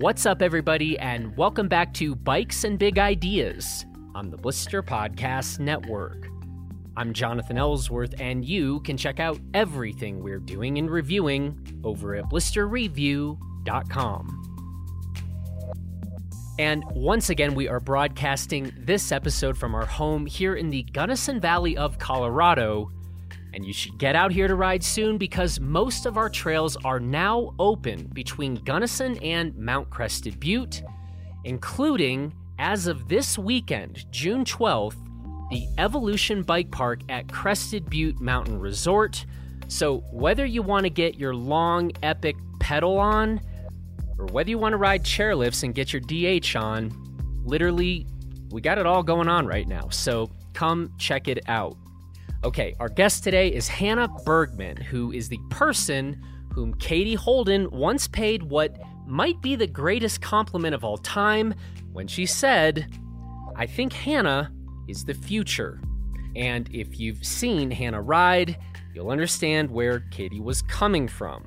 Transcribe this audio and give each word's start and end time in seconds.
What's 0.00 0.24
up, 0.24 0.40
everybody, 0.40 0.98
and 0.98 1.36
welcome 1.36 1.68
back 1.68 1.92
to 1.94 2.14
Bikes 2.14 2.64
and 2.64 2.78
Big 2.78 2.98
Ideas 2.98 3.84
on 4.14 4.30
the 4.30 4.38
Blister 4.38 4.82
Podcast 4.82 5.60
Network. 5.60 6.26
I'm 6.96 7.12
Jonathan 7.12 7.58
Ellsworth, 7.58 8.14
and 8.18 8.42
you 8.42 8.80
can 8.80 8.96
check 8.96 9.20
out 9.20 9.38
everything 9.52 10.22
we're 10.22 10.38
doing 10.38 10.78
and 10.78 10.90
reviewing 10.90 11.82
over 11.84 12.14
at 12.14 12.24
blisterreview.com. 12.30 15.26
And 16.58 16.82
once 16.94 17.28
again, 17.28 17.54
we 17.54 17.68
are 17.68 17.78
broadcasting 17.78 18.72
this 18.78 19.12
episode 19.12 19.58
from 19.58 19.74
our 19.74 19.84
home 19.84 20.24
here 20.24 20.54
in 20.54 20.70
the 20.70 20.84
Gunnison 20.84 21.40
Valley 21.40 21.76
of 21.76 21.98
Colorado. 21.98 22.90
And 23.52 23.64
you 23.64 23.72
should 23.72 23.98
get 23.98 24.14
out 24.14 24.32
here 24.32 24.48
to 24.48 24.54
ride 24.54 24.82
soon 24.82 25.18
because 25.18 25.60
most 25.60 26.06
of 26.06 26.16
our 26.16 26.28
trails 26.28 26.76
are 26.84 27.00
now 27.00 27.54
open 27.58 28.08
between 28.12 28.54
Gunnison 28.56 29.16
and 29.18 29.56
Mount 29.56 29.90
Crested 29.90 30.38
Butte, 30.38 30.82
including, 31.44 32.32
as 32.58 32.86
of 32.86 33.08
this 33.08 33.38
weekend, 33.38 34.06
June 34.12 34.44
12th, 34.44 34.96
the 35.50 35.66
Evolution 35.78 36.42
Bike 36.42 36.70
Park 36.70 37.00
at 37.08 37.30
Crested 37.32 37.90
Butte 37.90 38.20
Mountain 38.20 38.60
Resort. 38.60 39.24
So, 39.68 39.98
whether 40.12 40.46
you 40.46 40.62
want 40.62 40.84
to 40.84 40.90
get 40.90 41.16
your 41.16 41.34
long, 41.34 41.90
epic 42.02 42.36
pedal 42.60 42.98
on, 42.98 43.40
or 44.18 44.26
whether 44.26 44.50
you 44.50 44.58
want 44.58 44.74
to 44.74 44.76
ride 44.76 45.02
chairlifts 45.02 45.62
and 45.62 45.74
get 45.74 45.92
your 45.92 46.00
DH 46.02 46.54
on, 46.54 46.92
literally, 47.44 48.06
we 48.50 48.60
got 48.60 48.78
it 48.78 48.86
all 48.86 49.02
going 49.02 49.28
on 49.28 49.46
right 49.46 49.66
now. 49.66 49.88
So 49.88 50.30
come 50.52 50.92
check 50.98 51.28
it 51.28 51.40
out. 51.48 51.76
Okay, 52.42 52.74
our 52.80 52.88
guest 52.88 53.22
today 53.22 53.48
is 53.48 53.68
Hannah 53.68 54.08
Bergemann, 54.08 54.82
who 54.82 55.12
is 55.12 55.28
the 55.28 55.38
person 55.50 56.18
whom 56.54 56.72
Katie 56.76 57.14
Holden 57.14 57.70
once 57.70 58.08
paid 58.08 58.44
what 58.44 58.78
might 59.06 59.42
be 59.42 59.56
the 59.56 59.66
greatest 59.66 60.22
compliment 60.22 60.74
of 60.74 60.82
all 60.82 60.96
time 60.96 61.52
when 61.92 62.08
she 62.08 62.24
said, 62.24 62.86
I 63.56 63.66
think 63.66 63.92
Hannah 63.92 64.50
is 64.88 65.04
the 65.04 65.12
future. 65.12 65.82
And 66.34 66.66
if 66.74 66.98
you've 66.98 67.26
seen 67.26 67.70
Hannah 67.70 68.00
ride, 68.00 68.56
you'll 68.94 69.10
understand 69.10 69.70
where 69.70 70.00
Katie 70.10 70.40
was 70.40 70.62
coming 70.62 71.08
from. 71.08 71.44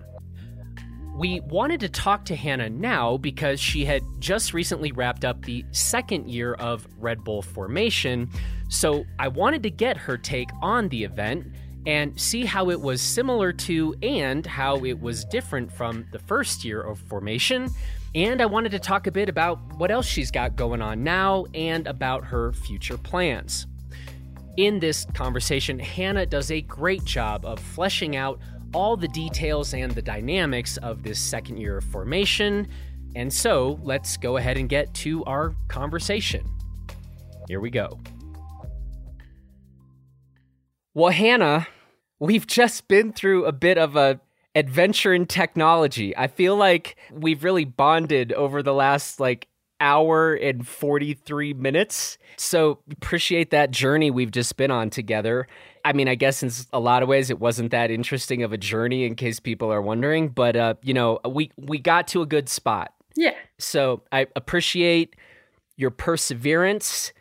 We 1.15 1.39
wanted 1.39 1.79
to 1.79 1.89
talk 1.89 2.23
to 2.25 2.35
Hannah 2.35 2.69
now 2.69 3.17
because 3.17 3.59
she 3.59 3.83
had 3.83 4.03
just 4.19 4.53
recently 4.53 4.91
wrapped 4.91 5.25
up 5.25 5.43
the 5.43 5.65
second 5.71 6.29
year 6.29 6.53
of 6.53 6.87
Red 6.99 7.23
Bull 7.23 7.41
formation. 7.41 8.29
So 8.73 9.05
I 9.19 9.27
wanted 9.27 9.61
to 9.63 9.69
get 9.69 9.97
her 9.97 10.17
take 10.17 10.49
on 10.61 10.89
the 10.89 11.03
event 11.03 11.45
and 11.85 12.19
see 12.19 12.43
how 12.43 12.71
it 12.71 12.81
was 12.81 13.01
similar 13.01 13.53
to 13.53 13.95
and 14.01 14.45
how 14.45 14.83
it 14.83 14.99
was 14.99 15.25
different 15.25 15.71
from 15.71 16.07
the 16.11 16.17
first 16.17 16.65
year 16.65 16.81
of 16.81 16.97
formation. 16.97 17.69
And 18.15 18.41
I 18.41 18.47
wanted 18.47 18.71
to 18.71 18.79
talk 18.79 19.05
a 19.05 19.11
bit 19.11 19.29
about 19.29 19.59
what 19.77 19.91
else 19.91 20.07
she's 20.07 20.31
got 20.31 20.55
going 20.55 20.81
on 20.81 21.03
now 21.03 21.45
and 21.53 21.85
about 21.85 22.25
her 22.25 22.51
future 22.51 22.97
plans. 22.97 23.67
In 24.57 24.79
this 24.79 25.05
conversation, 25.13 25.77
Hannah 25.77 26.25
does 26.25 26.49
a 26.49 26.61
great 26.61 27.05
job 27.05 27.45
of 27.45 27.59
fleshing 27.59 28.15
out 28.15 28.39
all 28.73 28.97
the 28.97 29.07
details 29.09 29.75
and 29.75 29.91
the 29.91 30.01
dynamics 30.01 30.77
of 30.77 31.03
this 31.03 31.19
second 31.19 31.57
year 31.57 31.77
of 31.77 31.83
formation. 31.83 32.67
And 33.15 33.31
so 33.31 33.79
let's 33.83 34.17
go 34.17 34.37
ahead 34.37 34.57
and 34.57 34.67
get 34.67 34.91
to 34.95 35.23
our 35.25 35.55
conversation. 35.67 36.43
Here 37.47 37.59
we 37.59 37.69
go. 37.69 37.99
Well, 40.93 41.11
Hannah, 41.11 41.67
we've 42.19 42.47
just 42.47 42.87
been 42.87 43.13
through 43.13 43.45
a 43.45 43.51
bit 43.51 43.77
of 43.77 43.95
a 43.95 44.19
adventure 44.55 45.13
in 45.13 45.25
technology. 45.25 46.15
I 46.15 46.27
feel 46.27 46.55
like 46.55 46.95
we've 47.11 47.43
really 47.43 47.65
bonded 47.65 48.31
over 48.33 48.61
the 48.61 48.73
last 48.73 49.19
like 49.19 49.47
hour 49.79 50.33
and 50.33 50.65
43 50.67 51.53
minutes. 51.55 52.17
So 52.37 52.79
appreciate 52.91 53.51
that 53.51 53.71
journey 53.71 54.11
we've 54.11 54.31
just 54.31 54.55
been 54.55 54.71
on 54.71 54.89
together. 54.89 55.47
I 55.83 55.91
mean, 55.93 56.07
I 56.07 56.15
guess 56.15 56.41
in 56.41 56.51
a 56.71 56.79
lot 56.79 57.03
of 57.03 57.09
ways 57.09 57.29
it 57.29 57.39
wasn't 57.39 57.71
that 57.71 57.91
interesting 57.91 58.43
of 58.43 58.53
a 58.53 58.57
journey 58.57 59.03
in 59.03 59.15
case 59.15 59.39
people 59.39 59.71
are 59.71 59.81
wondering, 59.81 60.29
but 60.29 60.55
uh, 60.55 60.75
you 60.81 60.93
know, 60.93 61.19
we 61.27 61.51
we 61.57 61.79
got 61.79 62.07
to 62.09 62.21
a 62.21 62.25
good 62.25 62.47
spot. 62.47 62.93
Yeah. 63.15 63.35
So 63.59 64.03
I 64.11 64.27
appreciate 64.35 65.15
your 65.75 65.91
perseverance, 65.91 67.11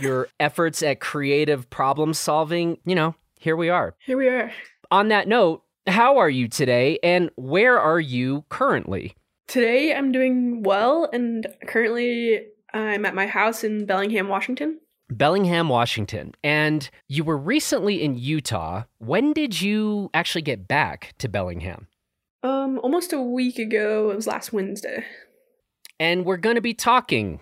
your 0.00 0.28
efforts 0.40 0.82
at 0.82 1.00
creative 1.00 1.68
problem 1.70 2.14
solving. 2.14 2.78
You 2.84 2.94
know, 2.94 3.14
here 3.38 3.56
we 3.56 3.68
are. 3.68 3.94
Here 4.04 4.16
we 4.16 4.28
are. 4.28 4.50
On 4.90 5.08
that 5.08 5.28
note, 5.28 5.62
how 5.86 6.18
are 6.18 6.30
you 6.30 6.48
today 6.48 6.98
and 7.02 7.30
where 7.36 7.78
are 7.78 8.00
you 8.00 8.44
currently? 8.48 9.14
Today 9.46 9.94
I'm 9.94 10.12
doing 10.12 10.62
well 10.62 11.08
and 11.12 11.46
currently 11.66 12.46
I'm 12.72 13.04
at 13.04 13.14
my 13.14 13.26
house 13.26 13.64
in 13.64 13.86
Bellingham, 13.86 14.28
Washington. 14.28 14.80
Bellingham, 15.10 15.68
Washington. 15.68 16.32
And 16.42 16.88
you 17.08 17.24
were 17.24 17.36
recently 17.36 18.02
in 18.02 18.16
Utah. 18.16 18.84
When 18.98 19.32
did 19.32 19.60
you 19.60 20.10
actually 20.14 20.42
get 20.42 20.66
back 20.66 21.14
to 21.18 21.28
Bellingham? 21.28 21.88
Um, 22.42 22.80
almost 22.82 23.12
a 23.12 23.20
week 23.20 23.58
ago. 23.58 24.10
It 24.10 24.16
was 24.16 24.26
last 24.26 24.52
Wednesday. 24.52 25.04
And 26.00 26.24
we're 26.24 26.36
going 26.36 26.56
to 26.56 26.62
be 26.62 26.74
talking 26.74 27.40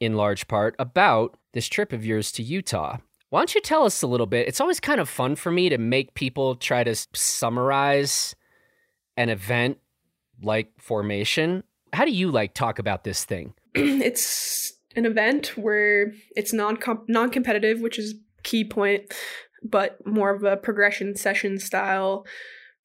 in 0.00 0.14
large 0.14 0.48
part 0.48 0.74
about 0.78 1.36
this 1.52 1.68
trip 1.68 1.92
of 1.92 2.04
yours 2.04 2.32
to 2.32 2.42
Utah. 2.42 2.98
Why 3.30 3.40
don't 3.40 3.54
you 3.54 3.60
tell 3.60 3.84
us 3.84 4.02
a 4.02 4.06
little 4.06 4.26
bit? 4.26 4.46
It's 4.46 4.60
always 4.60 4.80
kind 4.80 5.00
of 5.00 5.08
fun 5.08 5.34
for 5.34 5.50
me 5.50 5.68
to 5.68 5.78
make 5.78 6.14
people 6.14 6.54
try 6.56 6.84
to 6.84 6.94
summarize 7.14 8.34
an 9.16 9.28
event 9.28 9.78
like 10.42 10.72
formation. 10.78 11.64
How 11.92 12.04
do 12.04 12.12
you 12.12 12.30
like 12.30 12.54
talk 12.54 12.78
about 12.78 13.04
this 13.04 13.24
thing? 13.24 13.54
it's 13.74 14.74
an 14.94 15.06
event 15.06 15.56
where 15.56 16.12
it's 16.36 16.52
non 16.52 16.78
non 17.08 17.30
competitive, 17.30 17.80
which 17.80 17.98
is 17.98 18.14
key 18.42 18.64
point, 18.64 19.12
but 19.62 20.04
more 20.06 20.34
of 20.34 20.44
a 20.44 20.56
progression 20.56 21.16
session 21.16 21.58
style 21.58 22.26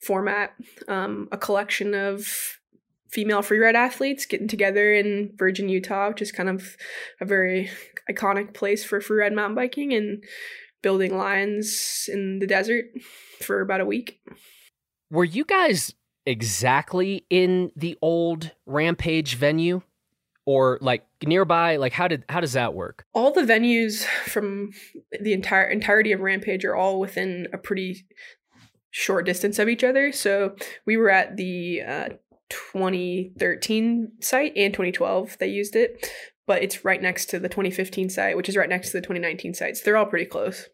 format. 0.02 0.54
Um, 0.88 1.28
a 1.32 1.38
collection 1.38 1.94
of 1.94 2.59
female 3.10 3.42
freeride 3.42 3.76
athletes 3.76 4.26
getting 4.26 4.48
together 4.48 4.94
in 4.94 5.34
Virgin, 5.36 5.70
Utah, 5.70 6.10
which 6.10 6.22
is 6.22 6.32
kind 6.32 6.50
of 6.50 6.78
a 7.20 7.26
very 7.26 7.70
iconic 8.10 8.54
place 8.54 8.84
for 8.84 9.00
freeride 9.00 9.34
mountain 9.34 9.56
biking, 9.56 9.94
and 9.94 10.24
building 10.82 11.18
lines 11.18 12.10
in 12.12 12.40
the 12.40 12.48
desert 12.48 12.86
for 13.42 13.62
about 13.62 13.82
a 13.82 13.86
week. 13.86 14.22
Were 15.12 15.26
you 15.26 15.44
guys 15.44 15.94
exactly 16.26 17.26
in 17.30 17.72
the 17.76 17.98
old 18.02 18.52
Rampage 18.66 19.36
venue? 19.36 19.82
or 20.46 20.80
like 20.82 21.06
nearby 21.28 21.76
like 21.76 21.94
how 21.94 22.08
did 22.08 22.26
how 22.28 22.40
does 22.40 22.54
that 22.54 22.74
work 22.74 23.06
all 23.14 23.32
the 23.32 23.42
venues 23.42 24.06
from 24.26 24.72
the 25.22 25.32
entire 25.32 25.66
entirety 25.66 26.12
of 26.12 26.22
rampage 26.22 26.66
are 26.66 26.76
all 26.76 27.00
within 27.00 27.48
a 27.54 27.58
pretty 27.58 28.08
short 28.90 29.28
distance 29.28 29.60
of 29.60 29.70
each 29.70 29.84
other 29.84 30.12
so 30.12 30.56
we 30.88 30.98
were 30.98 31.10
at 31.10 31.38
the 31.38 31.84
uh, 31.84 32.10
2013 32.50 34.12
site 34.20 34.54
and 34.56 34.74
2012 34.74 35.38
they 35.40 35.48
used 35.48 35.76
it 35.76 36.12
but 36.48 36.64
it's 36.64 36.84
right 36.84 37.02
next 37.02 37.28
to 37.28 37.40
the 37.40 37.50
2015 37.50 38.10
site 38.10 38.36
which 38.36 38.50
is 38.50 38.58
right 38.58 38.70
next 38.70 38.92
to 38.92 38.98
the 38.98 39.02
2019 39.02 39.54
sites 39.54 39.82
they're 39.82 39.98
all 39.98 40.06
pretty 40.06 40.26
close 40.26 40.68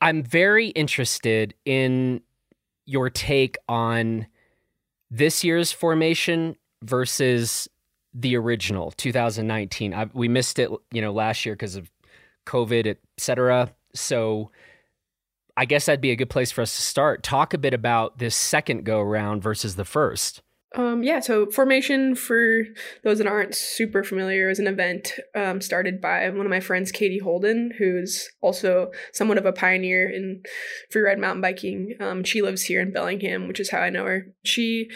i'm 0.00 0.22
very 0.22 0.68
interested 0.68 1.54
in 1.64 2.20
your 2.86 3.10
take 3.10 3.56
on 3.68 4.26
this 5.10 5.44
year's 5.44 5.72
formation 5.72 6.56
versus 6.82 7.68
the 8.14 8.36
original 8.36 8.92
2019. 8.92 9.92
I, 9.92 10.08
we 10.12 10.28
missed 10.28 10.58
it, 10.58 10.70
you 10.92 11.02
know, 11.02 11.12
last 11.12 11.44
year 11.44 11.54
because 11.54 11.76
of 11.76 11.90
COVID, 12.46 12.96
etc. 13.18 13.72
So 13.94 14.50
I 15.56 15.64
guess 15.64 15.86
that'd 15.86 16.00
be 16.00 16.12
a 16.12 16.16
good 16.16 16.30
place 16.30 16.50
for 16.50 16.62
us 16.62 16.74
to 16.76 16.82
start. 16.82 17.22
Talk 17.22 17.54
a 17.54 17.58
bit 17.58 17.74
about 17.74 18.18
this 18.18 18.36
second 18.36 18.84
go 18.84 19.00
around 19.00 19.42
versus 19.42 19.76
the 19.76 19.84
first. 19.84 20.42
Um, 20.76 21.04
yeah, 21.04 21.20
so 21.20 21.46
formation 21.46 22.16
for 22.16 22.62
those 23.04 23.18
that 23.18 23.28
aren't 23.28 23.54
super 23.54 24.02
familiar 24.02 24.50
is 24.50 24.58
an 24.58 24.66
event 24.66 25.12
um, 25.34 25.60
started 25.60 26.00
by 26.00 26.28
one 26.30 26.46
of 26.46 26.50
my 26.50 26.60
friends, 26.60 26.90
Katie 26.90 27.20
Holden, 27.20 27.72
who's 27.78 28.28
also 28.40 28.90
somewhat 29.12 29.38
of 29.38 29.46
a 29.46 29.52
pioneer 29.52 30.10
in 30.10 30.42
freeride 30.92 31.18
mountain 31.18 31.40
biking. 31.40 31.94
Um, 32.00 32.24
she 32.24 32.42
lives 32.42 32.62
here 32.62 32.80
in 32.80 32.92
Bellingham, 32.92 33.46
which 33.46 33.60
is 33.60 33.70
how 33.70 33.78
I 33.78 33.90
know 33.90 34.04
her. 34.04 34.26
She 34.42 34.90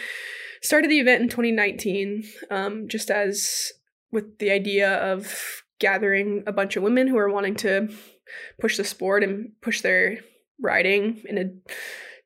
started 0.61 0.91
the 0.91 0.99
event 0.99 1.23
in 1.23 1.29
2019 1.29 2.25
um, 2.51 2.87
just 2.89 3.09
as 3.09 3.71
with 4.11 4.39
the 4.39 4.51
idea 4.51 4.95
of 4.95 5.63
gathering 5.79 6.43
a 6.45 6.51
bunch 6.51 6.75
of 6.75 6.83
women 6.83 7.07
who 7.07 7.17
are 7.17 7.31
wanting 7.31 7.55
to 7.55 7.87
push 8.59 8.75
the 8.75 8.83
sport 8.83 9.23
and 9.23 9.53
push 9.61 9.79
their 9.79 10.19
riding 10.61 11.21
in 11.25 11.37
a 11.37 11.45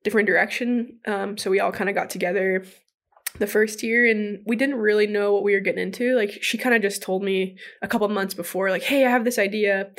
different 0.04 0.28
direction. 0.28 1.00
Um, 1.06 1.38
so 1.38 1.52
we 1.52 1.60
all 1.60 1.72
kind 1.72 1.90
of 1.90 1.96
got 1.96 2.10
together 2.10 2.66
the 3.40 3.48
first 3.48 3.82
year 3.82 4.10
and 4.10 4.44
we 4.46 4.56
didn't 4.56 4.76
really 4.76 5.08
know 5.08 5.34
what 5.34 5.44
we 5.44 5.54
were 5.54 5.60
getting 5.60 5.82
into. 5.82 6.16
Like 6.16 6.40
she 6.42 6.58
kind 6.58 6.76
of 6.76 6.82
just 6.82 7.02
told 7.02 7.24
me 7.24 7.58
a 7.82 7.88
couple 7.88 8.08
months 8.10 8.34
before, 8.34 8.70
like, 8.70 8.84
hey, 8.84 9.06
I 9.06 9.10
have 9.10 9.26
this 9.26 9.40
idea 9.40 9.92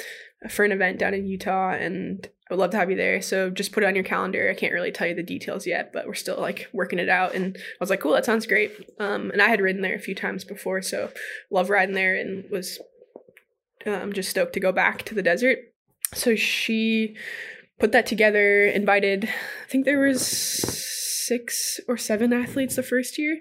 for 0.51 0.65
an 0.65 0.73
event 0.73 0.99
down 0.99 1.15
in 1.15 1.27
Utah 1.27 1.71
and 1.71 2.29
I 2.49 2.55
would 2.55 2.61
love 2.61 2.71
to 2.73 2.77
have 2.77 2.91
you 2.91 2.97
there. 2.97 3.23
So 3.23 3.51
just 3.51 3.73
put 3.73 3.83
it 3.83 3.87
on 3.87 3.95
your 3.95 4.05
calendar. 4.05 4.51
I 4.51 4.55
can't 4.55 4.73
really 4.73 4.93
tell 4.93 5.07
you 5.07 5.15
the 5.15 5.23
details 5.23 5.67
yet, 5.67 5.93
but 5.93 6.07
we're 6.07 6.15
still 6.15 6.39
like 6.39 6.69
working 6.73 6.99
it 6.99 7.09
out. 7.09 7.35
And 7.35 7.57
I 7.57 7.61
was 7.81 7.91
like, 7.91 8.01
cool, 8.01 8.13
that 8.13 8.27
sounds 8.27 8.47
great. 8.47 8.73
Um, 9.01 9.31
and 9.31 9.41
I 9.41 9.49
had 9.49 9.61
ridden 9.61 9.83
there 9.83 9.97
a 9.97 10.01
few 10.01 10.15
times 10.15 10.45
before, 10.45 10.83
so 10.83 11.11
love 11.51 11.71
riding 11.71 11.95
there 11.95 12.15
and 12.15 12.45
was 12.51 12.79
um, 13.87 14.13
just 14.13 14.31
stoked 14.31 14.53
to 14.55 14.61
go 14.61 14.73
back 14.73 15.05
to 15.05 15.15
the 15.15 15.23
desert. 15.23 15.59
So 16.13 16.37
she 16.37 17.17
put 17.81 17.93
that 17.93 18.07
together, 18.07 18.67
invited, 18.67 19.25
I 19.25 19.69
think 19.69 19.87
there 19.87 20.01
was 20.01 20.21
six 21.26 21.81
or 21.88 21.97
seven 21.97 22.32
athletes 22.32 22.76
the 22.76 22.82
first 22.82 23.19
year, 23.19 23.41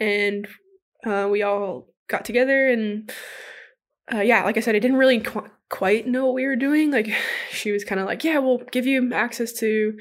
and 0.00 0.48
uh, 1.04 1.28
we 1.30 1.42
all 1.42 1.88
got 2.08 2.24
together 2.24 2.68
and 2.68 3.10
uh, 4.12 4.20
yeah, 4.20 4.44
like 4.44 4.56
I 4.56 4.60
said, 4.60 4.76
I 4.76 4.80
didn't 4.80 4.98
really 4.98 5.20
qu- 5.20 5.48
quite 5.70 6.06
know 6.06 6.26
what 6.26 6.34
we 6.34 6.46
were 6.46 6.56
doing. 6.56 6.90
Like, 6.90 7.08
she 7.50 7.72
was 7.72 7.84
kind 7.84 8.00
of 8.00 8.06
like, 8.06 8.24
yeah, 8.24 8.38
we'll 8.38 8.58
give 8.58 8.86
you 8.86 9.12
access 9.12 9.52
to 9.54 9.98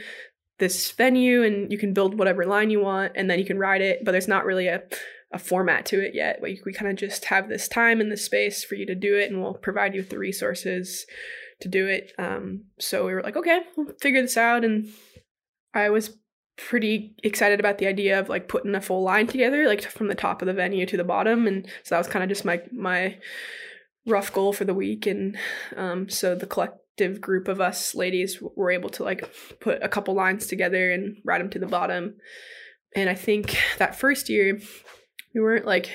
this 0.59 0.91
venue 0.91 1.43
and 1.43 1.71
you 1.71 1.77
can 1.77 1.93
build 1.93 2.17
whatever 2.17 2.45
line 2.45 2.69
you 2.69 2.79
want 2.79 3.13
and 3.15 3.29
then 3.29 3.39
you 3.39 3.45
can 3.45 3.57
ride 3.57 3.81
it, 3.81 4.03
but 4.03 4.11
there's 4.11 4.27
not 4.27 4.45
really 4.45 4.67
a, 4.67 4.83
a 5.31 5.39
format 5.39 5.85
to 5.87 5.99
it 5.99 6.13
yet. 6.13 6.39
We 6.41 6.57
kind 6.73 6.91
of 6.91 6.95
just 6.95 7.25
have 7.25 7.49
this 7.49 7.67
time 7.67 7.99
and 7.99 8.11
this 8.11 8.25
space 8.25 8.63
for 8.63 8.75
you 8.75 8.85
to 8.85 8.95
do 8.95 9.17
it 9.17 9.31
and 9.31 9.41
we'll 9.41 9.55
provide 9.55 9.93
you 9.93 10.01
with 10.01 10.09
the 10.09 10.19
resources 10.19 11.05
to 11.61 11.67
do 11.67 11.87
it. 11.87 12.11
Um, 12.19 12.65
so 12.79 13.05
we 13.05 13.13
were 13.13 13.23
like, 13.23 13.35
okay, 13.35 13.61
we'll 13.75 13.93
figure 13.99 14.21
this 14.21 14.37
out. 14.37 14.63
And 14.63 14.89
I 15.73 15.89
was 15.89 16.17
pretty 16.57 17.15
excited 17.23 17.59
about 17.59 17.77
the 17.77 17.87
idea 17.87 18.19
of 18.19 18.29
like 18.29 18.47
putting 18.47 18.75
a 18.75 18.81
full 18.81 19.03
line 19.03 19.27
together, 19.27 19.67
like 19.67 19.83
from 19.83 20.07
the 20.07 20.15
top 20.15 20.41
of 20.41 20.45
the 20.45 20.53
venue 20.53 20.85
to 20.85 20.97
the 20.97 21.03
bottom. 21.03 21.47
And 21.47 21.65
so 21.83 21.95
that 21.95 21.99
was 21.99 22.07
kind 22.07 22.23
of 22.23 22.29
just 22.29 22.45
my, 22.45 22.61
my, 22.71 23.17
rough 24.05 24.33
goal 24.33 24.51
for 24.51 24.65
the 24.65 24.73
week 24.73 25.05
and 25.05 25.37
um, 25.77 26.09
so 26.09 26.35
the 26.35 26.45
collective 26.45 27.21
group 27.21 27.47
of 27.47 27.61
us 27.61 27.95
ladies 27.95 28.41
were 28.55 28.71
able 28.71 28.89
to 28.89 29.03
like 29.03 29.33
put 29.59 29.81
a 29.81 29.89
couple 29.89 30.13
lines 30.13 30.45
together 30.45 30.91
and 30.91 31.17
ride 31.23 31.39
them 31.39 31.49
to 31.49 31.59
the 31.59 31.65
bottom 31.65 32.15
and 32.95 33.09
i 33.09 33.15
think 33.15 33.57
that 33.77 33.95
first 33.95 34.29
year 34.29 34.59
we 35.33 35.41
weren't 35.41 35.65
like 35.65 35.89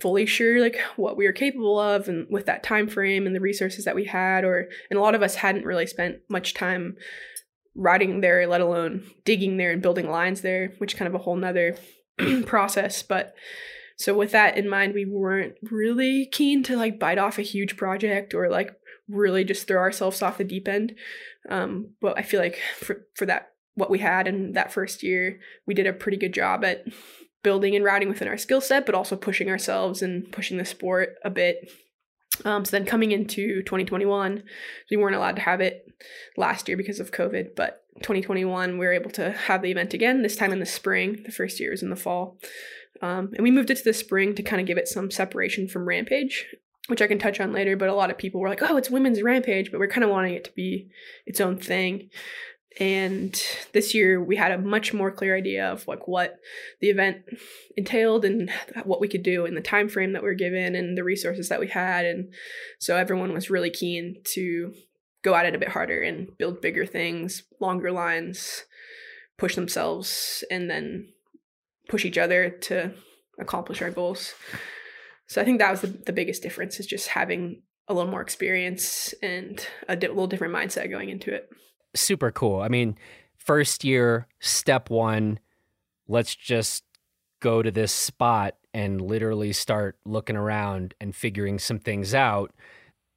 fully 0.00 0.26
sure 0.26 0.60
like 0.60 0.78
what 0.96 1.16
we 1.16 1.24
were 1.24 1.32
capable 1.32 1.78
of 1.78 2.08
and 2.08 2.26
with 2.28 2.46
that 2.46 2.64
time 2.64 2.88
frame 2.88 3.26
and 3.26 3.34
the 3.34 3.40
resources 3.40 3.84
that 3.84 3.94
we 3.94 4.04
had 4.04 4.44
or 4.44 4.68
and 4.90 4.98
a 4.98 5.02
lot 5.02 5.14
of 5.14 5.22
us 5.22 5.36
hadn't 5.36 5.64
really 5.64 5.86
spent 5.86 6.16
much 6.28 6.52
time 6.52 6.96
riding 7.74 8.20
there 8.20 8.46
let 8.46 8.60
alone 8.60 9.02
digging 9.24 9.56
there 9.56 9.72
and 9.72 9.82
building 9.82 10.08
lines 10.08 10.42
there 10.42 10.72
which 10.78 10.96
kind 10.96 11.08
of 11.08 11.14
a 11.14 11.22
whole 11.24 11.36
nother 11.36 11.76
process 12.46 13.02
but 13.02 13.34
so 13.96 14.14
with 14.14 14.32
that 14.32 14.56
in 14.56 14.68
mind, 14.68 14.94
we 14.94 15.04
weren't 15.04 15.54
really 15.62 16.26
keen 16.26 16.62
to 16.64 16.76
like 16.76 16.98
bite 16.98 17.18
off 17.18 17.38
a 17.38 17.42
huge 17.42 17.76
project 17.76 18.34
or 18.34 18.48
like 18.48 18.74
really 19.08 19.44
just 19.44 19.66
throw 19.66 19.80
ourselves 19.80 20.22
off 20.22 20.38
the 20.38 20.44
deep 20.44 20.66
end. 20.66 20.94
Um, 21.48 21.90
but 22.00 22.18
I 22.18 22.22
feel 22.22 22.40
like 22.40 22.58
for 22.76 23.06
for 23.14 23.26
that 23.26 23.52
what 23.74 23.90
we 23.90 23.98
had 23.98 24.26
in 24.26 24.52
that 24.52 24.72
first 24.72 25.02
year, 25.02 25.40
we 25.66 25.74
did 25.74 25.86
a 25.86 25.92
pretty 25.92 26.16
good 26.16 26.34
job 26.34 26.64
at 26.64 26.84
building 27.42 27.76
and 27.76 27.84
routing 27.84 28.08
within 28.08 28.28
our 28.28 28.38
skill 28.38 28.60
set, 28.60 28.86
but 28.86 28.94
also 28.94 29.16
pushing 29.16 29.50
ourselves 29.50 30.02
and 30.02 30.30
pushing 30.32 30.56
the 30.56 30.64
sport 30.64 31.16
a 31.24 31.30
bit. 31.30 31.70
Um, 32.44 32.64
so 32.64 32.72
then 32.72 32.86
coming 32.86 33.12
into 33.12 33.62
2021, 33.62 34.42
we 34.90 34.96
weren't 34.96 35.16
allowed 35.16 35.36
to 35.36 35.42
have 35.42 35.60
it 35.60 35.86
last 36.36 36.68
year 36.68 36.76
because 36.76 37.00
of 37.00 37.12
COVID, 37.12 37.54
but 37.54 37.84
2021 37.98 38.72
we 38.72 38.86
were 38.86 38.92
able 38.92 39.10
to 39.10 39.30
have 39.32 39.62
the 39.62 39.70
event 39.70 39.94
again. 39.94 40.22
This 40.22 40.36
time 40.36 40.52
in 40.52 40.60
the 40.60 40.66
spring. 40.66 41.22
The 41.24 41.32
first 41.32 41.60
year 41.60 41.70
was 41.70 41.82
in 41.82 41.90
the 41.90 41.96
fall. 41.96 42.38
Um, 43.02 43.30
and 43.34 43.42
we 43.42 43.50
moved 43.50 43.70
it 43.70 43.78
to 43.78 43.84
the 43.84 43.92
spring 43.92 44.34
to 44.34 44.42
kind 44.42 44.60
of 44.60 44.66
give 44.66 44.78
it 44.78 44.88
some 44.88 45.10
separation 45.10 45.68
from 45.68 45.86
Rampage, 45.86 46.46
which 46.88 47.02
I 47.02 47.06
can 47.06 47.18
touch 47.18 47.40
on 47.40 47.52
later. 47.52 47.76
But 47.76 47.88
a 47.88 47.94
lot 47.94 48.10
of 48.10 48.18
people 48.18 48.40
were 48.40 48.48
like, 48.48 48.62
oh, 48.62 48.76
it's 48.76 48.90
women's 48.90 49.22
Rampage, 49.22 49.70
but 49.70 49.78
we're 49.78 49.88
kind 49.88 50.04
of 50.04 50.10
wanting 50.10 50.34
it 50.34 50.44
to 50.44 50.52
be 50.52 50.88
its 51.26 51.40
own 51.40 51.58
thing. 51.58 52.10
And 52.80 53.40
this 53.72 53.94
year 53.94 54.22
we 54.22 54.36
had 54.36 54.50
a 54.50 54.58
much 54.58 54.92
more 54.92 55.12
clear 55.12 55.36
idea 55.36 55.70
of 55.70 55.86
like 55.86 56.08
what 56.08 56.36
the 56.80 56.90
event 56.90 57.18
entailed 57.76 58.24
and 58.24 58.50
what 58.84 59.00
we 59.00 59.08
could 59.08 59.22
do 59.22 59.46
in 59.46 59.54
the 59.54 59.60
time 59.60 59.88
frame 59.88 60.12
that 60.12 60.22
we 60.22 60.28
are 60.28 60.34
given 60.34 60.74
and 60.74 60.98
the 60.98 61.04
resources 61.04 61.48
that 61.48 61.60
we 61.60 61.68
had. 61.68 62.04
And 62.04 62.32
so 62.80 62.96
everyone 62.96 63.32
was 63.32 63.50
really 63.50 63.70
keen 63.70 64.16
to 64.34 64.72
go 65.22 65.34
at 65.34 65.46
it 65.46 65.54
a 65.54 65.58
bit 65.58 65.68
harder 65.68 66.02
and 66.02 66.36
build 66.36 66.60
bigger 66.60 66.84
things, 66.84 67.44
longer 67.60 67.92
lines, 67.92 68.64
push 69.38 69.54
themselves, 69.54 70.44
and 70.50 70.68
then 70.68 71.08
push 71.88 72.04
each 72.04 72.18
other 72.18 72.50
to 72.50 72.92
accomplish 73.38 73.82
our 73.82 73.90
goals. 73.90 74.34
So 75.28 75.40
I 75.40 75.44
think 75.44 75.58
that 75.58 75.70
was 75.70 75.80
the, 75.80 75.88
the 75.88 76.12
biggest 76.12 76.42
difference 76.42 76.78
is 76.78 76.86
just 76.86 77.08
having 77.08 77.62
a 77.88 77.94
little 77.94 78.10
more 78.10 78.20
experience 78.20 79.14
and 79.22 79.64
a 79.88 79.96
di- 79.96 80.08
little 80.08 80.26
different 80.26 80.54
mindset 80.54 80.90
going 80.90 81.08
into 81.08 81.32
it. 81.34 81.48
Super 81.94 82.30
cool. 82.30 82.60
I 82.60 82.68
mean, 82.68 82.96
first 83.36 83.84
year, 83.84 84.26
step 84.40 84.90
one, 84.90 85.38
let's 86.08 86.34
just 86.34 86.84
go 87.40 87.62
to 87.62 87.70
this 87.70 87.92
spot 87.92 88.56
and 88.72 89.00
literally 89.00 89.52
start 89.52 89.96
looking 90.04 90.36
around 90.36 90.94
and 91.00 91.14
figuring 91.14 91.58
some 91.58 91.78
things 91.78 92.14
out. 92.14 92.52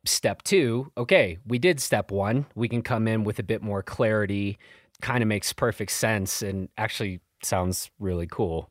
Step 0.06 0.44
two, 0.44 0.92
okay, 0.98 1.38
we 1.46 1.58
did 1.58 1.80
step 1.80 2.12
one. 2.12 2.46
We 2.56 2.70
can 2.70 2.82
come 2.82 3.08
in 3.08 3.24
with 3.24 3.40
a 3.40 3.44
bit 3.44 3.62
more 3.62 3.82
clarity. 3.82 4.58
Kind 5.02 5.22
of 5.22 5.28
makes 5.28 5.52
perfect 5.54 5.92
sense 5.92 6.42
and 6.42 6.70
actually 6.78 7.22
sounds 7.44 7.90
really 8.00 8.28
cool. 8.28 8.70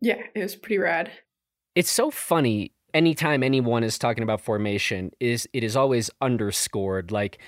Yeah, 0.00 0.22
it 0.34 0.42
was 0.42 0.56
pretty 0.56 0.78
rad. 0.78 1.10
It's 1.74 1.90
so 1.90 2.10
funny 2.10 2.72
anytime 2.92 3.42
anyone 3.42 3.82
is 3.82 3.98
talking 3.98 4.22
about 4.22 4.40
formation 4.40 5.10
is 5.20 5.48
it 5.52 5.64
is 5.64 5.76
always 5.76 6.10
underscored 6.20 7.10
like 7.10 7.38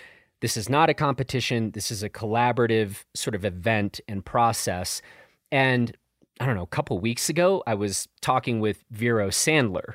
this 0.41 0.57
is 0.57 0.69
not 0.69 0.91
a 0.91 0.95
competition, 0.95 1.71
this 1.73 1.91
is 1.91 2.03
a 2.03 2.11
collaborative 2.11 3.05
sort 3.15 3.35
of 3.35 3.45
event 3.45 4.01
and 4.09 4.25
process. 4.25 5.03
And 5.51 5.97
I 6.41 6.47
don't 6.47 6.57
know, 6.57 6.63
a 6.63 6.67
couple 6.67 6.99
weeks 6.99 7.29
ago 7.29 7.63
I 7.67 7.75
was 7.75 8.09
talking 8.21 8.61
with 8.61 8.85
Vero 8.91 9.29
Sandler 9.29 9.95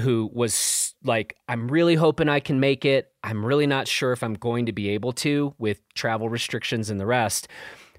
who 0.00 0.30
was 0.32 0.94
like, 1.04 1.36
I'm 1.48 1.68
really 1.68 1.94
hoping 1.94 2.28
I 2.28 2.40
can 2.40 2.60
make 2.60 2.84
it. 2.84 3.12
I'm 3.24 3.44
really 3.44 3.66
not 3.66 3.88
sure 3.88 4.12
if 4.12 4.22
I'm 4.22 4.34
going 4.34 4.66
to 4.66 4.72
be 4.72 4.90
able 4.90 5.12
to 5.14 5.54
with 5.58 5.80
travel 5.94 6.28
restrictions 6.28 6.90
and 6.90 7.00
the 7.00 7.06
rest. 7.06 7.48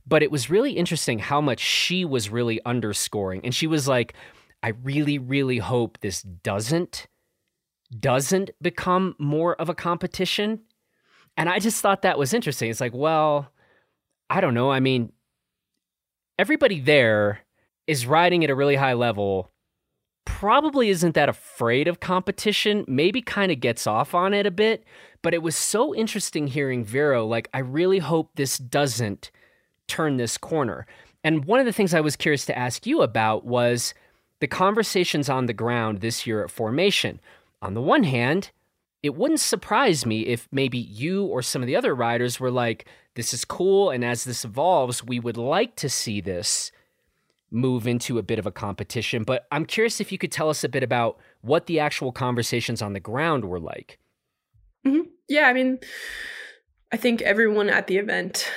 But 0.06 0.24
it 0.24 0.32
was 0.32 0.50
really 0.50 0.72
interesting 0.72 1.20
how 1.20 1.42
much 1.42 1.60
she 1.60 2.06
was 2.06 2.30
really 2.30 2.62
underscoring. 2.66 3.42
And 3.44 3.54
she 3.54 3.68
was 3.68 3.88
like, 3.88 4.14
I 4.64 4.70
really, 4.84 5.18
really 5.18 5.58
hope 5.58 6.00
this 6.02 6.22
doesn't 6.22 7.08
doesn't 8.02 8.50
become 8.62 9.16
more 9.18 9.56
of 9.56 9.70
a 9.70 9.74
competition. 9.74 10.60
And 11.38 11.48
I 11.48 11.60
just 11.60 11.82
thought 11.82 12.02
that 12.02 12.18
was 12.18 12.34
interesting. 12.34 12.70
It's 12.70 12.82
like, 12.82 12.96
well, 12.96 13.52
I 14.30 14.42
don't 14.42 14.56
know. 14.56 14.72
I 14.72 14.80
mean, 14.80 15.12
everybody 16.38 16.80
there 16.80 17.40
is 17.86 18.06
riding 18.06 18.44
at 18.44 18.50
a 18.50 18.56
really 18.56 18.76
high 18.76 18.94
level, 18.94 19.52
probably 20.26 20.90
isn't 20.90 21.14
that 21.14 21.30
afraid 21.30 21.88
of 21.88 22.00
competition, 22.00 22.84
maybe 22.88 23.22
kind 23.22 23.52
of 23.52 23.60
gets 23.60 23.88
off 23.88 24.14
on 24.14 24.34
it 24.34 24.46
a 24.46 24.52
bit. 24.52 24.84
But 25.22 25.34
it 25.34 25.42
was 25.42 25.56
so 25.56 25.96
interesting 25.96 26.48
hearing 26.48 26.84
Vero, 26.84 27.26
like, 27.26 27.50
I 27.54 27.60
really 27.60 28.00
hope 28.00 28.32
this 28.36 28.58
doesn't 28.58 29.32
turn 29.88 30.18
this 30.18 30.38
corner. 30.38 30.86
And 31.24 31.46
one 31.46 31.60
of 31.60 31.66
the 31.66 31.72
things 31.72 31.94
I 31.94 32.02
was 32.02 32.16
curious 32.16 32.46
to 32.48 32.58
ask 32.58 32.86
you 32.86 33.02
about 33.02 33.46
was 33.46 33.94
the 34.40 34.48
conversations 34.48 35.30
on 35.30 35.46
the 35.46 35.54
ground 35.54 36.02
this 36.02 36.28
year 36.28 36.44
at 36.44 36.52
Formation. 36.52 37.20
On 37.62 37.74
the 37.74 37.82
one 37.82 38.04
hand, 38.04 38.52
it 39.04 39.16
wouldn't 39.16 39.40
surprise 39.40 40.06
me 40.06 40.22
if 40.22 40.48
maybe 40.52 40.78
you 40.78 41.26
or 41.26 41.42
some 41.42 41.62
of 41.62 41.68
the 41.68 41.76
other 41.76 41.94
riders 41.94 42.40
were 42.40 42.52
like, 42.52 42.88
this 43.16 43.34
is 43.34 43.46
cool. 43.46 43.90
And 43.90 44.04
as 44.04 44.24
this 44.24 44.44
evolves, 44.44 45.04
we 45.04 45.20
would 45.20 45.38
like 45.38 45.76
to 45.78 45.90
see 45.90 46.22
this 46.22 46.72
move 47.50 47.88
into 47.88 48.18
a 48.18 48.24
bit 48.24 48.40
of 48.40 48.46
a 48.46 48.52
competition. 48.52 49.24
But 49.24 49.48
I'm 49.52 49.66
curious 49.66 50.02
if 50.02 50.12
you 50.12 50.18
could 50.18 50.32
tell 50.32 50.50
us 50.50 50.64
a 50.64 50.70
bit 50.70 50.84
about 50.84 51.18
what 51.42 51.66
the 51.68 51.80
actual 51.80 52.12
conversations 52.12 52.82
on 52.82 52.94
the 52.94 53.00
ground 53.00 53.46
were 53.46 53.60
like. 53.60 54.00
Mm-hmm. 54.86 55.10
Yeah, 55.30 55.48
I 55.48 55.54
mean, 55.54 55.80
I 56.92 56.98
think 56.98 57.22
everyone 57.22 57.70
at 57.70 57.88
the 57.88 57.98
event 57.98 58.50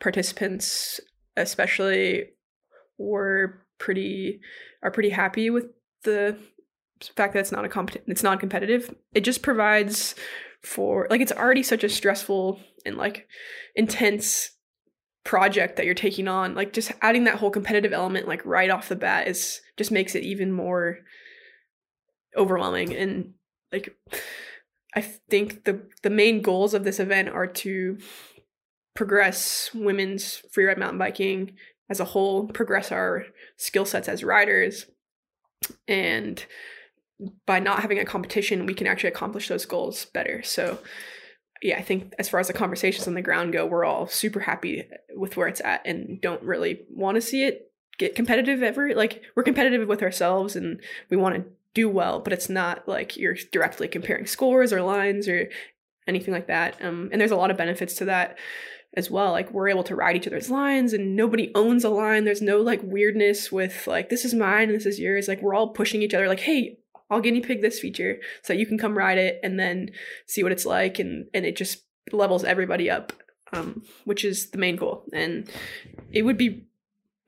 participants 0.00 1.00
especially 1.36 2.30
were 2.98 3.64
pretty 3.78 4.40
are 4.82 4.90
pretty 4.90 5.10
happy 5.10 5.50
with 5.50 5.66
the 6.04 6.36
fact 7.16 7.34
that 7.34 7.40
it's 7.40 7.52
not 7.52 7.64
a 7.64 7.68
compet- 7.68 8.02
it's 8.06 8.22
not 8.22 8.40
competitive 8.40 8.94
it 9.14 9.22
just 9.22 9.42
provides 9.42 10.14
for 10.62 11.06
like 11.10 11.20
it's 11.20 11.32
already 11.32 11.62
such 11.62 11.84
a 11.84 11.88
stressful 11.88 12.60
and 12.86 12.96
like 12.96 13.26
intense 13.74 14.50
project 15.24 15.76
that 15.76 15.86
you're 15.86 15.94
taking 15.94 16.28
on 16.28 16.54
like 16.54 16.72
just 16.72 16.92
adding 17.00 17.24
that 17.24 17.36
whole 17.36 17.50
competitive 17.50 17.92
element 17.92 18.26
like 18.26 18.44
right 18.44 18.70
off 18.70 18.88
the 18.88 18.96
bat 18.96 19.28
is 19.28 19.60
just 19.76 19.92
makes 19.92 20.14
it 20.14 20.24
even 20.24 20.52
more 20.52 20.98
overwhelming 22.36 22.94
and 22.94 23.32
like 23.72 23.94
i 24.94 25.00
think 25.00 25.64
the 25.64 25.82
the 26.02 26.10
main 26.10 26.42
goals 26.42 26.74
of 26.74 26.84
this 26.84 26.98
event 26.98 27.28
are 27.28 27.46
to 27.46 27.98
progress 28.94 29.70
women's 29.74 30.42
freeride 30.54 30.78
mountain 30.78 30.98
biking 30.98 31.52
as 31.92 32.00
a 32.00 32.06
whole, 32.06 32.48
progress 32.48 32.90
our 32.90 33.26
skill 33.56 33.84
sets 33.84 34.08
as 34.08 34.24
riders. 34.24 34.86
And 35.86 36.44
by 37.46 37.58
not 37.58 37.80
having 37.80 37.98
a 37.98 38.04
competition, 38.04 38.66
we 38.66 38.74
can 38.74 38.86
actually 38.86 39.10
accomplish 39.10 39.48
those 39.48 39.66
goals 39.66 40.06
better. 40.06 40.42
So 40.42 40.78
yeah, 41.62 41.78
I 41.78 41.82
think 41.82 42.12
as 42.18 42.28
far 42.28 42.40
as 42.40 42.48
the 42.48 42.52
conversations 42.52 43.06
on 43.06 43.14
the 43.14 43.22
ground 43.22 43.52
go, 43.52 43.64
we're 43.64 43.84
all 43.84 44.08
super 44.08 44.40
happy 44.40 44.84
with 45.14 45.36
where 45.36 45.48
it's 45.48 45.60
at 45.60 45.86
and 45.86 46.20
don't 46.20 46.42
really 46.42 46.80
want 46.90 47.14
to 47.14 47.20
see 47.20 47.44
it 47.44 47.70
get 47.98 48.16
competitive 48.16 48.62
ever. 48.62 48.94
Like 48.94 49.22
we're 49.36 49.44
competitive 49.44 49.86
with 49.86 50.02
ourselves 50.02 50.56
and 50.56 50.80
we 51.08 51.16
want 51.16 51.36
to 51.36 51.44
do 51.74 51.88
well, 51.88 52.20
but 52.20 52.32
it's 52.32 52.48
not 52.48 52.86
like 52.88 53.16
you're 53.16 53.36
directly 53.52 53.88
comparing 53.88 54.26
scores 54.26 54.72
or 54.72 54.82
lines 54.82 55.28
or 55.28 55.48
anything 56.06 56.34
like 56.34 56.48
that. 56.48 56.82
Um, 56.82 57.08
and 57.12 57.20
there's 57.20 57.30
a 57.30 57.36
lot 57.36 57.50
of 57.50 57.56
benefits 57.56 57.94
to 57.94 58.06
that 58.06 58.38
as 58.94 59.10
well. 59.10 59.32
Like 59.32 59.50
we're 59.52 59.68
able 59.68 59.84
to 59.84 59.96
ride 59.96 60.16
each 60.16 60.26
other's 60.26 60.50
lines 60.50 60.92
and 60.92 61.16
nobody 61.16 61.50
owns 61.54 61.84
a 61.84 61.88
line. 61.88 62.24
There's 62.24 62.42
no 62.42 62.60
like 62.60 62.80
weirdness 62.82 63.50
with 63.50 63.86
like 63.86 64.08
this 64.08 64.24
is 64.24 64.34
mine 64.34 64.68
and 64.68 64.74
this 64.74 64.86
is 64.86 64.98
yours. 64.98 65.28
Like 65.28 65.40
we're 65.40 65.54
all 65.54 65.68
pushing 65.68 66.02
each 66.02 66.14
other 66.14 66.28
like, 66.28 66.40
hey, 66.40 66.78
I'll 67.12 67.20
guinea 67.20 67.42
pig 67.42 67.60
this 67.60 67.78
feature 67.78 68.18
so 68.42 68.52
you 68.52 68.66
can 68.66 68.78
come 68.78 68.96
ride 68.96 69.18
it 69.18 69.38
and 69.42 69.60
then 69.60 69.90
see 70.26 70.42
what 70.42 70.52
it's 70.52 70.66
like 70.66 70.98
and 70.98 71.26
and 71.34 71.44
it 71.44 71.56
just 71.56 71.82
levels 72.10 72.42
everybody 72.42 72.90
up. 72.90 73.12
Um, 73.54 73.82
which 74.06 74.24
is 74.24 74.48
the 74.48 74.56
main 74.56 74.76
goal. 74.76 75.04
And 75.12 75.46
it 76.10 76.22
would 76.22 76.38
be 76.38 76.64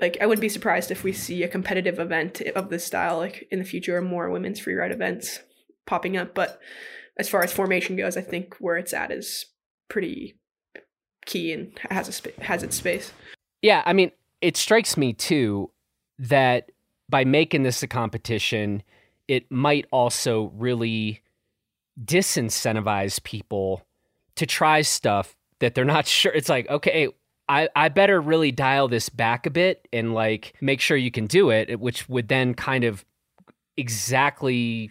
like 0.00 0.16
I 0.22 0.26
wouldn't 0.26 0.40
be 0.40 0.48
surprised 0.48 0.90
if 0.90 1.04
we 1.04 1.12
see 1.12 1.42
a 1.42 1.48
competitive 1.48 1.98
event 1.98 2.40
of 2.56 2.70
this 2.70 2.82
style 2.82 3.18
like 3.18 3.46
in 3.50 3.58
the 3.58 3.64
future 3.66 3.98
or 3.98 4.00
more 4.00 4.30
women's 4.30 4.58
free 4.58 4.74
ride 4.74 4.90
events 4.90 5.40
popping 5.86 6.16
up. 6.16 6.34
But 6.34 6.60
as 7.18 7.28
far 7.28 7.44
as 7.44 7.52
formation 7.52 7.94
goes, 7.96 8.16
I 8.16 8.22
think 8.22 8.56
where 8.58 8.78
it's 8.78 8.94
at 8.94 9.12
is 9.12 9.44
pretty 9.90 10.38
key 11.26 11.52
and 11.52 11.78
has 11.90 12.08
a 12.08 12.12
sp- 12.16 12.40
has 12.40 12.62
its 12.62 12.76
space. 12.76 13.12
Yeah, 13.60 13.82
I 13.84 13.92
mean, 13.92 14.10
it 14.40 14.56
strikes 14.56 14.96
me 14.96 15.12
too 15.12 15.70
that 16.18 16.70
by 17.08 17.24
making 17.24 17.64
this 17.64 17.82
a 17.82 17.86
competition, 17.86 18.82
it 19.28 19.50
might 19.50 19.86
also 19.90 20.52
really 20.56 21.22
disincentivize 22.02 23.22
people 23.22 23.86
to 24.36 24.46
try 24.46 24.82
stuff 24.82 25.36
that 25.60 25.74
they're 25.74 25.84
not 25.84 26.06
sure. 26.08 26.32
It's 26.32 26.48
like, 26.48 26.68
okay, 26.68 27.08
I, 27.48 27.68
I 27.76 27.88
better 27.88 28.20
really 28.20 28.52
dial 28.52 28.88
this 28.88 29.08
back 29.08 29.46
a 29.46 29.50
bit 29.50 29.86
and 29.92 30.14
like 30.14 30.54
make 30.60 30.80
sure 30.80 30.96
you 30.96 31.10
can 31.10 31.26
do 31.26 31.50
it, 31.50 31.78
which 31.78 32.08
would 32.08 32.28
then 32.28 32.54
kind 32.54 32.84
of 32.84 33.04
exactly 33.76 34.90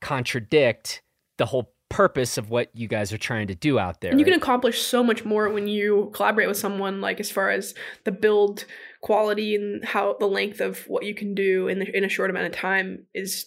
contradict 0.00 1.02
the 1.38 1.46
whole 1.46 1.72
purpose 1.88 2.36
of 2.36 2.50
what 2.50 2.70
you 2.74 2.88
guys 2.88 3.12
are 3.12 3.18
trying 3.18 3.46
to 3.46 3.54
do 3.54 3.78
out 3.78 4.00
there. 4.00 4.10
And 4.10 4.18
you 4.18 4.26
can 4.26 4.34
accomplish 4.34 4.82
so 4.82 5.02
much 5.02 5.24
more 5.24 5.48
when 5.48 5.68
you 5.68 6.10
collaborate 6.12 6.48
with 6.48 6.56
someone, 6.56 7.00
like 7.00 7.20
as 7.20 7.30
far 7.30 7.50
as 7.50 7.74
the 8.04 8.12
build 8.12 8.64
quality 9.00 9.54
and 9.54 9.84
how 9.84 10.16
the 10.18 10.26
length 10.26 10.60
of 10.60 10.84
what 10.88 11.04
you 11.04 11.14
can 11.14 11.34
do 11.34 11.68
in 11.68 11.78
the, 11.78 11.96
in 11.96 12.04
a 12.04 12.08
short 12.08 12.30
amount 12.30 12.46
of 12.46 12.52
time 12.52 13.06
is 13.14 13.46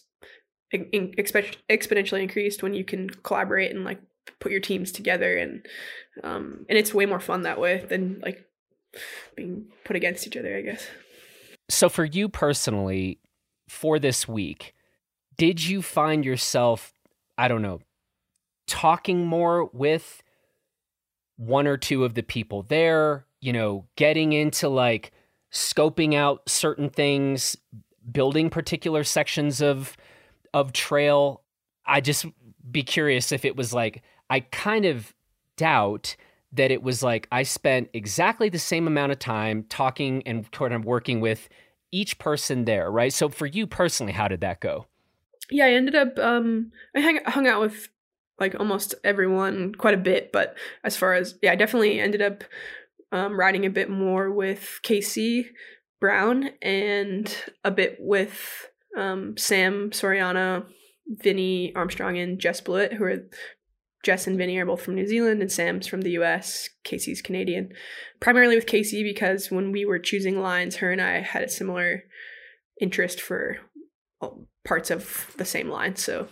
in, 0.71 0.85
in, 0.91 1.11
exponentially 1.11 2.21
increased 2.21 2.63
when 2.63 2.73
you 2.73 2.83
can 2.83 3.09
collaborate 3.09 3.73
and 3.73 3.83
like 3.83 4.01
put 4.39 4.51
your 4.51 4.61
teams 4.61 4.91
together 4.91 5.37
and 5.37 5.65
um 6.23 6.65
and 6.67 6.77
it's 6.77 6.93
way 6.93 7.05
more 7.05 7.19
fun 7.19 7.43
that 7.43 7.59
way 7.59 7.85
than 7.87 8.19
like 8.21 8.45
being 9.35 9.65
put 9.83 9.95
against 9.95 10.27
each 10.27 10.37
other, 10.37 10.55
I 10.55 10.61
guess. 10.61 10.87
So 11.69 11.89
for 11.89 12.05
you 12.05 12.29
personally, 12.29 13.19
for 13.67 13.99
this 13.99 14.27
week, 14.27 14.73
did 15.37 15.63
you 15.63 15.81
find 15.81 16.25
yourself, 16.25 16.93
I 17.37 17.47
don't 17.47 17.61
know, 17.61 17.79
talking 18.67 19.25
more 19.25 19.65
with 19.65 20.23
one 21.35 21.67
or 21.67 21.77
two 21.77 22.03
of 22.03 22.15
the 22.15 22.23
people 22.23 22.63
there, 22.63 23.25
you 23.41 23.53
know, 23.53 23.85
getting 23.95 24.33
into 24.33 24.69
like 24.69 25.11
scoping 25.53 26.15
out 26.15 26.49
certain 26.49 26.89
things, 26.89 27.55
building 28.11 28.49
particular 28.49 29.03
sections 29.03 29.61
of 29.61 29.95
of 30.53 30.73
trail. 30.73 31.43
I 31.85 32.01
just 32.01 32.25
be 32.69 32.83
curious 32.83 33.31
if 33.31 33.45
it 33.45 33.55
was 33.55 33.73
like 33.73 34.03
I 34.29 34.41
kind 34.41 34.85
of 34.85 35.13
doubt 35.55 36.15
that 36.53 36.71
it 36.71 36.81
was 36.81 37.03
like 37.03 37.27
I 37.31 37.43
spent 37.43 37.89
exactly 37.93 38.49
the 38.49 38.59
same 38.59 38.87
amount 38.87 39.11
of 39.11 39.19
time 39.19 39.63
talking 39.69 40.23
and 40.25 40.49
kind 40.51 40.73
of 40.73 40.85
working 40.85 41.21
with 41.21 41.49
each 41.91 42.19
person 42.19 42.65
there, 42.65 42.91
right? 42.91 43.13
So 43.13 43.29
for 43.29 43.45
you 43.45 43.67
personally, 43.67 44.13
how 44.13 44.27
did 44.27 44.41
that 44.41 44.59
go? 44.59 44.87
Yeah, 45.49 45.65
I 45.65 45.71
ended 45.71 45.95
up 45.95 46.17
um 46.19 46.71
I 46.95 47.01
hung, 47.01 47.19
hung 47.25 47.47
out 47.47 47.61
with 47.61 47.89
like 48.39 48.55
almost 48.59 48.95
everyone 49.03 49.73
quite 49.75 49.93
a 49.93 49.97
bit, 49.97 50.31
but 50.31 50.55
as 50.83 50.95
far 50.95 51.15
as 51.15 51.35
yeah, 51.41 51.51
I 51.51 51.55
definitely 51.55 51.99
ended 51.99 52.21
up 52.21 52.43
um 53.11 53.39
riding 53.39 53.65
a 53.65 53.69
bit 53.69 53.89
more 53.89 54.31
with 54.31 54.79
Casey 54.83 55.49
Brown 55.99 56.49
and 56.61 57.35
a 57.63 57.71
bit 57.71 57.97
with 57.99 58.69
um 58.97 59.37
Sam 59.37 59.91
Soriano, 59.91 60.65
Vinny 61.07 61.73
Armstrong 61.75 62.17
and 62.17 62.39
Jess 62.39 62.59
Blewitt, 62.59 62.93
who 62.93 63.05
are 63.05 63.29
Jess 64.03 64.27
and 64.27 64.37
Vinny 64.37 64.57
are 64.57 64.65
both 64.65 64.81
from 64.81 64.95
New 64.95 65.07
Zealand, 65.07 65.41
and 65.41 65.51
Sam's 65.51 65.87
from 65.87 66.01
the 66.01 66.11
US. 66.11 66.69
Casey's 66.83 67.21
Canadian. 67.21 67.71
Primarily 68.19 68.55
with 68.55 68.65
Casey 68.65 69.03
because 69.03 69.51
when 69.51 69.71
we 69.71 69.85
were 69.85 69.99
choosing 69.99 70.41
lines, 70.41 70.77
her 70.77 70.91
and 70.91 71.01
I 71.01 71.21
had 71.21 71.43
a 71.43 71.49
similar 71.49 72.03
interest 72.79 73.21
for 73.21 73.57
parts 74.65 74.91
of 74.91 75.33
the 75.37 75.45
same 75.45 75.69
line. 75.69 75.95
So 75.95 76.27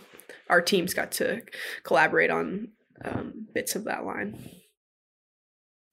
our 0.48 0.60
teams 0.60 0.94
got 0.94 1.12
to 1.12 1.42
collaborate 1.82 2.30
on 2.30 2.68
um, 3.04 3.46
bits 3.54 3.74
of 3.74 3.84
that 3.84 4.04
line. 4.04 4.38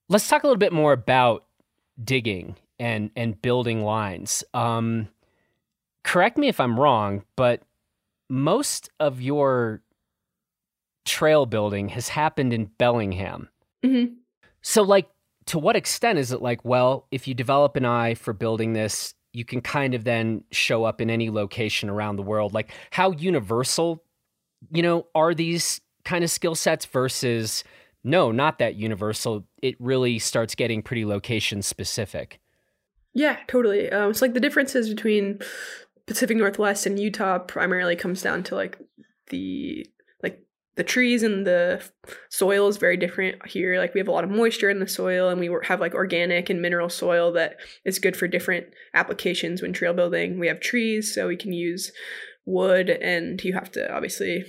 Let's 0.10 0.28
talk 0.28 0.44
a 0.44 0.48
little 0.48 0.60
bit 0.60 0.74
more 0.74 0.94
about 0.94 1.46
digging 2.02 2.56
and 2.80 3.12
and 3.16 3.42
building 3.42 3.84
lines. 3.84 4.44
Um, 4.54 5.10
correct 6.04 6.38
me 6.38 6.48
if 6.48 6.60
I'm 6.60 6.80
wrong, 6.80 7.24
but 7.36 7.62
most 8.30 8.90
of 9.00 9.22
your 9.22 9.82
trail 11.06 11.46
building 11.46 11.90
has 11.90 12.10
happened 12.10 12.54
in 12.54 12.66
Bellingham. 12.78 13.50
Mm-hmm. 13.84 14.14
So, 14.62 14.82
like, 14.82 15.10
to 15.48 15.60
what 15.60 15.76
extent 15.76 16.20
is 16.20 16.32
it 16.32 16.42
like, 16.42 16.64
well, 16.64 17.08
if 17.12 17.28
you 17.28 17.34
develop 17.34 17.76
an 17.76 17.86
eye 17.86 18.14
for 18.14 18.34
building 18.34 18.74
this, 18.74 19.14
you 19.34 19.44
can 19.44 19.62
kind 19.62 19.94
of 19.94 20.04
then 20.04 20.44
show 20.52 20.84
up 20.84 21.02
in 21.02 21.10
any 21.10 21.30
location 21.30 21.90
around 21.90 22.16
the 22.16 22.24
world? 22.24 22.54
Like, 22.54 22.72
how 22.92 23.12
universal, 23.12 24.04
you 24.72 24.82
know, 24.82 25.08
are 25.16 25.34
these 25.34 25.82
kind 26.06 26.24
of 26.24 26.30
skill 26.30 26.56
sets 26.56 26.86
versus 26.86 27.64
no, 28.04 28.32
not 28.32 28.60
that 28.60 28.76
universal? 28.76 29.46
It 29.62 29.76
really 29.80 30.20
starts 30.20 30.56
getting 30.56 30.82
pretty 30.82 31.06
location 31.06 31.62
specific. 31.62 32.40
Yeah, 33.14 33.38
totally. 33.48 33.92
Um, 33.92 34.10
it's 34.10 34.22
like 34.22 34.34
the 34.34 34.40
differences 34.40 34.90
between 34.90 35.40
Pacific 36.06 36.38
Northwest 36.38 36.86
and 36.86 37.00
Utah 37.00 37.40
primarily 37.40 37.96
comes 37.96 38.22
down 38.22 38.44
to 38.44 38.56
like 38.56 38.78
the 39.30 39.86
like 40.22 40.44
the 40.76 40.84
trees 40.84 41.24
and 41.24 41.48
the 41.48 41.84
soil 42.30 42.68
is 42.68 42.78
very 42.78 42.98
different 42.98 43.48
here. 43.48 43.78
Like 43.80 43.94
we 43.94 44.00
have 44.00 44.08
a 44.08 44.12
lot 44.12 44.26
of 44.26 44.30
moisture 44.30 44.70
in 44.70 44.80
the 44.80 44.88
soil, 44.88 45.30
and 45.30 45.40
we 45.40 45.50
have 45.64 45.80
like 45.80 45.94
organic 45.94 46.50
and 46.50 46.62
mineral 46.62 46.90
soil 46.90 47.32
that 47.34 47.58
is 47.86 48.00
good 48.00 48.18
for 48.18 48.28
different 48.28 48.68
applications 48.94 49.62
when 49.62 49.72
trail 49.72 49.94
building. 49.94 50.40
We 50.40 50.48
have 50.48 50.60
trees, 50.60 51.14
so 51.14 51.28
we 51.28 51.38
can 51.38 51.54
use 51.54 51.92
wood, 52.46 52.90
and 52.90 53.42
you 53.44 53.54
have 53.54 53.72
to 53.72 53.94
obviously 53.94 54.44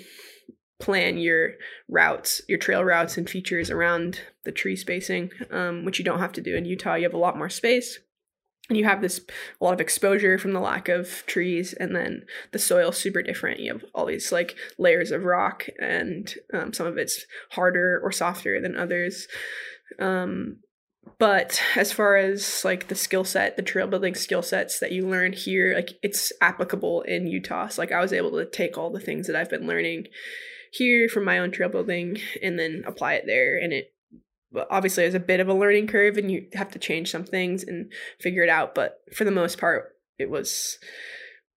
plan 0.81 1.19
your 1.19 1.53
routes, 1.89 2.43
your 2.49 2.59
trail 2.59 2.85
routes 2.85 3.17
and 3.17 3.31
features 3.31 3.71
around 3.71 4.21
the 4.45 4.51
tree 4.53 4.75
spacing, 4.75 5.31
um, 5.51 5.85
which 5.85 6.01
you 6.01 6.05
don't 6.05 6.19
have 6.19 6.33
to 6.33 6.41
do 6.41 6.57
in 6.57 6.65
Utah. 6.65 6.95
You 6.95 7.05
have 7.05 7.15
a 7.15 7.19
lot 7.19 7.39
more 7.39 7.49
space 7.49 8.01
and 8.69 8.79
you 8.79 8.85
have 8.85 9.03
this 9.03 9.21
a 9.61 9.65
lot 9.65 9.75
of 9.75 9.81
exposure 9.81 10.39
from 10.39 10.53
the 10.53 10.61
lack 10.61 10.89
of 10.89 11.25
trees 11.27 11.75
and 11.75 11.95
then 11.95 12.25
the 12.53 12.59
soil 12.59 12.93
super 12.93 13.23
different. 13.23 13.61
You 13.61 13.75
have 13.75 13.85
all 13.95 14.07
these 14.07 14.33
like 14.33 14.57
layers 14.79 15.11
of 15.11 15.25
rock 15.25 15.67
and 15.79 16.33
um, 16.53 16.73
some 16.73 16.87
of 16.87 16.97
it's 16.97 17.27
harder 17.51 18.01
or 18.03 18.11
softer 18.11 18.61
than 18.61 18.77
others. 18.77 19.29
Um, 19.99 20.61
but 21.19 21.61
as 21.77 21.93
far 21.93 22.17
as 22.17 22.65
like 22.65 22.89
the 22.89 22.95
skill 22.95 23.25
set 23.25 23.57
the 23.57 23.63
trail 23.63 23.87
building 23.87 24.15
skill 24.15 24.43
sets 24.43 24.81
that 24.81 24.93
you 24.93 25.07
learn 25.07 25.35
here 25.35 25.75
like 25.75 25.93
it's 26.03 26.33
applicable 26.41 27.03
in 27.03 27.27
utah. 27.27 27.69
So 27.69 27.83
like 27.83 27.93
i 27.93 28.01
was 28.01 28.13
able 28.13 28.31
to 28.33 28.47
take 28.47 28.79
all 28.79 28.91
the 28.91 29.01
things 29.01 29.27
that 29.27 29.37
i've 29.37 29.51
been 29.51 29.67
learning 29.67 30.07
here 30.73 31.09
from 31.09 31.25
my 31.25 31.39
own 31.39 31.51
trail 31.51 31.69
building 31.69 32.19
and 32.43 32.59
then 32.59 32.85
apply 32.87 33.15
it 33.15 33.25
there 33.27 33.59
and 33.59 33.73
it 33.73 33.94
obviously 34.71 35.05
there's 35.05 35.15
a 35.15 35.21
bit 35.21 35.41
of 35.41 35.49
a 35.49 35.55
learning 35.55 35.87
curve 35.87 36.17
and 36.17 36.31
you 36.31 36.47
have 36.55 36.71
to 36.71 36.79
change 36.79 37.11
some 37.11 37.25
things 37.25 37.63
and 37.65 37.91
figure 38.21 38.43
it 38.43 38.49
out. 38.49 38.75
But 38.75 39.01
for 39.13 39.25
the 39.25 39.31
most 39.31 39.59
part 39.59 39.97
it 40.19 40.31
was 40.31 40.79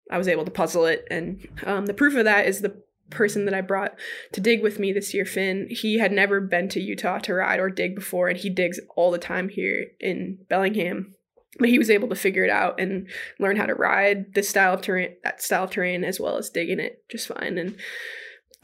i 0.09 0.17
was 0.17 0.27
able 0.27 0.45
to 0.45 0.51
puzzle 0.51 0.85
it. 0.85 1.05
And 1.11 1.47
um, 1.65 1.85
the 1.85 1.93
proof 1.93 2.15
of 2.15 2.25
that 2.25 2.47
is 2.47 2.61
the 2.61 2.81
person 3.09 3.45
that 3.45 3.53
i 3.53 3.61
brought 3.61 3.95
to 4.33 4.41
dig 4.41 4.61
with 4.61 4.79
me 4.79 4.91
this 4.91 5.13
year 5.13 5.25
finn. 5.25 5.67
He 5.69 5.97
had 5.99 6.11
never 6.11 6.41
been 6.41 6.67
to 6.69 6.81
utah 6.81 7.19
to 7.19 7.33
ride 7.33 7.59
or 7.59 7.69
dig 7.69 7.95
before 7.95 8.27
and 8.27 8.37
he 8.37 8.49
digs 8.49 8.79
all 8.95 9.11
the 9.11 9.17
time 9.17 9.49
here 9.49 9.87
in 9.99 10.39
bellingham. 10.49 11.13
But 11.59 11.69
he 11.69 11.79
was 11.79 11.89
able 11.89 12.09
to 12.09 12.15
figure 12.15 12.43
it 12.43 12.51
out 12.51 12.79
and 12.79 13.07
learn 13.39 13.55
how 13.55 13.65
to 13.65 13.73
ride 13.73 14.33
this 14.35 14.49
style 14.49 14.73
of 14.73 14.81
terrain 14.81 15.15
that 15.23 15.41
style 15.41 15.63
of 15.63 15.71
terrain 15.71 16.03
as 16.03 16.19
well 16.19 16.37
as 16.37 16.49
digging 16.49 16.79
it 16.79 17.03
just 17.09 17.27
fine. 17.27 17.57
And 17.57 17.77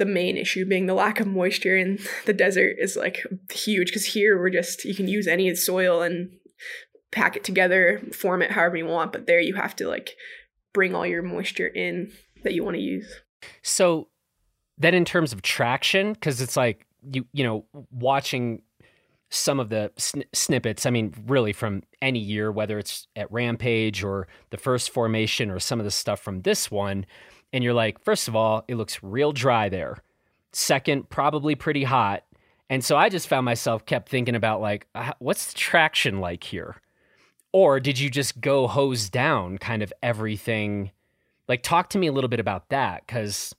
the 0.04 0.12
main 0.12 0.36
issue 0.36 0.66
being 0.66 0.86
the 0.86 0.94
lack 0.94 1.22
of 1.22 1.28
moisture 1.28 1.78
in 1.78 1.98
the 2.26 2.34
desert 2.34 2.76
is 2.80 2.98
like 2.98 3.26
huge 3.52 3.88
because 3.88 4.06
here 4.06 4.38
we're 4.38 4.50
just 4.50 4.84
you 4.84 4.94
can 4.94 5.08
use 5.08 5.28
any 5.28 5.54
soil 5.56 6.02
and 6.02 6.30
pack 7.12 7.36
it 7.36 7.44
together 7.44 8.02
form 8.12 8.42
it 8.42 8.52
however 8.52 8.76
you 8.76 8.86
want 8.86 9.12
but 9.12 9.28
there 9.28 9.40
you 9.40 9.54
have 9.54 9.76
to 9.76 9.88
like 9.88 10.16
bring 10.74 10.94
all 10.94 11.06
your 11.06 11.22
moisture 11.22 11.68
in 11.68 12.12
that 12.44 12.54
you 12.54 12.64
want 12.64 12.76
to 12.76 12.82
use 12.82 13.22
so 13.62 14.08
then 14.78 14.94
in 14.94 15.06
terms 15.06 15.32
of 15.32 15.42
traction 15.42 16.14
because 16.14 16.42
it's 16.42 16.58
like 16.58 16.86
you 17.12 17.26
you 17.32 17.44
know 17.44 17.66
watching 17.92 18.62
some 19.30 19.60
of 19.60 19.70
the 19.70 19.92
sn- 19.98 20.24
snippets. 20.32 20.86
I 20.86 20.92
mean, 20.92 21.12
really 21.26 21.54
from 21.54 21.82
any 22.04 22.20
year, 22.20 22.52
whether 22.52 22.78
it's 22.78 23.08
at 23.16 23.32
Rampage 23.32 24.04
or 24.04 24.28
the 24.52 24.58
first 24.58 24.92
formation 24.92 25.50
or 25.50 25.60
some 25.60 25.80
of 25.80 25.86
the 25.86 25.92
stuff 25.92 26.20
from 26.20 26.44
this 26.44 26.70
one, 26.70 27.08
and 27.54 27.64
you're 27.64 27.74
like, 27.74 28.04
first 28.04 28.28
of 28.28 28.36
all, 28.36 28.66
it 28.68 28.76
looks 28.76 29.02
real 29.04 29.32
dry 29.32 29.70
there. 29.70 30.00
Second, 30.52 31.10
probably 31.10 31.56
pretty 31.56 31.84
hot. 31.84 32.24
And 32.70 32.84
so 32.84 32.98
I 32.98 33.10
just 33.10 33.28
found 33.28 33.46
myself 33.46 33.86
kept 33.86 34.10
thinking 34.10 34.36
about 34.36 34.60
like, 34.60 34.88
what's 35.20 35.54
the 35.54 35.58
traction 35.58 36.20
like 36.20 36.44
here? 36.44 36.82
Or 37.52 37.80
did 37.80 38.00
you 38.00 38.10
just 38.10 38.42
go 38.42 38.68
hose 38.68 39.10
down 39.10 39.60
kind 39.60 39.84
of 39.84 39.94
everything? 40.02 40.92
Like, 41.48 41.62
talk 41.62 41.90
to 41.92 42.00
me 42.00 42.08
a 42.08 42.12
little 42.12 42.30
bit 42.30 42.40
about 42.40 42.70
that 42.70 43.06
because 43.06 43.54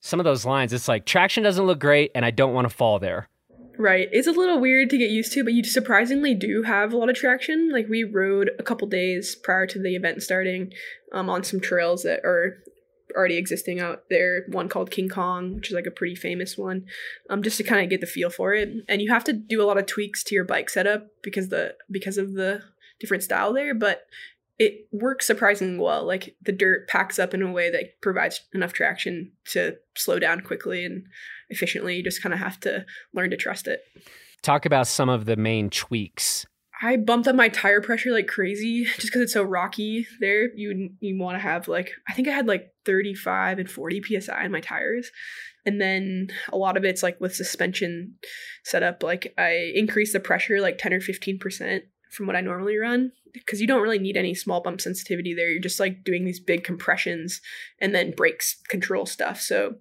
some 0.00 0.20
of 0.20 0.24
those 0.24 0.46
lines, 0.46 0.72
it's 0.72 0.86
like 0.86 1.04
traction 1.04 1.42
doesn't 1.42 1.66
look 1.66 1.80
great 1.80 2.12
and 2.14 2.24
I 2.24 2.30
don't 2.30 2.54
want 2.54 2.68
to 2.68 2.74
fall 2.74 3.00
there. 3.00 3.28
Right. 3.76 4.08
It's 4.12 4.28
a 4.28 4.32
little 4.32 4.60
weird 4.60 4.90
to 4.90 4.98
get 4.98 5.10
used 5.10 5.32
to, 5.32 5.42
but 5.42 5.54
you 5.54 5.64
surprisingly 5.64 6.34
do 6.34 6.62
have 6.62 6.92
a 6.92 6.96
lot 6.96 7.08
of 7.08 7.16
traction. 7.16 7.70
Like 7.72 7.88
we 7.88 8.04
rode 8.04 8.50
a 8.58 8.62
couple 8.62 8.86
days 8.86 9.34
prior 9.34 9.66
to 9.68 9.80
the 9.80 9.96
event 9.96 10.22
starting 10.22 10.72
um, 11.12 11.30
on 11.30 11.42
some 11.42 11.60
trails 11.60 12.02
that 12.02 12.20
are 12.24 12.58
already 13.12 13.36
existing 13.36 13.80
out 13.80 14.04
there. 14.10 14.44
One 14.48 14.68
called 14.68 14.90
King 14.90 15.08
Kong, 15.08 15.56
which 15.56 15.68
is 15.68 15.74
like 15.74 15.86
a 15.86 15.90
pretty 15.90 16.14
famous 16.14 16.56
one, 16.56 16.86
um, 17.28 17.42
just 17.42 17.56
to 17.58 17.64
kind 17.64 17.82
of 17.82 17.90
get 17.90 18.00
the 18.00 18.06
feel 18.06 18.30
for 18.30 18.54
it. 18.54 18.70
And 18.88 19.00
you 19.00 19.10
have 19.10 19.24
to 19.24 19.32
do 19.32 19.62
a 19.62 19.66
lot 19.66 19.78
of 19.78 19.86
tweaks 19.86 20.22
to 20.24 20.34
your 20.34 20.44
bike 20.44 20.70
setup 20.70 21.08
because 21.22 21.48
the 21.48 21.74
because 21.90 22.18
of 22.18 22.34
the 22.34 22.62
different 22.98 23.22
style 23.22 23.52
there. 23.52 23.74
But 23.74 24.06
it 24.58 24.86
works 24.92 25.26
surprisingly 25.26 25.78
well. 25.78 26.04
Like 26.04 26.36
the 26.42 26.52
dirt 26.52 26.86
packs 26.86 27.18
up 27.18 27.32
in 27.32 27.40
a 27.40 27.50
way 27.50 27.70
that 27.70 28.00
provides 28.02 28.42
enough 28.52 28.74
traction 28.74 29.32
to 29.46 29.76
slow 29.96 30.18
down 30.18 30.42
quickly 30.42 30.84
and 30.84 31.04
efficiently. 31.48 31.96
You 31.96 32.04
just 32.04 32.22
kind 32.22 32.34
of 32.34 32.40
have 32.40 32.60
to 32.60 32.84
learn 33.14 33.30
to 33.30 33.38
trust 33.38 33.66
it. 33.66 33.82
Talk 34.42 34.66
about 34.66 34.86
some 34.86 35.08
of 35.08 35.24
the 35.24 35.36
main 35.36 35.70
tweaks. 35.70 36.46
I 36.82 36.96
bumped 36.96 37.28
up 37.28 37.36
my 37.36 37.48
tire 37.48 37.82
pressure 37.82 38.10
like 38.10 38.26
crazy 38.26 38.84
just 38.96 39.02
because 39.02 39.22
it's 39.22 39.32
so 39.32 39.42
rocky 39.42 40.06
there. 40.20 40.54
You 40.54 40.90
you 41.00 41.18
want 41.18 41.36
to 41.36 41.40
have 41.40 41.68
like 41.68 41.92
I 42.08 42.12
think 42.12 42.28
I 42.28 42.32
had 42.32 42.46
like 42.46 42.72
35 42.84 43.58
and 43.58 43.70
40 43.70 44.20
psi 44.20 44.44
in 44.44 44.52
my 44.52 44.60
tires. 44.60 45.10
And 45.66 45.80
then 45.80 46.28
a 46.50 46.56
lot 46.56 46.76
of 46.76 46.84
it's 46.84 47.02
like 47.02 47.20
with 47.20 47.34
suspension 47.34 48.14
setup, 48.64 49.02
like 49.02 49.34
I 49.36 49.72
increased 49.74 50.14
the 50.14 50.20
pressure 50.20 50.60
like 50.60 50.78
10 50.78 50.94
or 50.94 51.00
15% 51.00 51.82
from 52.10 52.26
what 52.26 52.34
I 52.34 52.40
normally 52.40 52.76
run 52.76 53.12
because 53.32 53.60
you 53.60 53.66
don't 53.66 53.82
really 53.82 53.98
need 53.98 54.16
any 54.16 54.34
small 54.34 54.62
bump 54.62 54.80
sensitivity 54.80 55.34
there. 55.34 55.50
You're 55.50 55.60
just 55.60 55.78
like 55.78 56.02
doing 56.02 56.24
these 56.24 56.40
big 56.40 56.64
compressions 56.64 57.40
and 57.78 57.94
then 57.94 58.12
brakes 58.12 58.56
control 58.68 59.04
stuff. 59.06 59.40
So 59.40 59.76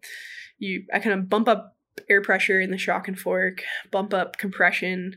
you 0.57 0.83
I 0.93 0.99
kind 0.99 1.17
of 1.17 1.29
bump 1.29 1.47
up 1.47 1.77
air 2.09 2.21
pressure 2.21 2.59
in 2.59 2.71
the 2.71 2.77
shock 2.77 3.07
and 3.07 3.17
fork, 3.17 3.63
bump 3.91 4.13
up 4.13 4.37
compression, 4.37 5.15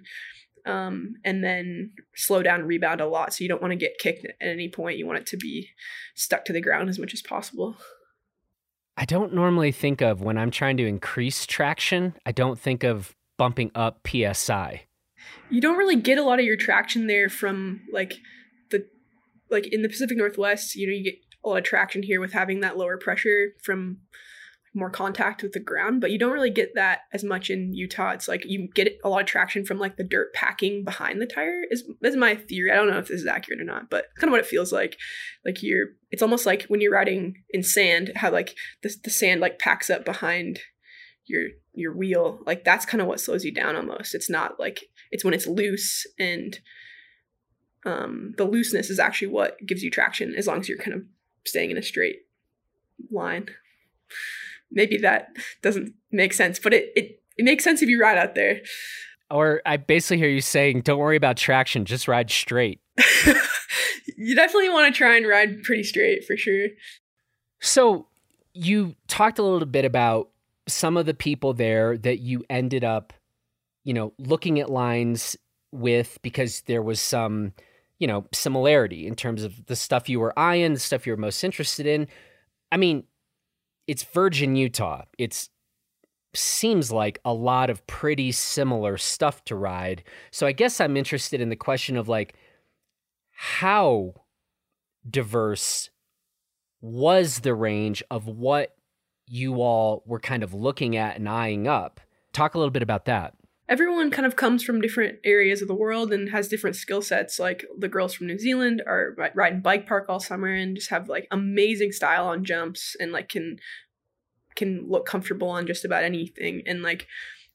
um, 0.66 1.14
and 1.24 1.42
then 1.42 1.92
slow 2.14 2.42
down 2.42 2.64
rebound 2.64 3.00
a 3.00 3.06
lot. 3.06 3.32
So 3.34 3.42
you 3.42 3.48
don't 3.48 3.62
want 3.62 3.72
to 3.72 3.76
get 3.76 3.98
kicked 3.98 4.24
at 4.24 4.34
any 4.40 4.68
point. 4.68 4.98
You 4.98 5.06
want 5.06 5.18
it 5.18 5.26
to 5.26 5.36
be 5.36 5.68
stuck 6.14 6.44
to 6.46 6.52
the 6.52 6.60
ground 6.60 6.88
as 6.88 6.98
much 6.98 7.14
as 7.14 7.22
possible. 7.22 7.76
I 8.96 9.04
don't 9.04 9.32
normally 9.32 9.72
think 9.72 10.02
of 10.02 10.20
when 10.20 10.36
I'm 10.36 10.50
trying 10.50 10.76
to 10.76 10.86
increase 10.86 11.46
traction, 11.46 12.14
I 12.26 12.32
don't 12.32 12.58
think 12.58 12.84
of 12.84 13.16
bumping 13.38 13.70
up 13.74 14.06
PSI 14.06 14.82
you 15.50 15.60
don't 15.60 15.76
really 15.76 15.96
get 15.96 16.18
a 16.18 16.22
lot 16.22 16.38
of 16.38 16.44
your 16.44 16.56
traction 16.56 17.06
there 17.06 17.28
from 17.28 17.82
like 17.92 18.14
the 18.70 18.86
like 19.50 19.66
in 19.72 19.82
the 19.82 19.88
Pacific 19.88 20.16
Northwest, 20.16 20.74
you 20.74 20.86
know, 20.86 20.92
you 20.92 21.04
get 21.04 21.18
a 21.44 21.48
lot 21.48 21.58
of 21.58 21.64
traction 21.64 22.02
here 22.02 22.20
with 22.20 22.32
having 22.32 22.60
that 22.60 22.76
lower 22.76 22.96
pressure 22.96 23.54
from 23.62 23.98
more 24.74 24.90
contact 24.90 25.42
with 25.42 25.52
the 25.52 25.60
ground, 25.60 26.00
but 26.00 26.10
you 26.10 26.18
don't 26.18 26.32
really 26.32 26.50
get 26.50 26.74
that 26.74 27.00
as 27.12 27.22
much 27.22 27.50
in 27.50 27.74
Utah. 27.74 28.10
It's 28.10 28.26
like 28.26 28.44
you 28.46 28.68
get 28.74 28.98
a 29.04 29.08
lot 29.08 29.20
of 29.20 29.26
traction 29.26 29.66
from 29.66 29.78
like 29.78 29.96
the 29.96 30.04
dirt 30.04 30.32
packing 30.32 30.82
behind 30.82 31.20
the 31.20 31.26
tire. 31.26 31.62
Is 31.70 31.84
is 32.02 32.16
my 32.16 32.36
theory. 32.36 32.70
I 32.70 32.76
don't 32.76 32.88
know 32.88 32.98
if 32.98 33.08
this 33.08 33.20
is 33.20 33.26
accurate 33.26 33.60
or 33.60 33.64
not, 33.64 33.90
but 33.90 34.06
kind 34.18 34.28
of 34.28 34.32
what 34.32 34.40
it 34.40 34.46
feels 34.46 34.72
like. 34.72 34.96
Like 35.44 35.62
you're, 35.62 35.88
it's 36.10 36.22
almost 36.22 36.46
like 36.46 36.64
when 36.64 36.80
you're 36.80 36.92
riding 36.92 37.42
in 37.50 37.62
sand, 37.62 38.12
how 38.16 38.30
like 38.30 38.54
the 38.82 38.94
the 39.04 39.10
sand 39.10 39.40
like 39.40 39.58
packs 39.58 39.90
up 39.90 40.04
behind 40.04 40.60
your 41.26 41.48
your 41.74 41.94
wheel. 41.94 42.40
Like 42.46 42.64
that's 42.64 42.86
kind 42.86 43.02
of 43.02 43.08
what 43.08 43.20
slows 43.20 43.44
you 43.44 43.52
down 43.52 43.76
almost. 43.76 44.14
It's 44.14 44.30
not 44.30 44.58
like 44.58 44.84
it's 45.10 45.24
when 45.24 45.34
it's 45.34 45.46
loose 45.46 46.06
and 46.18 46.58
um, 47.84 48.34
the 48.38 48.44
looseness 48.44 48.90
is 48.90 48.98
actually 48.98 49.28
what 49.28 49.58
gives 49.66 49.82
you 49.82 49.90
traction 49.90 50.34
as 50.34 50.46
long 50.46 50.60
as 50.60 50.68
you're 50.68 50.78
kind 50.78 50.94
of 50.94 51.02
staying 51.44 51.70
in 51.70 51.76
a 51.76 51.82
straight 51.82 52.20
line. 53.10 53.48
Maybe 54.72 54.98
that 54.98 55.28
doesn't 55.62 55.94
make 56.10 56.32
sense, 56.32 56.58
but 56.58 56.74
it, 56.74 56.92
it, 56.96 57.20
it 57.36 57.44
makes 57.44 57.64
sense 57.64 57.82
if 57.82 57.88
you 57.88 58.00
ride 58.00 58.18
out 58.18 58.34
there. 58.34 58.60
Or 59.30 59.62
I 59.64 59.76
basically 59.76 60.18
hear 60.18 60.28
you 60.28 60.40
saying, 60.40 60.82
don't 60.82 60.98
worry 60.98 61.16
about 61.16 61.36
traction, 61.36 61.84
just 61.84 62.08
ride 62.08 62.30
straight. 62.30 62.80
you 64.16 64.34
definitely 64.34 64.68
want 64.68 64.92
to 64.92 64.96
try 64.96 65.16
and 65.16 65.26
ride 65.26 65.62
pretty 65.62 65.84
straight 65.84 66.24
for 66.24 66.36
sure. 66.36 66.68
So 67.60 68.06
you 68.52 68.94
talked 69.08 69.38
a 69.38 69.42
little 69.42 69.66
bit 69.66 69.84
about 69.84 70.28
some 70.68 70.96
of 70.96 71.06
the 71.06 71.14
people 71.14 71.54
there 71.54 71.96
that 71.98 72.18
you 72.18 72.44
ended 72.50 72.84
up 72.84 73.12
you 73.84 73.94
know, 73.94 74.12
looking 74.18 74.60
at 74.60 74.70
lines 74.70 75.36
with 75.72 76.18
because 76.22 76.62
there 76.62 76.82
was 76.82 77.00
some, 77.00 77.52
you 77.98 78.06
know, 78.06 78.24
similarity 78.32 79.06
in 79.06 79.14
terms 79.14 79.42
of 79.42 79.66
the 79.66 79.76
stuff 79.76 80.08
you 80.08 80.20
were 80.20 80.38
eyeing, 80.38 80.74
the 80.74 80.80
stuff 80.80 81.06
you 81.06 81.12
were 81.12 81.16
most 81.16 81.42
interested 81.42 81.86
in. 81.86 82.06
I 82.70 82.76
mean, 82.76 83.04
it's 83.86 84.02
Virgin 84.02 84.56
Utah. 84.56 85.02
It's 85.18 85.50
seems 86.34 86.90
like 86.90 87.18
a 87.24 87.32
lot 87.32 87.68
of 87.68 87.86
pretty 87.86 88.32
similar 88.32 88.96
stuff 88.96 89.44
to 89.44 89.54
ride. 89.54 90.02
So 90.30 90.46
I 90.46 90.52
guess 90.52 90.80
I'm 90.80 90.96
interested 90.96 91.42
in 91.42 91.50
the 91.50 91.56
question 91.56 91.96
of 91.96 92.08
like 92.08 92.34
how 93.32 94.14
diverse 95.08 95.90
was 96.80 97.40
the 97.40 97.54
range 97.54 98.02
of 98.10 98.26
what 98.26 98.74
you 99.26 99.60
all 99.60 100.02
were 100.06 100.20
kind 100.20 100.42
of 100.42 100.54
looking 100.54 100.96
at 100.96 101.16
and 101.16 101.28
eyeing 101.28 101.68
up. 101.68 102.00
Talk 102.32 102.54
a 102.54 102.58
little 102.58 102.70
bit 102.70 102.82
about 102.82 103.04
that 103.04 103.34
everyone 103.72 104.10
kind 104.10 104.26
of 104.26 104.36
comes 104.36 104.62
from 104.62 104.82
different 104.82 105.18
areas 105.24 105.62
of 105.62 105.68
the 105.68 105.74
world 105.74 106.12
and 106.12 106.28
has 106.28 106.46
different 106.46 106.76
skill 106.76 107.00
sets. 107.00 107.38
Like 107.38 107.64
the 107.78 107.88
girls 107.88 108.12
from 108.12 108.26
New 108.26 108.38
Zealand 108.38 108.82
are 108.86 109.16
riding 109.34 109.62
bike 109.62 109.86
park 109.86 110.04
all 110.10 110.20
summer 110.20 110.52
and 110.52 110.76
just 110.76 110.90
have 110.90 111.08
like 111.08 111.26
amazing 111.30 111.92
style 111.92 112.26
on 112.26 112.44
jumps 112.44 112.94
and 113.00 113.12
like 113.12 113.30
can 113.30 113.56
can 114.56 114.84
look 114.86 115.06
comfortable 115.06 115.48
on 115.48 115.66
just 115.66 115.86
about 115.86 116.04
anything. 116.04 116.62
And 116.66 116.82
like 116.82 117.06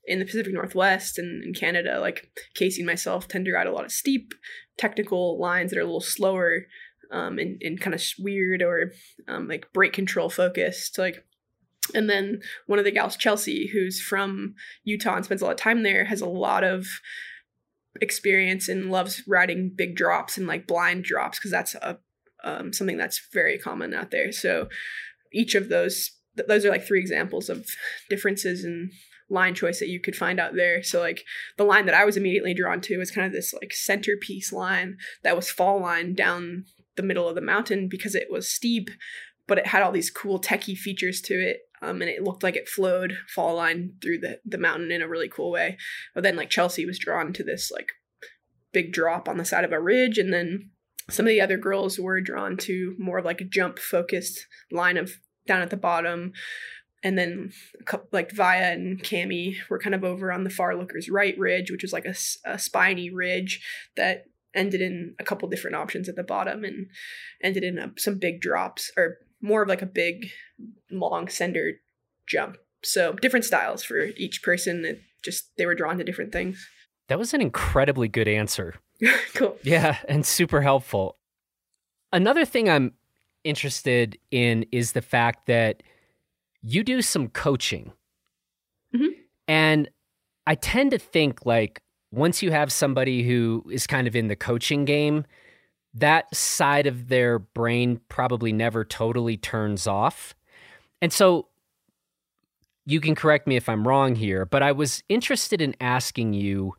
in 0.06 0.18
the 0.18 0.26
Pacific 0.26 0.52
Northwest 0.52 1.20
and 1.20 1.44
in 1.44 1.54
Canada, 1.54 2.00
like 2.00 2.32
Casey 2.56 2.82
and 2.82 2.88
myself 2.88 3.28
tend 3.28 3.46
to 3.46 3.54
ride 3.54 3.68
a 3.68 3.72
lot 3.72 3.86
of 3.86 3.92
steep 3.92 4.34
technical 4.76 5.40
lines 5.40 5.70
that 5.70 5.78
are 5.78 5.84
a 5.84 5.86
little 5.86 6.02
slower 6.02 6.66
um, 7.12 7.38
and, 7.38 7.62
and 7.62 7.80
kind 7.80 7.94
of 7.94 8.02
weird 8.18 8.64
or 8.64 8.92
um, 9.28 9.48
like 9.48 9.72
brake 9.72 9.94
control 9.94 10.32
focused. 10.32 10.98
Like 10.98 11.24
and 11.94 12.10
then 12.10 12.42
one 12.66 12.80
of 12.80 12.86
the 12.86 12.92
gals, 12.92 13.18
Chelsea, 13.18 13.70
who's 13.72 14.02
from 14.02 14.56
Utah 14.84 15.16
and 15.16 15.26
spends 15.26 15.42
a 15.42 15.46
lot 15.46 15.52
of 15.52 15.58
time 15.58 15.84
there, 15.84 16.06
has 16.06 16.22
a 16.22 16.28
lot 16.28 16.64
of 16.64 16.88
experience 18.02 18.70
and 18.70 18.92
loves 18.92 19.24
riding 19.28 19.72
big 19.76 19.96
drops 19.96 20.38
and 20.38 20.48
like 20.48 20.68
blind 20.68 21.04
drops 21.04 21.40
because 21.40 21.52
that's 21.52 21.76
a 21.76 22.00
um, 22.44 22.72
something 22.72 22.98
that's 22.98 23.22
very 23.34 23.58
common 23.58 23.94
out 23.94 24.12
there. 24.12 24.32
So 24.32 24.70
each 25.34 25.56
of 25.56 25.70
those 25.70 26.12
th- 26.36 26.48
those 26.48 26.66
are 26.66 26.70
like 26.70 26.86
three 26.86 27.00
examples 27.00 27.50
of 27.50 27.66
differences 28.10 28.64
in 28.64 28.92
line 29.30 29.54
choice 29.54 29.80
that 29.80 29.90
you 29.90 30.00
could 30.00 30.16
find 30.16 30.40
out 30.40 30.56
there. 30.56 30.82
So 30.84 31.00
like 31.00 31.26
the 31.58 31.66
line 31.66 31.86
that 31.88 31.96
I 31.96 32.06
was 32.06 32.16
immediately 32.16 32.54
drawn 32.54 32.80
to 32.82 32.98
was 32.98 33.12
kind 33.12 33.28
of 33.28 33.34
this 33.34 33.54
like 33.54 33.74
centerpiece 33.74 34.54
line 34.54 34.98
that 35.24 35.36
was 35.36 35.50
fall 35.50 35.82
line 35.82 36.14
down 36.14 36.66
the 36.96 37.04
middle 37.04 37.28
of 37.28 37.36
the 37.36 37.42
mountain 37.42 37.90
because 37.90 38.16
it 38.16 38.28
was 38.32 38.50
steep, 38.50 38.90
but 39.48 39.58
it 39.58 39.68
had 39.68 39.84
all 39.84 39.92
these 39.92 40.10
cool 40.10 40.40
techie 40.40 40.78
features 40.78 41.22
to 41.22 41.34
it 41.34 41.62
um, 41.82 42.02
and 42.02 42.10
it 42.10 42.24
looked 42.24 42.44
like 42.44 42.56
it 42.56 42.70
flowed 42.70 43.18
fall 43.34 43.56
line 43.56 43.94
through 44.02 44.20
the, 44.20 44.40
the 44.46 44.58
mountain 44.58 44.92
in 44.92 45.02
a 45.02 45.08
really 45.08 45.30
cool 45.30 45.52
way. 45.52 45.78
But 46.14 46.24
then 46.24 46.36
like 46.36 46.50
Chelsea 46.50 46.86
was 46.86 47.00
drawn 47.00 47.34
to 47.34 47.44
this 47.44 47.72
like 47.72 47.92
big 48.74 48.92
drop 48.92 49.30
on 49.30 49.38
the 49.38 49.46
side 49.46 49.64
of 49.64 49.72
a 49.72 49.80
ridge, 49.80 50.18
and 50.18 50.34
then 50.34 50.72
some 51.10 51.26
of 51.26 51.30
the 51.30 51.42
other 51.42 51.58
girls 51.58 52.00
were 52.00 52.22
drawn 52.22 52.58
to 52.58 52.96
more 53.00 53.20
of 53.20 53.26
like 53.26 53.42
a 53.42 53.46
jump 53.46 53.80
focused 53.80 54.46
line 54.72 54.98
of 54.98 55.14
down 55.46 55.62
at 55.62 55.70
the 55.70 55.78
bottom. 55.78 56.34
And 57.04 57.18
then 57.18 57.52
like 58.12 58.32
Via 58.32 58.74
and 58.74 59.02
Cami 59.02 59.56
were 59.70 59.80
kind 59.80 59.96
of 59.96 60.04
over 60.04 60.32
on 60.32 60.44
the 60.44 60.50
far 60.50 60.76
looker's 60.76 61.10
right 61.10 61.38
ridge, 61.38 61.72
which 61.72 61.84
was 61.84 61.94
like 61.94 62.06
a, 62.06 62.16
a 62.44 62.58
spiny 62.58 63.10
ridge 63.10 63.62
that 63.96 64.26
ended 64.54 64.82
in 64.82 65.16
a 65.20 65.24
couple 65.24 65.48
different 65.48 65.76
options 65.76 66.10
at 66.10 66.16
the 66.16 66.24
bottom 66.24 66.64
and 66.64 66.88
ended 67.44 67.64
in 67.64 67.78
a, 67.78 67.92
some 67.98 68.18
big 68.18 68.42
drops 68.42 68.92
or 68.98 69.20
more 69.42 69.62
of 69.62 69.70
like 69.70 69.82
a 69.82 69.88
big, 69.88 70.30
long 70.92 71.28
sender 71.28 71.74
jump. 72.28 72.58
So 72.84 73.14
different 73.14 73.46
styles 73.46 73.84
for 73.84 74.06
each 74.18 74.44
person. 74.44 74.86
It 74.86 75.02
just 75.24 75.50
they 75.58 75.66
were 75.66 75.76
drawn 75.76 75.98
to 75.98 76.04
different 76.04 76.32
things. 76.32 76.68
That 77.08 77.20
was 77.20 77.34
an 77.34 77.42
incredibly 77.42 78.08
good 78.08 78.28
answer. 78.28 78.76
cool. 79.34 79.58
Yeah, 79.64 79.98
and 80.08 80.26
super 80.26 80.62
helpful. 80.62 81.18
Another 82.12 82.46
thing 82.46 82.70
I'm 82.70 82.94
interested 83.44 84.18
in 84.32 84.66
is 84.72 84.92
the 84.92 85.02
fact 85.02 85.48
that 85.48 85.84
you 86.62 86.84
do 86.84 87.02
some 87.02 87.30
coaching. 87.30 87.94
Mm-hmm. 88.96 89.20
And 89.48 89.90
I 90.46 90.56
tend 90.56 90.92
to 90.92 90.98
think 90.98 91.46
like 91.46 91.82
once 92.12 92.42
you 92.42 92.52
have 92.52 92.72
somebody 92.72 93.24
who 93.24 93.64
is 93.72 93.88
kind 93.88 94.08
of 94.08 94.16
in 94.16 94.28
the 94.28 94.36
coaching 94.36 94.86
game, 94.86 95.26
that 95.94 96.34
side 96.36 96.88
of 96.88 97.08
their 97.08 97.40
brain 97.40 98.00
probably 98.10 98.52
never 98.54 98.86
totally 98.86 99.38
turns 99.38 99.88
off. 99.88 100.36
And 101.02 101.12
so 101.12 101.48
you 102.86 103.02
can 103.02 103.16
correct 103.16 103.48
me 103.48 103.56
if 103.56 103.68
I'm 103.68 103.88
wrong 103.88 104.16
here, 104.16 104.46
but 104.46 104.64
I 104.64 104.72
was 104.72 105.04
interested 105.10 105.62
in 105.62 105.76
asking 105.82 106.34
you, 106.34 106.76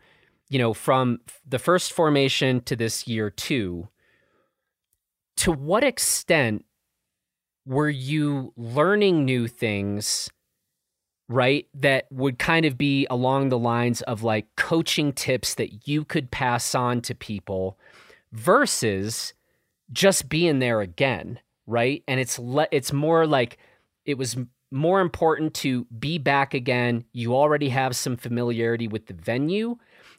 you 0.49 0.59
know, 0.59 0.73
from 0.73 1.19
the 1.47 1.59
first 1.59 1.93
formation 1.93 2.63
to 2.63 2.77
this 2.77 3.07
year 3.07 3.29
two, 3.31 3.89
to 5.39 5.53
what 5.53 5.85
extent 5.85 6.65
were 7.67 7.91
you 7.91 8.53
learning 8.57 9.25
new 9.25 9.47
things 9.47 10.31
right 11.29 11.67
that 11.75 12.07
would 12.11 12.39
kind 12.39 12.65
of 12.65 12.79
be 12.79 13.07
along 13.11 13.51
the 13.51 13.59
lines 13.59 14.01
of 14.03 14.23
like 14.23 14.47
coaching 14.57 15.13
tips 15.13 15.55
that 15.55 15.87
you 15.87 16.05
could 16.05 16.31
pass 16.31 16.75
on 16.75 17.03
to 17.03 17.15
people 17.15 17.79
versus 18.33 19.33
just 19.93 20.29
being 20.29 20.59
there 20.59 20.81
again 20.81 21.39
right 21.67 22.03
and 22.07 22.21
it's 22.21 22.39
le- 22.39 22.69
it's 22.71 22.93
more 22.93 23.27
like 23.27 23.59
it 24.05 24.19
was 24.19 24.37
more 24.71 25.01
important 25.01 25.55
to 25.55 25.85
be 25.99 26.19
back 26.19 26.53
again 26.53 27.05
you 27.13 27.35
already 27.35 27.71
have 27.71 27.97
some 27.97 28.17
familiarity 28.17 28.87
with 28.87 29.07
the 29.07 29.15
venue 29.15 29.77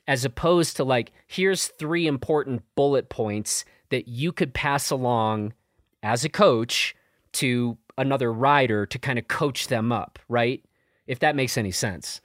as 0.07 0.25
opposed 0.25 0.75
to 0.75 0.83
like 0.83 1.11
here's 1.27 1.67
three 1.67 2.07
important 2.07 2.63
bullet 2.75 3.09
points 3.09 3.63
that 3.89 4.07
you 4.07 4.31
could 4.31 4.53
pass 4.53 4.89
along 4.89 5.53
as 6.01 6.23
a 6.23 6.29
coach 6.29 6.95
to 7.31 7.77
another 7.97 8.31
rider 8.31 8.85
to 8.85 8.97
kind 8.97 9.19
of 9.19 9.27
coach 9.27 9.67
them 9.67 9.91
up, 9.91 10.17
right? 10.27 10.63
If 11.05 11.19
that 11.19 11.35
makes 11.35 11.57
any 11.57 11.71
sense. 11.71 12.21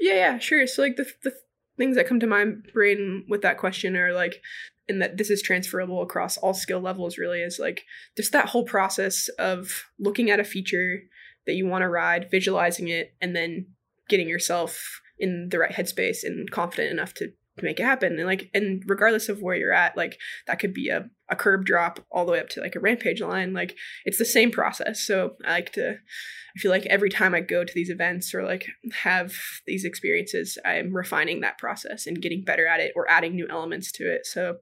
Yeah, 0.00 0.14
yeah, 0.14 0.38
sure. 0.38 0.66
So 0.66 0.82
like 0.82 0.96
the 0.96 1.06
the 1.22 1.32
things 1.76 1.96
that 1.96 2.06
come 2.06 2.20
to 2.20 2.26
my 2.26 2.44
brain 2.72 3.24
with 3.28 3.42
that 3.42 3.58
question 3.58 3.96
are 3.96 4.12
like 4.12 4.42
and 4.88 5.00
that 5.00 5.16
this 5.16 5.30
is 5.30 5.42
transferable 5.42 6.02
across 6.02 6.36
all 6.36 6.54
skill 6.54 6.80
levels 6.80 7.18
really 7.18 7.40
is 7.40 7.58
like 7.58 7.84
just 8.16 8.32
that 8.32 8.48
whole 8.48 8.64
process 8.64 9.28
of 9.38 9.84
looking 9.98 10.30
at 10.30 10.40
a 10.40 10.44
feature 10.44 11.02
that 11.46 11.54
you 11.54 11.66
want 11.66 11.82
to 11.82 11.88
ride, 11.88 12.30
visualizing 12.30 12.88
it 12.88 13.14
and 13.20 13.34
then 13.34 13.66
getting 14.08 14.28
yourself 14.28 15.00
in 15.18 15.48
the 15.50 15.58
right 15.58 15.72
headspace 15.72 16.24
and 16.24 16.50
confident 16.50 16.90
enough 16.90 17.14
to 17.14 17.32
to 17.60 17.66
make 17.66 17.80
it 17.80 17.84
happen. 17.84 18.18
And 18.18 18.26
like 18.26 18.50
and 18.54 18.82
regardless 18.86 19.28
of 19.28 19.42
where 19.42 19.56
you're 19.56 19.72
at 19.72 19.96
like 19.96 20.18
that 20.46 20.58
could 20.58 20.74
be 20.74 20.88
a, 20.88 21.08
a 21.28 21.36
curb 21.36 21.64
drop 21.64 22.04
all 22.10 22.24
the 22.24 22.32
way 22.32 22.40
up 22.40 22.48
to 22.50 22.60
like 22.60 22.76
a 22.76 22.80
rampage 22.80 23.20
line. 23.20 23.52
Like 23.52 23.76
it's 24.04 24.18
the 24.18 24.24
same 24.24 24.50
process. 24.50 25.00
So 25.00 25.36
i 25.44 25.52
like 25.52 25.72
to 25.72 25.92
i 25.92 26.58
feel 26.58 26.70
like 26.70 26.86
every 26.86 27.10
time 27.10 27.34
i 27.34 27.40
go 27.40 27.64
to 27.64 27.74
these 27.74 27.90
events 27.90 28.34
or 28.34 28.42
like 28.42 28.66
have 29.02 29.32
these 29.66 29.84
experiences 29.84 30.58
i'm 30.64 30.92
refining 30.92 31.40
that 31.40 31.58
process 31.58 32.06
and 32.06 32.20
getting 32.20 32.42
better 32.44 32.66
at 32.66 32.80
it 32.80 32.92
or 32.96 33.08
adding 33.08 33.34
new 33.34 33.46
elements 33.48 33.92
to 33.92 34.04
it. 34.04 34.26
So 34.26 34.56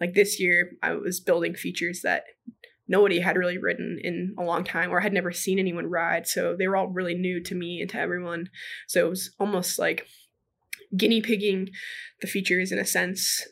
like 0.00 0.14
this 0.14 0.40
year 0.40 0.72
i 0.82 0.92
was 0.92 1.20
building 1.20 1.54
features 1.54 2.00
that 2.02 2.24
nobody 2.88 3.20
had 3.20 3.36
really 3.36 3.58
ridden 3.58 3.98
in 4.02 4.34
a 4.38 4.44
long 4.44 4.64
time 4.64 4.90
or 4.90 5.00
had 5.00 5.12
never 5.12 5.32
seen 5.32 5.58
anyone 5.58 5.86
ride. 5.86 6.26
So 6.26 6.54
they 6.56 6.68
were 6.68 6.76
all 6.76 6.88
really 6.88 7.14
new 7.14 7.42
to 7.42 7.54
me 7.54 7.80
and 7.80 7.90
to 7.90 7.98
everyone. 7.98 8.48
So 8.86 9.06
it 9.06 9.10
was 9.10 9.34
almost 9.40 9.78
like 9.78 10.06
guinea 10.96 11.20
pigging 11.20 11.70
the 12.20 12.26
features 12.26 12.72
in 12.72 12.78
a 12.78 12.86
sense 12.86 13.46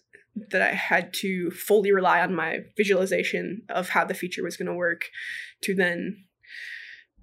that 0.50 0.62
I 0.62 0.72
had 0.72 1.12
to 1.14 1.50
fully 1.50 1.92
rely 1.92 2.20
on 2.20 2.34
my 2.34 2.60
visualization 2.76 3.62
of 3.68 3.90
how 3.90 4.04
the 4.04 4.14
feature 4.14 4.42
was 4.42 4.56
going 4.56 4.66
to 4.66 4.74
work 4.74 5.06
to 5.62 5.74
then 5.74 6.24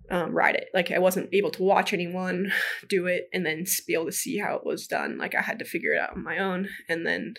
um, 0.09 0.33
ride 0.33 0.55
it. 0.55 0.69
Like 0.73 0.91
I 0.91 0.99
wasn't 0.99 1.33
able 1.33 1.51
to 1.51 1.63
watch 1.63 1.93
anyone 1.93 2.51
do 2.87 3.07
it 3.07 3.29
and 3.33 3.45
then 3.45 3.65
be 3.87 3.93
able 3.93 4.05
to 4.05 4.11
see 4.11 4.37
how 4.37 4.55
it 4.55 4.65
was 4.65 4.87
done. 4.87 5.17
Like 5.17 5.35
I 5.35 5.41
had 5.41 5.59
to 5.59 5.65
figure 5.65 5.93
it 5.93 5.99
out 5.99 6.15
on 6.15 6.23
my 6.23 6.37
own 6.37 6.69
and 6.87 7.05
then 7.05 7.35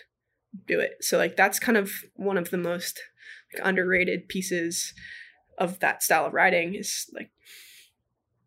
do 0.67 0.79
it. 0.79 0.97
So 1.01 1.17
like 1.17 1.35
that's 1.35 1.59
kind 1.59 1.77
of 1.77 1.91
one 2.15 2.37
of 2.37 2.51
the 2.51 2.57
most 2.57 3.01
like, 3.53 3.65
underrated 3.65 4.27
pieces 4.27 4.93
of 5.57 5.79
that 5.79 6.03
style 6.03 6.25
of 6.25 6.33
riding 6.33 6.75
is 6.75 7.09
like 7.13 7.31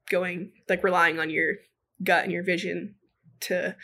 going 0.09 0.53
like 0.69 0.85
relying 0.85 1.19
on 1.19 1.31
your 1.31 1.55
gut 2.03 2.25
and 2.25 2.33
your 2.33 2.45
vision 2.45 2.97
to 3.41 3.77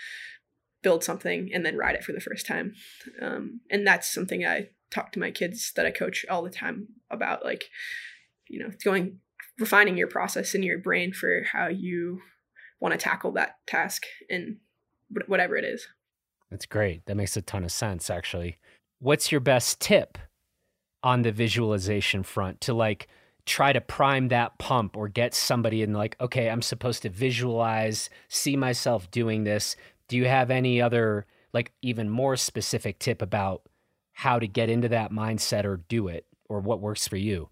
build 0.82 1.04
something 1.04 1.50
and 1.52 1.64
then 1.64 1.76
ride 1.76 1.94
it 1.94 2.04
for 2.04 2.12
the 2.12 2.20
first 2.20 2.46
time. 2.46 2.74
Um, 3.20 3.60
and 3.70 3.86
that's 3.86 4.12
something 4.12 4.44
I 4.44 4.68
talk 4.90 5.12
to 5.12 5.20
my 5.20 5.30
kids 5.30 5.72
that 5.76 5.86
I 5.86 5.90
coach 5.90 6.26
all 6.28 6.42
the 6.42 6.50
time 6.50 6.88
about, 7.10 7.44
like, 7.44 7.64
you 8.48 8.58
know, 8.58 8.70
going 8.84 9.18
refining 9.58 9.96
your 9.96 10.08
process 10.08 10.54
in 10.54 10.62
your 10.62 10.78
brain 10.78 11.12
for 11.12 11.42
how 11.52 11.68
you 11.68 12.20
want 12.80 12.92
to 12.92 12.98
tackle 12.98 13.32
that 13.32 13.56
task 13.66 14.04
and 14.28 14.56
whatever 15.26 15.56
it 15.56 15.64
is. 15.64 15.86
That's 16.50 16.66
great. 16.66 17.06
That 17.06 17.16
makes 17.16 17.36
a 17.36 17.42
ton 17.42 17.64
of 17.64 17.72
sense, 17.72 18.10
actually. 18.10 18.58
What's 18.98 19.30
your 19.30 19.40
best 19.40 19.80
tip 19.80 20.18
on 21.02 21.22
the 21.22 21.32
visualization 21.32 22.22
front 22.22 22.60
to 22.62 22.74
like 22.74 23.08
try 23.44 23.72
to 23.72 23.80
prime 23.80 24.28
that 24.28 24.58
pump 24.58 24.96
or 24.96 25.08
get 25.08 25.34
somebody 25.34 25.82
in 25.82 25.92
like, 25.92 26.16
okay, 26.20 26.48
I'm 26.48 26.62
supposed 26.62 27.02
to 27.02 27.08
visualize, 27.08 28.08
see 28.28 28.56
myself 28.56 29.10
doing 29.10 29.44
this. 29.44 29.76
Do 30.08 30.16
you 30.16 30.26
have 30.26 30.50
any 30.50 30.80
other 30.80 31.26
like 31.52 31.72
even 31.82 32.08
more 32.08 32.36
specific 32.36 32.98
tip 32.98 33.20
about 33.20 33.62
how 34.12 34.38
to 34.38 34.46
get 34.46 34.68
into 34.68 34.88
that 34.88 35.10
mindset 35.10 35.64
or 35.64 35.78
do 35.88 36.08
it 36.08 36.26
or 36.48 36.60
what 36.60 36.80
works 36.80 37.08
for 37.08 37.16
you? 37.16 37.48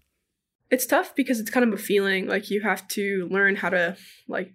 It's 0.69 0.85
tough 0.85 1.13
because 1.15 1.39
it's 1.39 1.49
kind 1.49 1.65
of 1.65 1.73
a 1.73 1.81
feeling 1.81 2.27
like 2.27 2.49
you 2.49 2.61
have 2.61 2.87
to 2.89 3.27
learn 3.29 3.57
how 3.57 3.69
to 3.69 3.97
like 4.27 4.53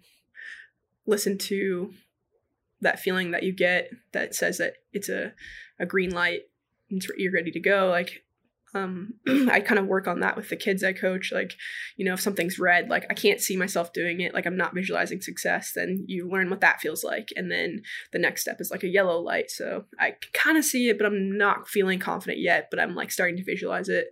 listen 1.06 1.36
to 1.36 1.92
that 2.80 2.98
feeling 2.98 3.30
that 3.32 3.42
you 3.42 3.52
get 3.52 3.90
that 4.12 4.34
says 4.34 4.58
that 4.58 4.74
it's 4.92 5.08
a, 5.08 5.32
a 5.78 5.84
green 5.84 6.10
light 6.10 6.42
and 6.90 7.04
you're 7.16 7.32
ready 7.32 7.50
to 7.50 7.60
go 7.60 7.88
like 7.88 8.22
um, 8.76 9.14
I 9.50 9.60
kind 9.60 9.78
of 9.78 9.86
work 9.86 10.06
on 10.06 10.20
that 10.20 10.36
with 10.36 10.48
the 10.48 10.56
kids 10.56 10.84
I 10.84 10.92
coach. 10.92 11.32
Like, 11.32 11.56
you 11.96 12.04
know, 12.04 12.14
if 12.14 12.20
something's 12.20 12.58
red, 12.58 12.88
like 12.88 13.06
I 13.10 13.14
can't 13.14 13.40
see 13.40 13.56
myself 13.56 13.92
doing 13.92 14.20
it, 14.20 14.34
like 14.34 14.46
I'm 14.46 14.56
not 14.56 14.74
visualizing 14.74 15.20
success, 15.20 15.72
then 15.74 16.04
you 16.06 16.28
learn 16.28 16.50
what 16.50 16.60
that 16.60 16.80
feels 16.80 17.02
like. 17.02 17.30
And 17.36 17.50
then 17.50 17.82
the 18.12 18.18
next 18.18 18.42
step 18.42 18.60
is 18.60 18.70
like 18.70 18.84
a 18.84 18.88
yellow 18.88 19.18
light. 19.18 19.50
So 19.50 19.84
I 19.98 20.16
kind 20.32 20.58
of 20.58 20.64
see 20.64 20.88
it, 20.88 20.98
but 20.98 21.06
I'm 21.06 21.36
not 21.36 21.68
feeling 21.68 21.98
confident 21.98 22.38
yet, 22.38 22.68
but 22.70 22.78
I'm 22.78 22.94
like 22.94 23.10
starting 23.10 23.36
to 23.36 23.44
visualize 23.44 23.88
it 23.88 24.08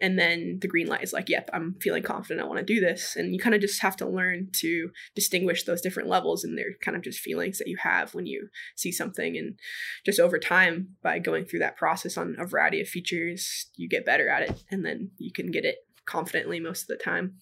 and 0.00 0.18
then 0.18 0.58
the 0.60 0.68
green 0.68 0.86
light 0.86 1.02
is 1.02 1.12
like 1.12 1.28
yep 1.28 1.48
i'm 1.52 1.74
feeling 1.80 2.02
confident 2.02 2.44
i 2.44 2.48
want 2.48 2.58
to 2.58 2.64
do 2.64 2.80
this. 2.80 3.16
And 3.16 3.34
you 3.34 3.40
kind 3.40 3.54
of 3.54 3.60
just 3.60 3.82
have 3.82 3.96
to 3.96 4.06
learn 4.06 4.48
to 4.54 4.90
distinguish 5.14 5.64
those 5.64 5.80
different 5.80 6.08
levels 6.08 6.44
and 6.44 6.56
they're 6.56 6.74
kind 6.82 6.96
of 6.96 7.02
just 7.02 7.20
feelings 7.20 7.58
that 7.58 7.68
you 7.68 7.76
have 7.78 8.14
when 8.14 8.26
you 8.26 8.48
see 8.76 8.92
something. 8.92 9.36
And 9.36 9.58
just 10.04 10.20
over 10.20 10.38
time 10.38 10.96
by 11.02 11.18
going 11.18 11.44
through 11.44 11.60
that 11.60 11.76
process 11.76 12.16
on 12.16 12.36
a 12.38 12.46
variety 12.46 12.80
of 12.80 12.88
features 12.88 13.66
you 13.76 13.88
get 13.88 14.06
better 14.06 14.28
at 14.28 14.42
it 14.42 14.64
and 14.70 14.84
then 14.84 15.10
you 15.18 15.32
can 15.32 15.50
get 15.50 15.64
it 15.64 15.76
confidently 16.04 16.60
most 16.60 16.82
of 16.82 16.88
the 16.88 17.02
time. 17.02 17.34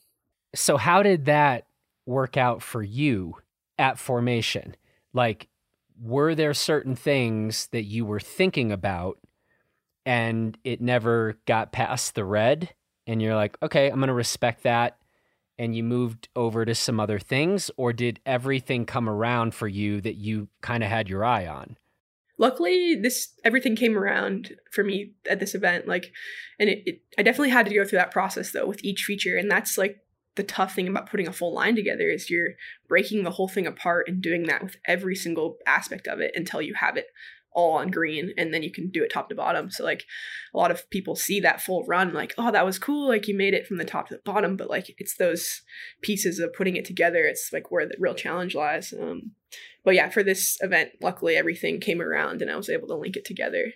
So 0.55 0.77
how 0.77 1.03
did 1.03 1.27
that 1.27 1.67
work 2.07 2.37
out 2.37 2.63
for 2.63 2.83
you 2.83 3.35
at 3.79 3.99
formation? 3.99 4.77
Like 5.13 5.49
were 6.01 6.35
there 6.35 6.55
certain 6.55 6.95
things 6.95 7.69
that 7.73 7.85
you 7.85 8.05
were 8.05 8.21
thinking 8.21 8.71
about 8.71 9.19
and 10.07 10.57
it 10.65 10.81
never 10.81 11.37
got 11.45 11.73
past 11.73 12.15
the 12.15 12.25
red 12.25 12.73
and 13.07 13.21
you're 13.21 13.35
like 13.35 13.59
okay 13.63 13.89
i'm 13.89 13.99
going 13.99 14.09
to 14.09 14.15
respect 14.15 14.63
that 14.63 14.97
and 15.59 15.75
you 15.75 15.83
moved 15.83 16.29
over 16.37 16.65
to 16.65 16.75
some 16.75 17.01
other 17.01 17.19
things 17.19 17.71
or 17.77 17.93
did 17.93 18.21
everything 18.27 18.85
come 18.85 19.09
around 19.09 19.55
for 19.55 19.69
you 19.69 20.01
that 20.03 20.17
you 20.17 20.49
kind 20.61 20.85
of 20.85 20.91
had 20.91 21.09
your 21.09 21.25
eye 21.25 21.47
on? 21.47 21.77
Luckily 22.39 22.95
this 22.95 23.33
everything 23.45 23.77
came 23.77 23.97
around 23.97 24.55
for 24.71 24.85
me 24.85 25.13
at 25.29 25.41
this 25.41 25.55
event 25.55 25.89
like 25.89 26.13
and 26.59 26.69
it, 26.69 26.83
it, 26.85 27.01
i 27.19 27.23
definitely 27.23 27.49
had 27.49 27.65
to 27.65 27.75
go 27.75 27.83
through 27.83 27.99
that 27.99 28.11
process 28.11 28.51
though 28.51 28.67
with 28.67 28.85
each 28.85 29.05
feature 29.05 29.39
and 29.39 29.51
that's 29.51 29.79
like 29.79 30.01
the 30.35 30.43
tough 30.43 30.75
thing 30.75 30.87
about 30.87 31.09
putting 31.09 31.27
a 31.27 31.33
full 31.33 31.55
line 31.55 31.75
together 31.75 32.11
is 32.11 32.29
you're 32.29 32.51
breaking 32.89 33.25
the 33.25 33.31
whole 33.31 33.49
thing 33.49 33.67
apart 33.67 34.07
and 34.07 34.21
doing 34.21 34.43
that 34.43 34.63
with 34.63 34.77
every 34.87 35.17
single 35.17 35.57
aspect 35.67 36.07
of 36.07 36.21
it 36.21 36.31
until 36.35 36.61
you 36.61 36.75
have 36.75 36.99
it 36.99 37.07
all 37.57 37.73
on 37.73 37.91
green 37.91 38.33
and 38.37 38.53
then 38.53 38.63
you 38.63 38.71
can 38.71 38.91
do 38.91 39.03
it 39.03 39.11
top 39.11 39.31
to 39.31 39.35
bottom. 39.35 39.71
So 39.71 39.83
like 39.83 40.05
a 40.55 40.59
lot 40.59 40.71
of 40.71 40.89
people 40.91 41.17
see 41.17 41.41
that 41.41 41.63
full 41.63 41.85
run 41.87 42.13
like, 42.13 42.35
oh, 42.37 42.53
that 42.53 42.67
was 42.67 42.79
cool. 42.79 43.09
Like 43.09 43.27
you 43.27 43.37
made 43.37 43.55
it 43.55 43.67
from 43.67 43.79
the 43.79 43.85
top 43.85 44.09
to 44.09 44.15
the 44.15 44.21
bottom, 44.25 44.57
but 44.57 44.69
like 44.69 44.95
it's 44.99 45.17
those 45.17 45.63
pieces 46.03 46.39
of 46.39 46.53
putting 46.53 46.77
it 46.77 46.85
together. 46.85 47.25
It's 47.25 47.51
like 47.53 47.71
where 47.71 47.87
the 47.87 47.97
real 47.99 48.15
challenge 48.15 48.55
lies. 48.55 48.93
Um, 48.93 49.33
but 49.85 49.95
yeah, 49.95 50.11
for 50.11 50.23
this 50.23 50.59
event, 50.61 50.91
luckily 51.01 51.35
everything 51.35 51.81
came 51.81 52.03
around 52.03 52.43
and 52.43 52.51
I 52.51 52.57
was 52.57 52.69
able 52.69 52.89
to 52.89 52.95
link 52.95 53.17
it 53.17 53.25
together. 53.25 53.73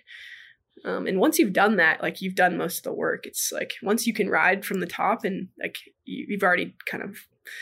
Um, 0.85 1.07
and 1.07 1.19
once 1.19 1.39
you've 1.39 1.53
done 1.53 1.77
that, 1.77 2.03
like 2.03 2.21
you've 2.21 2.35
done 2.35 2.57
most 2.57 2.77
of 2.77 2.83
the 2.83 2.93
work. 2.93 3.25
It's 3.25 3.51
like 3.51 3.73
once 3.81 4.05
you 4.05 4.13
can 4.13 4.29
ride 4.29 4.63
from 4.63 4.79
the 4.79 4.87
top 4.87 5.25
and 5.25 5.47
like 5.59 5.77
you, 6.05 6.27
you've 6.29 6.43
already 6.43 6.75
kind 6.85 7.03
of 7.03 7.17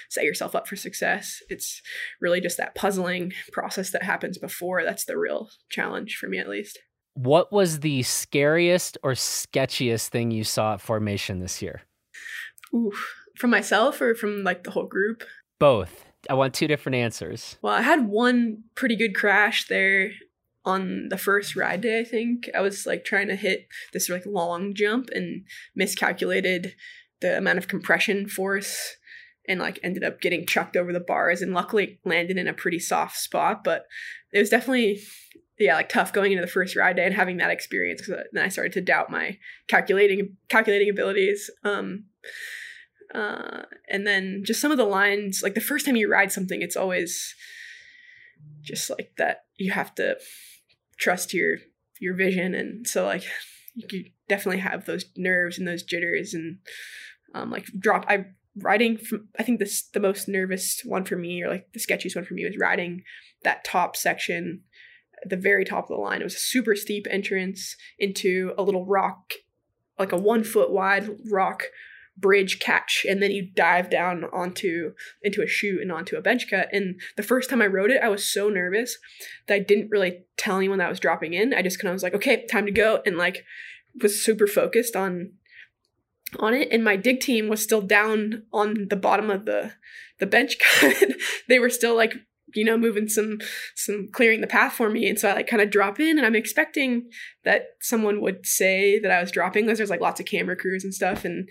set 0.10 0.24
yourself 0.24 0.56
up 0.56 0.68
for 0.68 0.76
success. 0.76 1.42
It's 1.50 1.82
really 2.22 2.42
just 2.42 2.58
that 2.58 2.76
puzzling 2.76 3.34
process 3.52 3.92
that 3.92 4.04
happens 4.04 4.38
before 4.38 4.84
that's 4.84 5.06
the 5.06 5.18
real 5.18 5.50
challenge 5.70 6.18
for 6.18 6.28
me, 6.28 6.38
at 6.38 6.50
least. 6.50 6.80
What 7.14 7.52
was 7.52 7.80
the 7.80 8.04
scariest 8.04 8.98
or 9.04 9.12
sketchiest 9.12 10.08
thing 10.10 10.32
you 10.32 10.44
saw 10.44 10.74
at 10.74 10.82
formation 10.82 11.40
this 11.40 11.62
year? 11.62 11.82
Ooh, 12.74 12.94
from 13.36 13.50
myself 13.50 14.00
or 14.02 14.16
from 14.16 14.44
like 14.44 14.64
the 14.64 14.72
whole 14.72 14.88
group? 14.88 15.24
Both. 15.60 16.06
I 16.30 16.34
want 16.34 16.54
two 16.54 16.68
different 16.68 16.98
answers. 16.98 17.58
Well, 17.62 17.74
I 17.74 17.82
had 17.82 18.08
one 18.08 18.64
pretty 18.76 18.96
good 18.96 19.16
crash 19.16 19.68
there 19.68 20.12
on 20.66 21.08
the 21.10 21.18
first 21.18 21.56
ride 21.56 21.82
day, 21.82 22.00
I 22.00 22.04
think. 22.04 22.50
I 22.54 22.62
was 22.62 22.86
like 22.86 23.06
trying 23.06 23.28
to 23.30 23.36
hit 23.36 23.68
this 23.94 24.10
like 24.10 24.26
long 24.26 24.74
jump 24.74 25.10
and 25.14 25.46
miscalculated 25.76 26.76
the 27.22 27.38
amount 27.38 27.58
of 27.58 27.68
compression 27.68 28.28
force 28.28 28.96
and 29.50 29.60
like 29.60 29.80
ended 29.84 30.04
up 30.04 30.22
getting 30.22 30.46
chucked 30.46 30.78
over 30.78 30.94
the 30.94 31.00
bars 31.00 31.42
and 31.42 31.54
luckily 31.54 32.00
landed 32.06 32.38
in 32.38 32.48
a 32.48 32.54
pretty 32.54 32.80
soft 32.80 33.18
spot, 33.18 33.64
but 33.64 33.86
it 34.32 34.40
was 34.40 34.50
definitely 34.50 35.02
yeah, 35.60 35.76
like 35.76 35.90
tough 35.90 36.14
going 36.14 36.32
into 36.32 36.42
the 36.42 36.52
first 36.52 36.78
ride 36.78 36.96
day 36.96 37.06
and 37.06 37.14
having 37.14 37.38
that 37.38 37.52
experience 37.52 38.02
because 38.02 38.24
then 38.32 38.46
I 38.46 38.48
started 38.48 38.72
to 38.74 38.82
doubt 38.82 39.12
my 39.12 39.38
calculating 39.68 40.38
calculating 40.48 40.90
abilities. 40.90 41.50
Um, 41.66 42.06
uh, 43.14 43.64
and 43.90 44.08
then 44.08 44.44
just 44.46 44.62
some 44.62 44.72
of 44.72 44.78
the 44.78 44.86
lines, 44.86 45.42
like 45.44 45.56
the 45.56 45.62
first 45.62 45.86
time 45.86 45.98
you 45.98 46.10
ride 46.10 46.32
something, 46.32 46.62
it's 46.62 46.78
always 46.78 47.36
just 48.62 48.90
like 48.90 49.12
that. 49.18 49.46
You 49.58 49.72
have 49.72 49.94
to 49.96 50.18
trust 50.98 51.34
your 51.34 51.58
your 52.00 52.16
vision, 52.16 52.54
and 52.54 52.88
so 52.88 53.06
like 53.06 53.24
you 53.76 54.06
definitely 54.30 54.62
have 54.62 54.86
those 54.86 55.06
nerves 55.18 55.58
and 55.58 55.68
those 55.68 55.84
jitters, 55.84 56.34
and 56.34 56.60
um, 57.34 57.52
like 57.52 57.66
drop. 57.78 58.06
I 58.08 58.28
riding 58.62 58.98
from. 58.98 59.28
I 59.38 59.44
think 59.44 59.60
this 59.60 59.84
the 59.84 60.00
most 60.00 60.28
nervous 60.28 60.82
one 60.84 61.06
for 61.06 61.16
me, 61.16 61.42
or 61.44 61.50
like 61.50 61.72
the 61.74 61.80
sketchiest 61.80 62.16
one 62.16 62.26
for 62.26 62.34
me, 62.34 62.46
was 62.46 62.58
riding 62.58 63.04
that 63.44 63.64
top 63.64 63.96
section 63.96 64.62
at 65.24 65.30
the 65.30 65.38
very 65.38 65.66
top 65.66 65.86
of 65.86 65.96
the 65.96 66.02
line. 66.02 66.22
It 66.22 66.26
was 66.26 66.36
a 66.36 66.40
super 66.40 66.76
steep 66.76 67.08
entrance 67.10 67.76
into 67.98 68.54
a 68.58 68.64
little 68.64 68.86
rock, 68.86 69.34
like 69.98 70.12
a 70.12 70.18
one 70.18 70.44
foot 70.44 70.72
wide 70.72 71.10
rock 71.32 71.64
bridge 72.20 72.60
catch 72.60 73.06
and 73.08 73.24
then 73.24 73.32
you 73.32 73.50
dive 73.56 73.90
down 73.90 74.26
onto 74.34 74.94
into 75.24 75.42
a 75.42 75.48
chute 75.48 75.82
and 75.82 75.92
onto 75.92 76.18
a 76.18 76.22
bench 76.22 76.50
cut 76.50 76.68
and 76.74 77.00
the 77.16 77.24
first 77.24 77.50
time 77.50 77.62
i 77.62 77.66
rode 77.66 77.92
it 77.92 78.02
i 78.04 78.10
was 78.10 78.26
so 78.26 78.50
nervous 78.50 78.98
that 79.48 79.56
i 79.56 79.60
didn't 79.60 79.90
really 79.90 80.24
tell 80.36 80.58
anyone 80.58 80.80
that 80.80 80.88
I 80.88 80.90
was 80.90 81.00
dropping 81.00 81.34
in 81.34 81.54
i 81.54 81.62
just 81.62 81.80
kind 81.80 81.90
of 81.90 81.94
was 81.94 82.04
like 82.04 82.14
okay 82.14 82.46
time 82.48 82.66
to 82.66 82.72
go 82.72 83.02
and 83.06 83.18
like 83.18 83.46
was 84.02 84.22
super 84.22 84.48
focused 84.48 84.96
on 84.96 85.32
on 86.40 86.54
it 86.54 86.68
and 86.72 86.84
my 86.84 86.96
dig 86.96 87.20
team 87.20 87.48
was 87.48 87.64
still 87.64 87.82
down 87.82 88.44
on 88.54 88.88
the 88.90 88.96
bottom 88.96 89.30
of 89.30 89.46
the 89.46 89.74
the 90.20 90.26
bench 90.26 90.58
cut 90.80 90.96
they 91.48 91.60
were 91.60 91.70
still 91.70 91.96
like 91.96 92.14
you 92.56 92.64
know, 92.64 92.78
moving 92.78 93.08
some 93.08 93.40
some 93.76 94.08
clearing 94.12 94.42
the 94.42 94.48
path 94.48 94.74
for 94.74 94.90
me. 94.90 95.08
And 95.08 95.20
so 95.20 95.30
I 95.30 95.34
like 95.34 95.48
kind 95.48 95.62
of 95.62 95.70
drop 95.70 96.00
in 96.00 96.18
and 96.18 96.26
I'm 96.26 96.36
expecting 96.36 97.10
that 97.44 97.68
someone 97.82 98.22
would 98.22 98.46
say 98.46 99.00
that 99.00 99.12
I 99.12 99.22
was 99.22 99.32
dropping 99.32 99.66
because 99.66 99.78
there's 99.78 99.90
like 99.90 100.02
lots 100.02 100.20
of 100.20 100.26
camera 100.26 100.56
crews 100.56 100.84
and 100.84 100.94
stuff. 100.94 101.26
And 101.26 101.50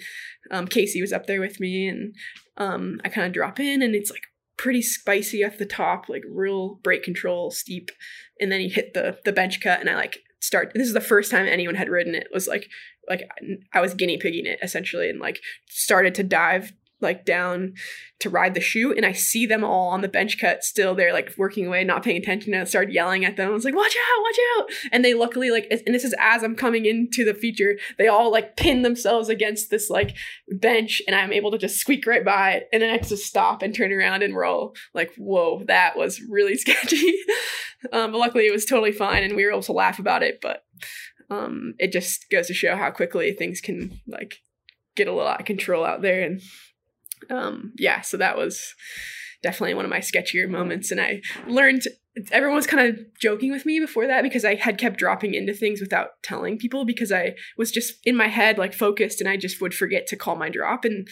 um, 0.50 0.66
Casey 0.66 1.00
was 1.00 1.12
up 1.12 1.26
there 1.26 1.40
with 1.40 1.60
me 1.60 1.88
and 1.88 2.14
um, 2.56 3.00
I 3.04 3.08
kind 3.08 3.26
of 3.26 3.32
drop 3.32 3.60
in 3.60 3.82
and 3.82 3.94
it's 3.94 4.10
like 4.10 4.22
pretty 4.56 4.82
spicy 4.82 5.44
off 5.44 5.58
the 5.58 5.66
top, 5.66 6.08
like 6.08 6.22
real 6.28 6.76
brake 6.82 7.02
control, 7.02 7.50
steep. 7.50 7.90
And 8.40 8.50
then 8.50 8.60
you 8.60 8.70
hit 8.70 8.94
the 8.94 9.18
the 9.24 9.32
bench 9.32 9.60
cut 9.60 9.80
and 9.80 9.88
I 9.88 9.94
like 9.94 10.18
start 10.40 10.72
this 10.74 10.86
is 10.86 10.94
the 10.94 11.00
first 11.00 11.30
time 11.30 11.46
anyone 11.46 11.74
had 11.74 11.88
ridden 11.88 12.14
it 12.14 12.28
was 12.32 12.46
like 12.46 12.68
like 13.08 13.28
I 13.72 13.80
was 13.80 13.94
guinea 13.94 14.18
pigging 14.18 14.46
it 14.46 14.58
essentially 14.62 15.10
and 15.10 15.20
like 15.20 15.40
started 15.68 16.14
to 16.16 16.22
dive 16.22 16.72
like 17.00 17.24
down 17.24 17.74
to 18.20 18.30
ride 18.30 18.54
the 18.54 18.60
chute 18.60 18.96
and 18.96 19.06
I 19.06 19.12
see 19.12 19.46
them 19.46 19.62
all 19.62 19.88
on 19.88 20.00
the 20.00 20.08
bench 20.08 20.38
cut 20.40 20.64
still 20.64 20.94
there 20.94 21.12
like 21.12 21.32
working 21.38 21.66
away 21.66 21.84
not 21.84 22.02
paying 22.02 22.16
attention 22.16 22.52
and 22.52 22.62
I 22.62 22.64
started 22.64 22.92
yelling 22.92 23.24
at 23.24 23.36
them. 23.36 23.50
I 23.50 23.52
was 23.52 23.64
like 23.64 23.76
watch 23.76 23.94
out 23.94 24.22
watch 24.22 24.38
out! 24.58 24.70
And 24.92 25.04
they 25.04 25.14
luckily 25.14 25.50
like 25.50 25.66
and 25.70 25.94
this 25.94 26.04
is 26.04 26.14
as 26.18 26.42
I'm 26.42 26.56
coming 26.56 26.86
into 26.86 27.24
the 27.24 27.34
feature 27.34 27.78
they 27.98 28.08
all 28.08 28.32
like 28.32 28.56
pin 28.56 28.82
themselves 28.82 29.28
against 29.28 29.70
this 29.70 29.88
like 29.88 30.16
bench 30.48 31.00
and 31.06 31.14
I'm 31.14 31.32
able 31.32 31.50
to 31.52 31.58
just 31.58 31.78
squeak 31.78 32.06
right 32.06 32.24
by 32.24 32.52
it 32.52 32.68
and 32.72 32.82
then 32.82 32.90
I 32.90 32.98
just 32.98 33.26
stop 33.26 33.62
and 33.62 33.74
turn 33.74 33.92
around 33.92 34.22
and 34.22 34.34
we're 34.34 34.48
like 34.94 35.12
whoa 35.16 35.62
that 35.66 35.96
was 35.96 36.20
really 36.22 36.54
sketchy. 36.56 37.14
Um, 37.92 38.10
but 38.10 38.18
luckily 38.18 38.46
it 38.46 38.52
was 38.52 38.64
totally 38.64 38.92
fine 38.92 39.22
and 39.22 39.36
we 39.36 39.44
were 39.44 39.52
able 39.52 39.62
to 39.62 39.72
laugh 39.72 39.98
about 39.98 40.22
it 40.22 40.40
but 40.40 40.64
um, 41.30 41.74
it 41.78 41.92
just 41.92 42.30
goes 42.30 42.46
to 42.46 42.54
show 42.54 42.74
how 42.74 42.90
quickly 42.90 43.32
things 43.32 43.60
can 43.60 44.00
like 44.06 44.40
get 44.96 45.08
a 45.08 45.12
little 45.12 45.28
out 45.28 45.40
of 45.40 45.46
control 45.46 45.84
out 45.84 46.02
there 46.02 46.22
and 46.22 46.40
um, 47.30 47.72
yeah, 47.76 48.00
so 48.00 48.16
that 48.16 48.36
was 48.36 48.74
definitely 49.42 49.74
one 49.74 49.84
of 49.84 49.90
my 49.90 50.00
sketchier 50.00 50.48
moments. 50.48 50.90
And 50.90 51.00
I 51.00 51.22
learned 51.46 51.82
everyone 52.32 52.56
was 52.56 52.66
kind 52.66 52.88
of 52.88 52.98
joking 53.20 53.52
with 53.52 53.64
me 53.64 53.78
before 53.78 54.06
that 54.06 54.22
because 54.22 54.44
I 54.44 54.56
had 54.56 54.78
kept 54.78 54.98
dropping 54.98 55.34
into 55.34 55.54
things 55.54 55.80
without 55.80 56.22
telling 56.22 56.58
people 56.58 56.84
because 56.84 57.12
I 57.12 57.34
was 57.56 57.70
just 57.70 57.94
in 58.04 58.16
my 58.16 58.26
head 58.26 58.58
like 58.58 58.74
focused 58.74 59.20
and 59.20 59.28
I 59.28 59.36
just 59.36 59.60
would 59.60 59.74
forget 59.74 60.06
to 60.08 60.16
call 60.16 60.36
my 60.36 60.48
drop. 60.48 60.84
And 60.84 61.06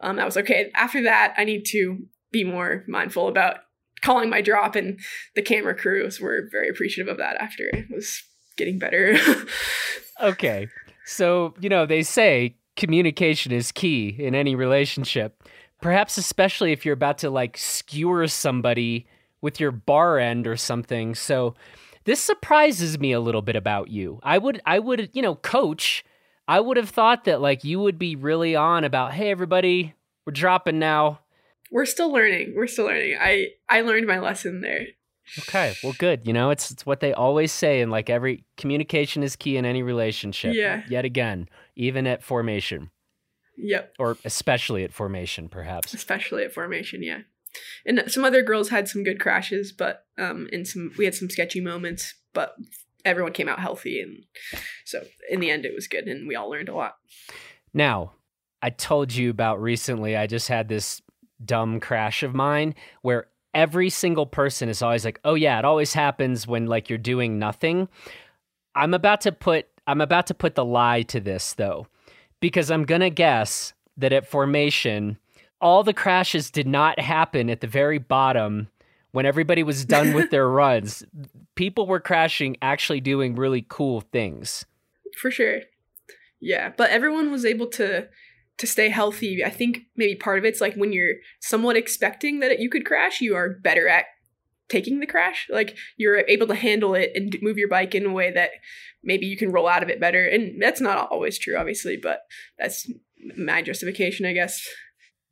um, 0.00 0.18
I 0.18 0.24
was 0.24 0.36
okay. 0.36 0.70
After 0.74 1.02
that, 1.02 1.34
I 1.36 1.44
need 1.44 1.64
to 1.70 2.06
be 2.30 2.44
more 2.44 2.84
mindful 2.86 3.28
about 3.28 3.56
calling 4.02 4.30
my 4.30 4.40
drop. 4.40 4.76
And 4.76 5.00
the 5.34 5.42
camera 5.42 5.74
crews 5.74 6.20
were 6.20 6.48
very 6.50 6.68
appreciative 6.68 7.10
of 7.10 7.18
that 7.18 7.36
after 7.40 7.64
it 7.64 7.86
was 7.90 8.22
getting 8.56 8.78
better. 8.78 9.16
okay. 10.22 10.68
So, 11.06 11.54
you 11.60 11.68
know, 11.68 11.86
they 11.86 12.02
say 12.02 12.56
communication 12.76 13.52
is 13.52 13.72
key 13.72 14.14
in 14.18 14.34
any 14.34 14.54
relationship. 14.54 15.42
Perhaps 15.80 16.16
especially 16.18 16.72
if 16.72 16.84
you're 16.84 16.94
about 16.94 17.18
to 17.18 17.30
like 17.30 17.56
skewer 17.58 18.26
somebody 18.28 19.06
with 19.40 19.60
your 19.60 19.70
bar 19.70 20.18
end 20.18 20.46
or 20.46 20.56
something. 20.56 21.14
So 21.14 21.54
this 22.04 22.20
surprises 22.20 22.98
me 22.98 23.12
a 23.12 23.20
little 23.20 23.42
bit 23.42 23.56
about 23.56 23.88
you. 23.90 24.20
I 24.22 24.38
would 24.38 24.60
I 24.64 24.78
would, 24.78 25.10
you 25.12 25.22
know, 25.22 25.34
coach, 25.34 26.04
I 26.48 26.60
would 26.60 26.76
have 26.76 26.90
thought 26.90 27.24
that 27.24 27.40
like 27.40 27.64
you 27.64 27.80
would 27.80 27.98
be 27.98 28.16
really 28.16 28.56
on 28.56 28.84
about, 28.84 29.12
"Hey 29.12 29.30
everybody, 29.30 29.94
we're 30.24 30.32
dropping 30.32 30.78
now." 30.78 31.20
We're 31.70 31.86
still 31.86 32.12
learning. 32.12 32.54
We're 32.54 32.66
still 32.66 32.86
learning. 32.86 33.16
I 33.20 33.48
I 33.68 33.80
learned 33.82 34.06
my 34.06 34.18
lesson 34.18 34.60
there. 34.60 34.86
Okay, 35.38 35.74
well, 35.82 35.94
good. 35.98 36.26
You 36.26 36.32
know, 36.32 36.50
it's 36.50 36.70
it's 36.70 36.84
what 36.84 37.00
they 37.00 37.12
always 37.12 37.52
say, 37.52 37.80
and 37.80 37.90
like 37.90 38.10
every 38.10 38.44
communication 38.56 39.22
is 39.22 39.36
key 39.36 39.56
in 39.56 39.64
any 39.64 39.82
relationship. 39.82 40.54
Yeah. 40.54 40.82
Yet 40.88 41.04
again, 41.04 41.48
even 41.76 42.06
at 42.06 42.22
formation. 42.22 42.90
Yep. 43.56 43.94
Or 43.98 44.16
especially 44.24 44.84
at 44.84 44.92
formation, 44.92 45.48
perhaps. 45.48 45.94
Especially 45.94 46.44
at 46.44 46.52
formation, 46.52 47.02
yeah. 47.02 47.20
And 47.86 48.02
some 48.08 48.24
other 48.24 48.42
girls 48.42 48.68
had 48.68 48.88
some 48.88 49.04
good 49.04 49.20
crashes, 49.20 49.72
but 49.72 50.06
um, 50.18 50.48
and 50.52 50.66
some 50.66 50.92
we 50.98 51.04
had 51.04 51.14
some 51.14 51.30
sketchy 51.30 51.60
moments, 51.60 52.14
but 52.32 52.54
everyone 53.04 53.32
came 53.32 53.48
out 53.48 53.60
healthy, 53.60 54.00
and 54.00 54.24
so 54.84 55.04
in 55.30 55.40
the 55.40 55.50
end, 55.50 55.64
it 55.64 55.74
was 55.74 55.86
good, 55.86 56.06
and 56.06 56.26
we 56.26 56.34
all 56.34 56.50
learned 56.50 56.68
a 56.68 56.74
lot. 56.74 56.96
Now, 57.72 58.12
I 58.60 58.70
told 58.70 59.14
you 59.14 59.30
about 59.30 59.60
recently. 59.62 60.16
I 60.16 60.26
just 60.26 60.48
had 60.48 60.68
this 60.68 61.00
dumb 61.44 61.80
crash 61.80 62.22
of 62.22 62.34
mine 62.34 62.74
where 63.02 63.28
every 63.54 63.90
single 63.90 64.26
person 64.26 64.68
is 64.68 64.82
always 64.82 65.04
like, 65.04 65.20
"Oh 65.24 65.34
yeah, 65.34 65.58
it 65.58 65.64
always 65.64 65.94
happens 65.94 66.46
when 66.46 66.66
like 66.66 66.88
you're 66.88 66.98
doing 66.98 67.38
nothing." 67.38 67.88
I'm 68.74 68.94
about 68.94 69.20
to 69.22 69.32
put 69.32 69.66
I'm 69.86 70.00
about 70.00 70.26
to 70.28 70.34
put 70.34 70.54
the 70.54 70.64
lie 70.64 71.02
to 71.02 71.20
this 71.20 71.54
though, 71.54 71.86
because 72.40 72.70
I'm 72.70 72.84
going 72.84 73.02
to 73.02 73.10
guess 73.10 73.72
that 73.96 74.12
at 74.12 74.26
formation 74.26 75.18
all 75.60 75.82
the 75.82 75.94
crashes 75.94 76.50
did 76.50 76.66
not 76.66 77.00
happen 77.00 77.48
at 77.48 77.60
the 77.60 77.66
very 77.66 77.98
bottom 77.98 78.68
when 79.12 79.24
everybody 79.24 79.62
was 79.62 79.84
done 79.84 80.12
with 80.12 80.30
their 80.30 80.48
runs. 80.50 81.04
People 81.54 81.86
were 81.86 82.00
crashing 82.00 82.56
actually 82.60 83.00
doing 83.00 83.34
really 83.34 83.64
cool 83.68 84.00
things. 84.00 84.66
For 85.16 85.30
sure. 85.30 85.60
Yeah, 86.40 86.72
but 86.76 86.90
everyone 86.90 87.30
was 87.30 87.46
able 87.46 87.68
to 87.68 88.08
to 88.58 88.66
stay 88.66 88.88
healthy, 88.88 89.44
I 89.44 89.50
think 89.50 89.82
maybe 89.96 90.14
part 90.14 90.38
of 90.38 90.44
it's 90.44 90.60
like 90.60 90.74
when 90.74 90.92
you're 90.92 91.14
somewhat 91.40 91.76
expecting 91.76 92.40
that 92.40 92.60
you 92.60 92.70
could 92.70 92.86
crash, 92.86 93.20
you 93.20 93.34
are 93.34 93.48
better 93.48 93.88
at 93.88 94.04
taking 94.68 95.00
the 95.00 95.06
crash. 95.06 95.46
Like 95.50 95.76
you're 95.96 96.18
able 96.28 96.46
to 96.46 96.54
handle 96.54 96.94
it 96.94 97.12
and 97.14 97.36
move 97.42 97.58
your 97.58 97.68
bike 97.68 97.94
in 97.94 98.06
a 98.06 98.12
way 98.12 98.30
that 98.32 98.50
maybe 99.02 99.26
you 99.26 99.36
can 99.36 99.52
roll 99.52 99.68
out 99.68 99.82
of 99.82 99.88
it 99.88 100.00
better. 100.00 100.24
And 100.26 100.60
that's 100.62 100.80
not 100.80 101.10
always 101.10 101.38
true, 101.38 101.56
obviously, 101.56 101.96
but 101.96 102.20
that's 102.58 102.90
my 103.36 103.62
justification, 103.62 104.26
I 104.26 104.32
guess. 104.32 104.66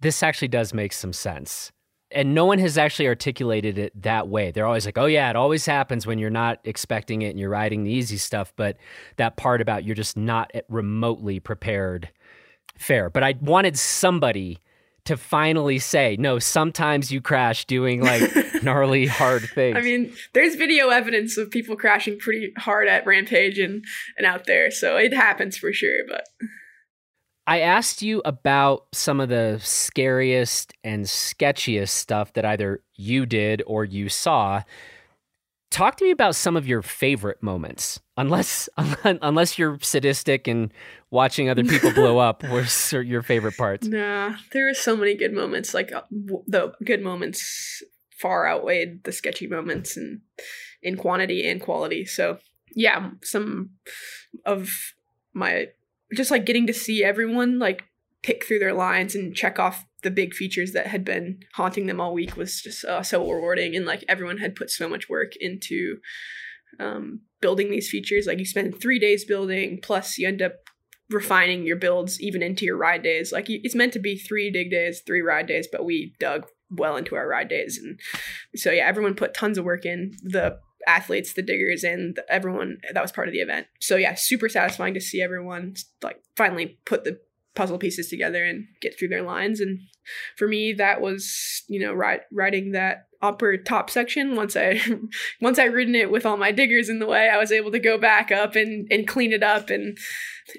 This 0.01 0.23
actually 0.23 0.49
does 0.49 0.75
make 0.75 0.93
some 0.93 1.13
sense. 1.13 1.73
And 2.11 2.35
no 2.35 2.45
one 2.45 2.59
has 2.59 2.77
actually 2.77 3.09
articulated 3.09 3.79
it 3.79 4.03
that 4.03 4.29
way. 4.29 4.51
They're 4.51 4.67
always 4.67 4.85
like, 4.85 4.99
oh, 4.99 5.07
yeah, 5.07 5.31
it 5.31 5.37
always 5.37 5.65
happens 5.65 6.07
when 6.07 6.19
you're 6.19 6.29
not 6.29 6.59
expecting 6.65 7.23
it 7.23 7.31
and 7.31 7.41
you're 7.41 7.49
riding 7.49 7.85
the 7.85 7.91
easy 7.91 8.19
stuff. 8.19 8.53
But 8.55 8.77
that 9.17 9.37
part 9.37 9.63
about 9.63 9.85
you're 9.85 9.95
just 9.95 10.15
not 10.15 10.51
eh, 10.53 10.61
remotely 10.69 11.41
prepared 11.41 12.11
fair. 12.83 13.11
But 13.11 13.23
I 13.23 13.35
wanted 13.41 13.79
somebody 13.79 14.59
to 15.05 15.17
finally 15.17 15.79
say, 15.79 16.17
no, 16.19 16.39
sometimes 16.39 17.11
you 17.11 17.21
crash 17.21 17.65
doing 17.65 18.03
like 18.03 18.23
gnarly 18.63 19.07
hard 19.07 19.43
things. 19.43 19.77
I 19.77 19.81
mean, 19.81 20.15
there's 20.33 20.55
video 20.55 20.91
evidence 20.91 21.37
of 21.37 21.51
people 21.51 21.77
crashing 21.77 22.19
pretty 22.19 22.53
hard 22.57 22.87
at 22.87 23.05
Rampage 23.05 23.59
and, 23.59 23.85
and 24.17 24.27
out 24.27 24.47
there. 24.47 24.71
So 24.71 24.97
it 24.97 25.13
happens 25.13 25.57
for 25.57 25.73
sure. 25.73 26.07
But 26.09 26.27
I 27.47 27.61
asked 27.61 28.03
you 28.03 28.23
about 28.25 28.87
some 28.93 29.21
of 29.21 29.29
the 29.29 29.59
scariest 29.61 30.73
and 30.85 31.05
sketchiest 31.05 31.89
stuff 31.89 32.33
that 32.35 32.45
either 32.45 32.83
you 32.95 33.27
did 33.27 33.63
or 33.67 33.85
you 33.85 34.09
saw. 34.09 34.63
Talk 35.73 35.97
to 35.97 36.05
me 36.05 36.11
about 36.11 36.37
some 36.37 36.57
of 36.57 36.67
your 36.69 36.83
favorite 36.83 37.43
moments. 37.43 38.01
Unless 38.17 38.69
unless 39.05 39.59
you're 39.59 39.79
sadistic 39.81 40.47
and 40.47 40.73
watching 41.11 41.49
other 41.49 41.65
people 41.65 41.91
blow 41.95 42.19
up, 42.19 42.45
what's 42.45 42.93
your 42.93 43.23
favorite 43.23 43.57
parts? 43.57 43.87
Nah, 43.87 44.37
there 44.53 44.69
are 44.69 44.75
so 44.75 44.97
many 44.97 45.15
good 45.15 45.33
moments. 45.33 45.75
Like 45.75 45.93
uh, 45.93 46.03
the 46.47 46.73
good 46.85 47.03
moments 47.03 47.83
far 48.21 48.47
outweighed 48.47 49.03
the 49.03 49.13
sketchy 49.13 49.49
moments 49.49 49.97
and 49.97 50.21
in 50.83 50.97
quantity 50.97 51.49
and 51.49 51.61
quality. 51.61 52.05
So 52.05 52.39
yeah, 52.75 53.11
some 53.23 53.71
of 54.45 54.71
my 55.33 55.69
just 56.15 56.31
like 56.31 56.45
getting 56.45 56.67
to 56.67 56.75
see 56.75 57.03
everyone 57.03 57.59
like 57.59 57.85
pick 58.23 58.45
through 58.45 58.59
their 58.59 58.75
lines 58.75 59.15
and 59.15 59.35
check 59.35 59.59
off 59.59 59.85
the 60.03 60.11
big 60.11 60.35
features 60.35 60.73
that 60.73 60.89
had 60.89 61.05
been 61.05 61.41
haunting 61.55 61.87
them 61.87 62.01
all 62.01 62.13
week 62.13 62.37
was 62.37 62.61
just 62.61 62.85
uh, 62.85 63.03
so 63.03 63.21
rewarding 63.29 63.77
and 63.77 63.87
like 63.87 64.05
everyone 64.09 64.39
had 64.39 64.57
put 64.57 64.71
so 64.71 64.89
much 64.89 65.09
work 65.09 65.33
into 65.41 65.99
um, 66.81 67.21
building 67.41 67.71
these 67.71 67.89
features. 67.89 68.27
Like 68.27 68.39
you 68.39 68.45
spend 68.45 68.81
three 68.81 68.99
days 68.99 69.25
building 69.25 69.79
plus 69.83 70.19
you 70.19 70.27
end 70.27 70.43
up 70.43 70.55
refining 71.11 71.67
your 71.67 71.77
builds 71.77 72.21
even 72.21 72.43
into 72.43 72.65
your 72.65 72.77
ride 72.77 73.03
days. 73.03 73.33
Like 73.33 73.47
it's 73.49 73.75
meant 73.75 73.93
to 73.93 73.99
be 73.99 74.17
three 74.17 74.51
dig 74.51 74.71
days 74.71 75.03
three 75.07 75.23
ride 75.23 75.47
days 75.47 75.69
but 75.71 75.85
we 75.85 76.15
dug 76.19 76.47
well 76.71 76.97
into 76.97 77.15
our 77.15 77.29
ride 77.29 77.49
days. 77.49 77.79
And 77.83 78.01
so 78.57 78.71
yeah 78.71 78.87
everyone 78.87 79.15
put 79.15 79.35
tons 79.35 79.59
of 79.59 79.65
work 79.65 79.85
in 79.85 80.13
the 80.23 80.59
athletes 80.89 81.35
the 81.35 81.43
diggers 81.43 81.85
and 81.85 82.19
everyone 82.29 82.79
that 82.93 83.03
was 83.03 83.13
part 83.13 83.29
of 83.29 83.33
the 83.33 83.41
event. 83.41 83.67
So 83.81 83.97
yeah 83.97 84.15
super 84.15 84.49
satisfying 84.49 84.95
to 84.95 85.01
see 85.01 85.23
everyone 85.23 85.75
like 86.03 86.21
finally 86.37 86.81
put 86.87 87.05
the 87.05 87.21
puzzle 87.55 87.79
pieces 87.79 88.09
together 88.09 88.45
and 88.45 88.67
get 88.81 88.99
through 88.99 89.09
their 89.09 89.23
lines. 89.23 89.61
And 89.61 89.81
for 90.37 90.49
me, 90.49 90.73
that 90.75 91.01
was 91.01 91.63
you 91.69 91.81
know 91.81 91.93
ri- 91.93 92.21
riding 92.33 92.73
that 92.73 93.09
upper 93.21 93.57
top 93.57 93.91
section. 93.91 94.35
Once 94.35 94.57
I 94.57 94.81
once 95.41 95.59
I 95.59 95.65
ridden 95.65 95.95
it 95.95 96.11
with 96.11 96.27
all 96.27 96.37
my 96.37 96.53
diggers 96.53 96.89
in 96.89 96.99
the 96.99 97.07
way, 97.07 97.29
I 97.29 97.39
was 97.39 97.53
able 97.53 97.71
to 97.73 97.79
go 97.79 97.99
back 97.99 98.31
up 98.33 98.57
and 98.57 98.87
and 98.91 99.07
clean 99.07 99.33
it 99.33 99.43
up 99.43 99.71
and 99.71 99.97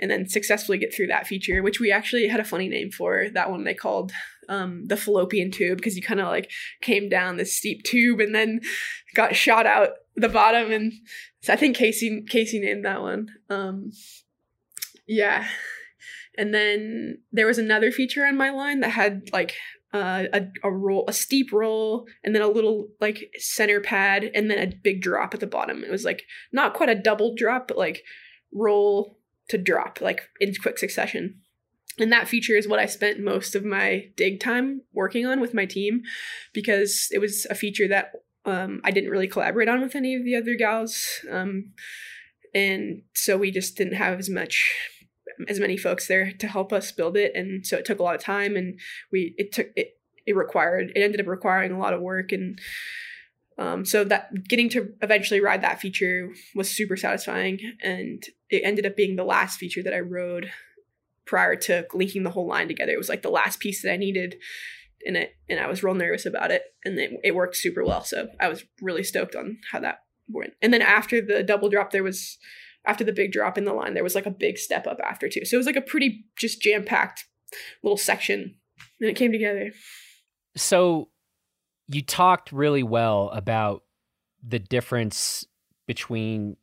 and 0.01 0.09
then 0.09 0.27
successfully 0.27 0.77
get 0.77 0.93
through 0.93 1.07
that 1.07 1.27
feature, 1.27 1.61
which 1.61 1.79
we 1.79 1.91
actually 1.91 2.27
had 2.27 2.39
a 2.39 2.45
funny 2.45 2.69
name 2.69 2.91
for 2.91 3.27
that 3.33 3.49
one. 3.49 3.63
They 3.63 3.73
called 3.73 4.11
um, 4.49 4.85
the 4.87 4.97
fallopian 4.97 5.51
tube 5.51 5.77
because 5.77 5.95
you 5.95 6.01
kind 6.01 6.19
of 6.19 6.27
like 6.27 6.51
came 6.81 7.09
down 7.09 7.37
this 7.37 7.55
steep 7.55 7.83
tube 7.83 8.19
and 8.19 8.35
then 8.35 8.59
got 9.15 9.35
shot 9.35 9.65
out 9.65 9.89
the 10.15 10.29
bottom 10.29 10.71
and 10.71 10.93
so 11.41 11.51
I 11.51 11.55
think 11.57 11.75
Casey 11.75 12.23
Casey 12.29 12.59
named 12.59 12.85
that 12.85 13.01
one. 13.01 13.27
Um, 13.49 13.91
yeah, 15.05 15.45
and 16.37 16.53
then 16.53 17.19
there 17.31 17.47
was 17.47 17.57
another 17.57 17.91
feature 17.91 18.25
on 18.25 18.37
my 18.37 18.49
line 18.49 18.79
that 18.81 18.91
had 18.91 19.29
like 19.31 19.55
uh, 19.93 20.23
a 20.33 20.47
a 20.63 20.71
roll, 20.71 21.05
a 21.07 21.13
steep 21.13 21.51
roll, 21.51 22.07
and 22.23 22.33
then 22.33 22.41
a 22.41 22.47
little 22.47 22.89
like 22.99 23.31
center 23.37 23.79
pad, 23.79 24.29
and 24.33 24.49
then 24.49 24.57
a 24.57 24.75
big 24.75 25.01
drop 25.01 25.33
at 25.33 25.39
the 25.39 25.47
bottom. 25.47 25.83
It 25.83 25.91
was 25.91 26.05
like 26.05 26.23
not 26.51 26.73
quite 26.73 26.89
a 26.89 26.95
double 26.95 27.35
drop, 27.35 27.67
but 27.67 27.77
like 27.77 28.03
roll 28.51 29.17
to 29.49 29.57
drop, 29.57 30.01
like 30.01 30.29
in 30.39 30.53
quick 30.61 30.77
succession. 30.77 31.39
And 31.99 32.11
that 32.11 32.27
feature 32.27 32.55
is 32.55 32.67
what 32.67 32.79
I 32.79 32.87
spent 32.87 33.19
most 33.19 33.53
of 33.53 33.63
my 33.63 34.09
dig 34.15 34.39
time 34.39 34.81
working 34.93 35.27
on 35.27 35.39
with 35.39 35.53
my 35.53 35.65
team, 35.65 36.01
because 36.53 37.07
it 37.11 37.19
was 37.19 37.45
a 37.49 37.55
feature 37.55 37.87
that 37.87 38.13
um, 38.45 38.81
I 38.83 38.89
didn't 38.89 39.11
really 39.11 39.27
collaborate 39.27 39.69
on 39.69 39.81
with 39.81 39.95
any 39.95 40.15
of 40.15 40.23
the 40.23 40.35
other 40.35 40.55
gals. 40.55 41.19
Um, 41.29 41.73
and 42.55 43.03
so 43.13 43.37
we 43.37 43.51
just 43.51 43.77
didn't 43.77 43.93
have 43.93 44.17
as 44.17 44.29
much 44.29 44.73
as 45.47 45.59
many 45.59 45.77
folks 45.77 46.07
there 46.07 46.31
to 46.31 46.47
help 46.47 46.73
us 46.73 46.91
build 46.91 47.17
it. 47.17 47.33
And 47.35 47.65
so 47.65 47.77
it 47.77 47.85
took 47.85 47.99
a 47.99 48.03
lot 48.03 48.15
of 48.15 48.21
time 48.21 48.55
and 48.55 48.79
we 49.11 49.33
it 49.37 49.51
took 49.51 49.67
it 49.75 49.97
it 50.25 50.35
required 50.35 50.91
it 50.95 51.01
ended 51.01 51.21
up 51.21 51.27
requiring 51.27 51.71
a 51.71 51.79
lot 51.79 51.93
of 51.93 52.01
work. 52.01 52.31
And 52.31 52.59
um, 53.57 53.85
so 53.85 54.03
that 54.05 54.47
getting 54.47 54.69
to 54.69 54.93
eventually 55.01 55.39
ride 55.39 55.61
that 55.61 55.79
feature 55.79 56.29
was 56.55 56.69
super 56.69 56.97
satisfying. 56.97 57.59
And 57.81 58.23
it 58.49 58.63
ended 58.63 58.85
up 58.85 58.95
being 58.95 59.15
the 59.15 59.23
last 59.23 59.57
feature 59.57 59.83
that 59.83 59.93
i 59.93 59.99
rode 59.99 60.51
prior 61.25 61.55
to 61.55 61.85
linking 61.93 62.23
the 62.23 62.31
whole 62.31 62.47
line 62.47 62.67
together. 62.67 62.91
It 62.91 62.97
was 62.97 63.09
like 63.09 63.21
the 63.21 63.29
last 63.29 63.59
piece 63.59 63.81
that 63.83 63.91
i 63.91 63.97
needed 63.97 64.35
in 65.05 65.17
it 65.17 65.35
and 65.49 65.59
i 65.59 65.67
was 65.67 65.83
real 65.83 65.93
nervous 65.93 66.25
about 66.25 66.51
it. 66.51 66.63
And 66.83 66.97
it, 66.97 67.11
it 67.23 67.35
worked 67.35 67.55
super 67.55 67.83
well. 67.83 68.03
So 68.03 68.27
i 68.39 68.47
was 68.47 68.63
really 68.81 69.03
stoked 69.03 69.35
on 69.35 69.57
how 69.71 69.79
that 69.79 69.99
went. 70.27 70.53
And 70.61 70.73
then 70.73 70.81
after 70.81 71.21
the 71.21 71.43
double 71.43 71.69
drop 71.69 71.91
there 71.91 72.03
was 72.03 72.37
after 72.85 73.03
the 73.03 73.13
big 73.13 73.31
drop 73.31 73.57
in 73.57 73.65
the 73.65 73.73
line, 73.73 73.93
there 73.93 74.03
was 74.03 74.15
like 74.15 74.25
a 74.25 74.31
big 74.31 74.57
step 74.57 74.87
up 74.87 74.99
after 75.03 75.29
too. 75.29 75.45
So 75.45 75.55
it 75.55 75.57
was 75.57 75.65
like 75.65 75.75
a 75.75 75.81
pretty 75.81 76.25
just 76.37 76.61
jam 76.61 76.83
packed 76.83 77.25
little 77.83 77.97
section, 77.97 78.55
and 78.99 79.09
it 79.09 79.15
came 79.15 79.31
together. 79.31 79.71
So 80.55 81.09
you 81.87 82.01
talked 82.01 82.51
really 82.51 82.83
well 82.83 83.29
about 83.29 83.83
the 84.45 84.59
difference 84.59 85.45
between 85.87 86.57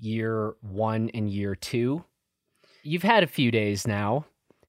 year 0.00 0.54
one 0.60 1.10
and 1.14 1.30
year 1.30 1.54
two. 1.54 2.04
You've 2.82 3.02
had 3.02 3.22
a 3.22 3.28
few 3.28 3.50
days 3.50 3.86
now. 3.86 4.26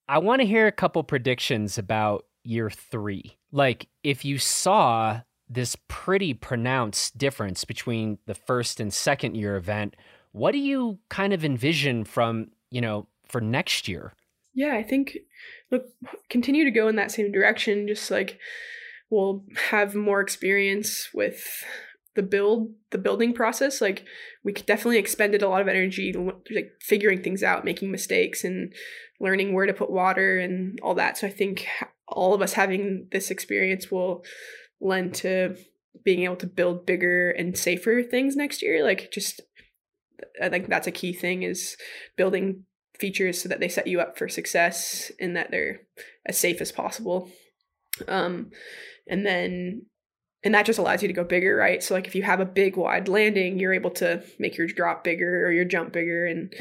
I 0.08 0.20
want 0.20 0.42
to 0.42 0.48
hear 0.48 0.68
a 0.68 0.72
couple 0.72 1.04
predictions 1.04 1.78
about 1.78 2.26
year 2.44 2.70
three. 2.70 3.38
Like, 3.52 3.88
if 4.04 4.24
you 4.24 4.38
saw 4.38 5.22
this 5.50 5.76
pretty 5.88 6.34
pronounced 6.34 7.18
difference 7.18 7.66
between 7.66 8.20
the 8.26 8.36
first 8.36 8.80
and 8.80 8.94
second 8.94 9.36
year 9.36 9.56
event, 9.56 9.96
what 10.36 10.52
do 10.52 10.58
you 10.58 11.00
kind 11.08 11.32
of 11.32 11.46
envision 11.46 12.04
from, 12.04 12.48
you 12.70 12.82
know, 12.82 13.08
for 13.26 13.40
next 13.40 13.88
year? 13.88 14.14
Yeah, 14.54 14.76
I 14.76 14.84
think 14.84 15.18
look 15.72 15.86
continue 16.30 16.66
to 16.66 16.72
go 16.72 16.90
in 16.90 16.98
that 16.98 17.12
same 17.12 17.32
direction 17.32 17.88
just 17.88 18.12
like 18.12 18.38
we'll 19.10 19.44
have 19.70 19.96
more 19.96 20.20
experience 20.20 21.10
with 21.14 21.64
the 22.16 22.22
build 22.22 22.70
the 22.92 22.98
building 22.98 23.34
process 23.34 23.82
like 23.82 24.06
we 24.44 24.54
definitely 24.54 24.98
expended 24.98 25.42
a 25.42 25.50
lot 25.50 25.62
of 25.62 25.68
energy 25.68 26.14
like 26.54 26.72
figuring 26.80 27.22
things 27.22 27.44
out 27.44 27.66
making 27.66 27.92
mistakes 27.92 28.44
and 28.44 28.74
learning 29.20 29.54
where 29.54 29.66
to 29.66 29.74
put 29.74 29.90
water 29.90 30.38
and 30.38 30.80
all 30.82 30.94
that 30.94 31.18
so 31.18 31.28
i 31.28 31.30
think 31.30 31.68
all 32.08 32.34
of 32.34 32.42
us 32.42 32.54
having 32.54 33.08
this 33.12 33.32
experience 33.32 33.92
will 33.92 34.24
lend 34.80 35.14
to 35.14 35.58
being 36.04 36.24
able 36.24 36.38
to 36.38 36.48
build 36.48 36.86
bigger 36.86 37.32
and 37.32 37.58
safer 37.58 38.02
things 38.02 38.36
next 38.36 38.62
year 38.62 38.84
like 38.84 39.12
just 39.12 39.42
I 40.42 40.50
think 40.50 40.68
that's 40.68 40.88
a 40.88 40.92
key 40.92 41.14
thing 41.14 41.44
is 41.44 41.78
building 42.16 42.64
features 43.00 43.42
so 43.42 43.50
that 43.50 43.60
they 43.60 43.68
set 43.68 43.88
you 43.88 44.00
up 44.00 44.18
for 44.18 44.30
success 44.30 45.12
and 45.20 45.36
that 45.36 45.52
they're 45.52 45.82
as 46.26 46.38
safe 46.38 46.62
as 46.62 46.72
possible. 46.72 47.30
Um, 48.08 48.52
and 49.08 49.26
then 49.26 49.86
and 50.44 50.54
that 50.54 50.68
just 50.68 50.78
allows 50.78 51.02
you 51.02 51.08
to 51.08 51.14
go 51.14 51.24
bigger, 51.24 51.56
right? 51.56 51.82
So 51.82 51.96
like 51.96 52.06
if 52.06 52.14
you 52.14 52.22
have 52.22 52.40
a 52.40 52.46
big 52.46 52.78
wide 52.78 53.08
landing, 53.08 53.60
you're 53.60 53.74
able 53.74 53.90
to 53.92 54.24
make 54.38 54.58
your 54.58 54.68
drop 54.68 55.04
bigger 55.04 55.46
or 55.46 55.52
your 55.52 55.66
jump 55.66 55.92
bigger 55.92 56.26
and 56.26 56.54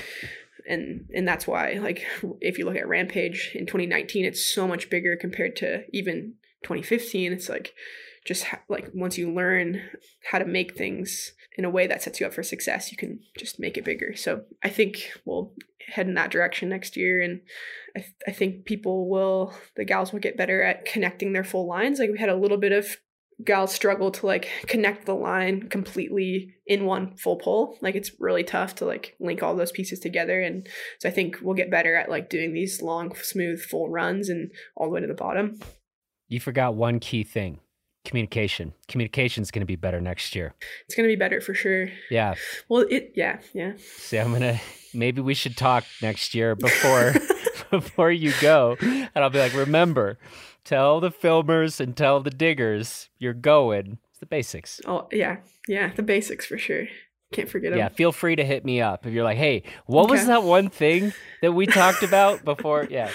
and 0.67 1.07
and 1.15 1.29
that's 1.29 1.47
why 1.47 1.75
like 1.75 2.07
if 2.41 2.59
you 2.59 2.65
look 2.65 2.77
at 2.77 2.89
Rampage 2.89 3.53
in 3.55 3.67
2019, 3.67 4.25
it's 4.25 4.45
so 4.45 4.67
much 4.67 4.89
bigger 4.89 5.17
compared 5.17 5.57
to 5.57 5.85
even 5.93 6.35
2015. 6.63 7.33
It's 7.33 7.51
like 7.51 7.75
just 8.25 8.45
ha- 8.45 8.63
like 8.69 8.91
once 8.95 9.19
you 9.19 9.31
learn 9.31 9.83
how 10.31 10.39
to 10.39 10.47
make 10.47 10.75
things 10.75 11.35
in 11.57 11.65
a 11.65 11.71
way 11.71 11.87
that 11.87 12.03
sets 12.03 12.21
you 12.21 12.27
up 12.27 12.35
for 12.35 12.43
success, 12.43 12.91
you 12.91 12.97
can 12.97 13.21
just 13.39 13.61
make 13.61 13.77
it 13.77 13.85
bigger. 13.85 14.15
So 14.17 14.43
I 14.63 14.69
think 14.69 15.13
we'll 15.25 15.53
head 15.87 16.09
in 16.09 16.15
that 16.15 16.31
direction 16.31 16.69
next 16.69 16.97
year. 16.97 17.21
And 17.21 17.41
I, 17.97 18.01
th- 18.01 18.15
I 18.27 18.33
think 18.33 18.65
people 18.65 19.09
will, 19.09 19.55
the 19.77 19.85
gals 19.85 20.13
will 20.13 20.21
get 20.21 20.37
better 20.37 20.63
at 20.63 20.85
connecting 20.85 21.33
their 21.33 21.45
full 21.45 21.69
lines. 21.69 21.99
Like 21.99 22.11
we 22.11 22.19
had 22.19 22.29
a 22.29 22.37
little 22.37 22.57
bit 22.59 22.73
of 22.73 22.97
gals 23.45 23.73
struggle 23.73 24.11
to 24.13 24.27
like 24.27 24.49
connect 24.67 25.07
the 25.07 25.15
line 25.15 25.69
completely 25.69 26.55
in 26.67 26.87
one 26.87 27.17
full 27.17 27.37
pull. 27.37 27.79
Like 27.81 27.95
it's 27.95 28.13
really 28.19 28.45
tough 28.45 28.77
to 28.77 28.85
like 28.85 29.17
link 29.21 29.43
all 29.43 29.57
those 29.57 29.73
pieces 29.73 30.01
together. 30.01 30.41
And 30.41 30.67
so 31.01 31.09
I 31.09 31.13
think 31.13 31.39
we'll 31.43 31.55
get 31.55 31.71
better 31.71 31.95
at 31.95 32.11
like 32.11 32.31
doing 32.31 32.53
these 32.53 32.83
long, 32.83 33.15
smooth, 33.15 33.61
full 33.61 33.91
runs 33.91 34.29
and 34.29 34.51
all 34.77 34.87
the 34.87 34.93
way 34.93 35.01
to 35.01 35.07
the 35.07 35.15
bottom. 35.15 35.61
You 36.29 36.41
forgot 36.41 36.75
one 36.75 37.01
key 37.01 37.23
thing 37.23 37.61
communication. 38.05 38.75
Communication 38.89 39.43
is 39.43 39.51
going 39.51 39.61
to 39.61 39.67
be 39.67 39.77
better 39.77 40.01
next 40.01 40.35
year. 40.35 40.55
It's 40.87 40.95
going 40.95 41.09
to 41.09 41.13
be 41.13 41.19
better 41.19 41.41
for 41.41 41.55
sure. 41.55 41.89
Yeah. 42.11 42.35
Well, 42.69 42.87
it 42.91 43.13
yeah, 43.15 43.41
yeah. 43.53 43.73
See, 43.79 44.19
I'm 44.19 44.31
going 44.31 44.43
to 44.43 44.61
maybe 44.93 45.21
we 45.21 45.35
should 45.35 45.57
talk 45.57 45.85
next 46.03 46.35
year 46.35 46.55
before 46.57 47.15
before 47.71 48.11
you 48.11 48.33
go 48.41 48.77
and 48.81 49.11
I'll 49.17 49.31
be 49.31 49.39
like, 49.39 49.55
"Remember, 49.55 50.19
tell 50.65 51.01
the 51.01 51.11
filmers 51.11 51.81
and 51.81 51.97
tell 51.97 52.21
the 52.21 52.31
diggers 52.31 53.09
you're 53.19 53.35
going." 53.35 53.99
It's 54.11 54.21
the 54.21 54.27
basics. 54.27 54.81
Oh, 54.87 55.09
yeah. 55.11 55.39
Yeah, 55.67 55.93
the 55.95 56.03
basics 56.03 56.47
for 56.47 56.59
sure. 56.59 56.87
Can't 57.33 57.49
forget 57.49 57.73
them. 57.73 57.79
Yeah, 57.79 57.89
feel 57.89 58.13
free 58.13 58.37
to 58.37 58.45
hit 58.45 58.65
me 58.65 58.81
up 58.81 59.07
if 59.07 59.13
you're 59.13 59.25
like, 59.25 59.39
"Hey, 59.39 59.65
what 59.87 60.05
okay. 60.05 60.13
was 60.13 60.27
that 60.27 60.45
one 60.45 60.69
thing 60.69 61.13
that 61.43 61.53
we 61.53 61.67
talked 61.67 62.03
about 62.03 62.45
before?" 62.45 62.87
Yeah. 62.91 63.11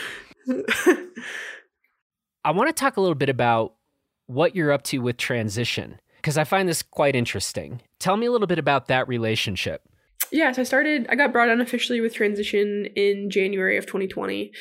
I 2.43 2.51
want 2.51 2.70
to 2.70 2.74
talk 2.74 2.97
a 2.97 3.01
little 3.01 3.16
bit 3.16 3.30
about 3.30 3.76
what 4.30 4.55
you're 4.55 4.71
up 4.71 4.84
to 4.84 4.99
with 4.99 5.17
transition 5.17 5.99
because 6.17 6.38
I 6.38 6.43
find 6.43 6.69
this 6.69 6.84
quite 6.84 7.15
interesting. 7.15 7.82
Tell 7.97 8.15
me 8.15 8.27
a 8.27 8.32
little 8.32 8.47
bit 8.47 8.59
about 8.59 8.88
that 8.88 9.07
relationship. 9.07 9.82
Yeah, 10.32 10.51
so 10.51 10.61
I 10.61 10.65
started, 10.65 11.07
I 11.09 11.15
got 11.15 11.32
brought 11.34 11.49
on 11.49 11.61
officially 11.61 11.99
with 12.01 12.13
transition 12.13 12.86
in 12.95 13.32
January 13.32 13.77
of 13.77 13.88
2020. 13.88 14.51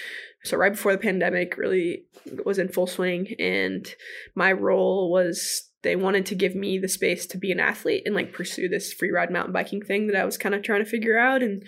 So, 0.44 0.56
right 0.56 0.72
before 0.72 0.92
the 0.92 0.98
pandemic 0.98 1.58
really 1.58 2.04
was 2.46 2.58
in 2.58 2.68
full 2.68 2.86
swing. 2.86 3.34
And 3.38 3.92
my 4.34 4.52
role 4.52 5.10
was 5.10 5.68
they 5.82 5.96
wanted 5.96 6.24
to 6.26 6.34
give 6.34 6.54
me 6.54 6.78
the 6.78 6.88
space 6.88 7.26
to 7.26 7.38
be 7.38 7.52
an 7.52 7.60
athlete 7.60 8.04
and 8.06 8.14
like 8.14 8.32
pursue 8.32 8.68
this 8.68 8.92
free 8.92 9.10
ride 9.10 9.30
mountain 9.30 9.52
biking 9.52 9.82
thing 9.82 10.06
that 10.06 10.16
I 10.16 10.24
was 10.24 10.38
kind 10.38 10.54
of 10.54 10.62
trying 10.62 10.82
to 10.82 10.90
figure 10.90 11.18
out 11.18 11.42
and 11.42 11.62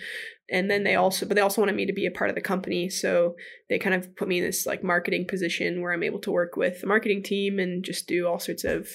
and 0.51 0.69
then 0.69 0.83
they 0.83 0.95
also 0.95 1.25
but 1.25 1.35
they 1.35 1.41
also 1.41 1.61
wanted 1.61 1.75
me 1.75 1.85
to 1.85 1.93
be 1.93 2.05
a 2.05 2.11
part 2.11 2.29
of 2.29 2.35
the 2.35 2.41
company. 2.41 2.89
So 2.89 3.35
they 3.69 3.79
kind 3.79 3.95
of 3.95 4.13
put 4.17 4.27
me 4.27 4.39
in 4.39 4.43
this 4.43 4.65
like 4.65 4.83
marketing 4.83 5.25
position 5.25 5.81
where 5.81 5.93
i'm 5.93 6.03
able 6.03 6.19
to 6.19 6.31
work 6.31 6.57
with 6.57 6.81
the 6.81 6.87
marketing 6.87 7.23
team 7.23 7.57
and 7.57 7.85
just 7.85 8.05
do 8.05 8.27
all 8.27 8.37
sorts 8.37 8.65
of 8.65 8.89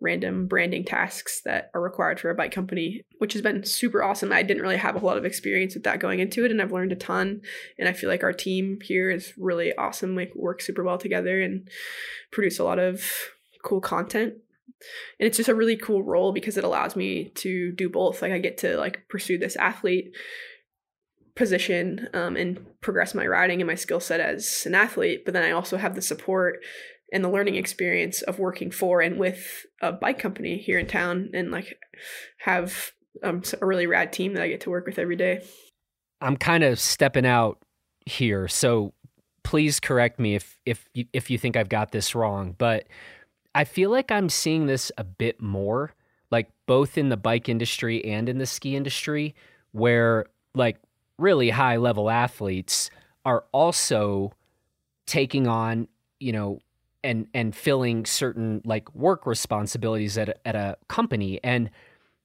random 0.00 0.46
branding 0.46 0.84
tasks 0.84 1.42
that 1.44 1.70
are 1.74 1.82
required 1.82 2.18
for 2.18 2.30
a 2.30 2.34
bike 2.34 2.50
company 2.50 3.02
which 3.18 3.34
has 3.34 3.42
been 3.42 3.62
super 3.62 4.02
awesome. 4.02 4.32
I 4.32 4.42
didn't 4.42 4.62
really 4.62 4.78
have 4.78 4.96
a 4.96 4.98
whole 4.98 5.10
lot 5.10 5.18
of 5.18 5.24
experience 5.24 5.74
with 5.74 5.84
that 5.84 6.00
going 6.00 6.18
into 6.18 6.44
it 6.44 6.50
and 6.50 6.60
i've 6.60 6.72
learned 6.72 6.92
a 6.92 6.96
ton. 6.96 7.42
And 7.78 7.88
i 7.88 7.92
feel 7.92 8.08
like 8.08 8.24
our 8.24 8.32
team 8.32 8.78
here 8.82 9.10
is 9.10 9.34
really 9.38 9.76
awesome. 9.76 10.16
Like 10.16 10.32
work 10.34 10.62
super 10.62 10.82
well 10.82 10.98
together 10.98 11.40
and 11.42 11.68
produce 12.32 12.58
a 12.58 12.64
lot 12.64 12.78
of 12.78 13.04
cool 13.62 13.80
content. 13.80 14.34
And 15.20 15.28
it's 15.28 15.36
just 15.36 15.48
a 15.48 15.54
really 15.54 15.76
cool 15.76 16.02
role 16.02 16.32
because 16.32 16.56
it 16.56 16.64
allows 16.64 16.96
me 16.96 17.28
to 17.36 17.70
do 17.72 17.88
both. 17.88 18.22
Like 18.22 18.32
i 18.32 18.38
get 18.38 18.58
to 18.58 18.76
like 18.76 19.06
pursue 19.08 19.38
this 19.38 19.56
athlete 19.56 20.16
position 21.34 22.08
um, 22.12 22.36
and 22.36 22.64
progress 22.80 23.14
my 23.14 23.26
riding 23.26 23.60
and 23.60 23.68
my 23.68 23.74
skill 23.74 24.00
set 24.00 24.20
as 24.20 24.64
an 24.66 24.74
athlete. 24.74 25.24
But 25.24 25.34
then 25.34 25.42
I 25.42 25.52
also 25.52 25.76
have 25.76 25.94
the 25.94 26.02
support 26.02 26.60
and 27.12 27.24
the 27.24 27.28
learning 27.28 27.56
experience 27.56 28.22
of 28.22 28.38
working 28.38 28.70
for 28.70 29.00
and 29.00 29.18
with 29.18 29.66
a 29.80 29.92
bike 29.92 30.18
company 30.18 30.58
here 30.58 30.78
in 30.78 30.86
town 30.86 31.30
and 31.34 31.50
like 31.50 31.78
have 32.38 32.92
um, 33.22 33.42
a 33.60 33.66
really 33.66 33.86
rad 33.86 34.12
team 34.12 34.34
that 34.34 34.42
I 34.42 34.48
get 34.48 34.62
to 34.62 34.70
work 34.70 34.86
with 34.86 34.98
every 34.98 35.16
day. 35.16 35.44
I'm 36.20 36.36
kind 36.36 36.64
of 36.64 36.78
stepping 36.78 37.26
out 37.26 37.58
here, 38.06 38.48
so 38.48 38.94
please 39.42 39.80
correct 39.80 40.18
me 40.18 40.34
if 40.36 40.58
if 40.64 40.88
you, 40.94 41.06
if 41.12 41.30
you 41.30 41.36
think 41.36 41.56
I've 41.56 41.68
got 41.68 41.92
this 41.92 42.14
wrong, 42.14 42.54
but 42.56 42.86
I 43.54 43.64
feel 43.64 43.90
like 43.90 44.10
I'm 44.10 44.28
seeing 44.28 44.66
this 44.66 44.90
a 44.96 45.04
bit 45.04 45.42
more, 45.42 45.92
like 46.30 46.50
both 46.66 46.96
in 46.96 47.10
the 47.10 47.16
bike 47.16 47.48
industry 47.48 48.02
and 48.04 48.28
in 48.28 48.38
the 48.38 48.46
ski 48.46 48.76
industry, 48.76 49.34
where 49.72 50.26
like 50.54 50.78
really 51.22 51.50
high 51.50 51.76
level 51.76 52.10
athletes 52.10 52.90
are 53.24 53.44
also 53.52 54.32
taking 55.06 55.46
on, 55.46 55.88
you 56.20 56.32
know, 56.32 56.58
and 57.04 57.26
and 57.34 57.54
filling 57.54 58.04
certain 58.04 58.62
like 58.64 58.94
work 58.94 59.26
responsibilities 59.26 60.18
at 60.18 60.28
a, 60.28 60.46
at 60.46 60.54
a 60.54 60.76
company 60.88 61.40
and 61.42 61.70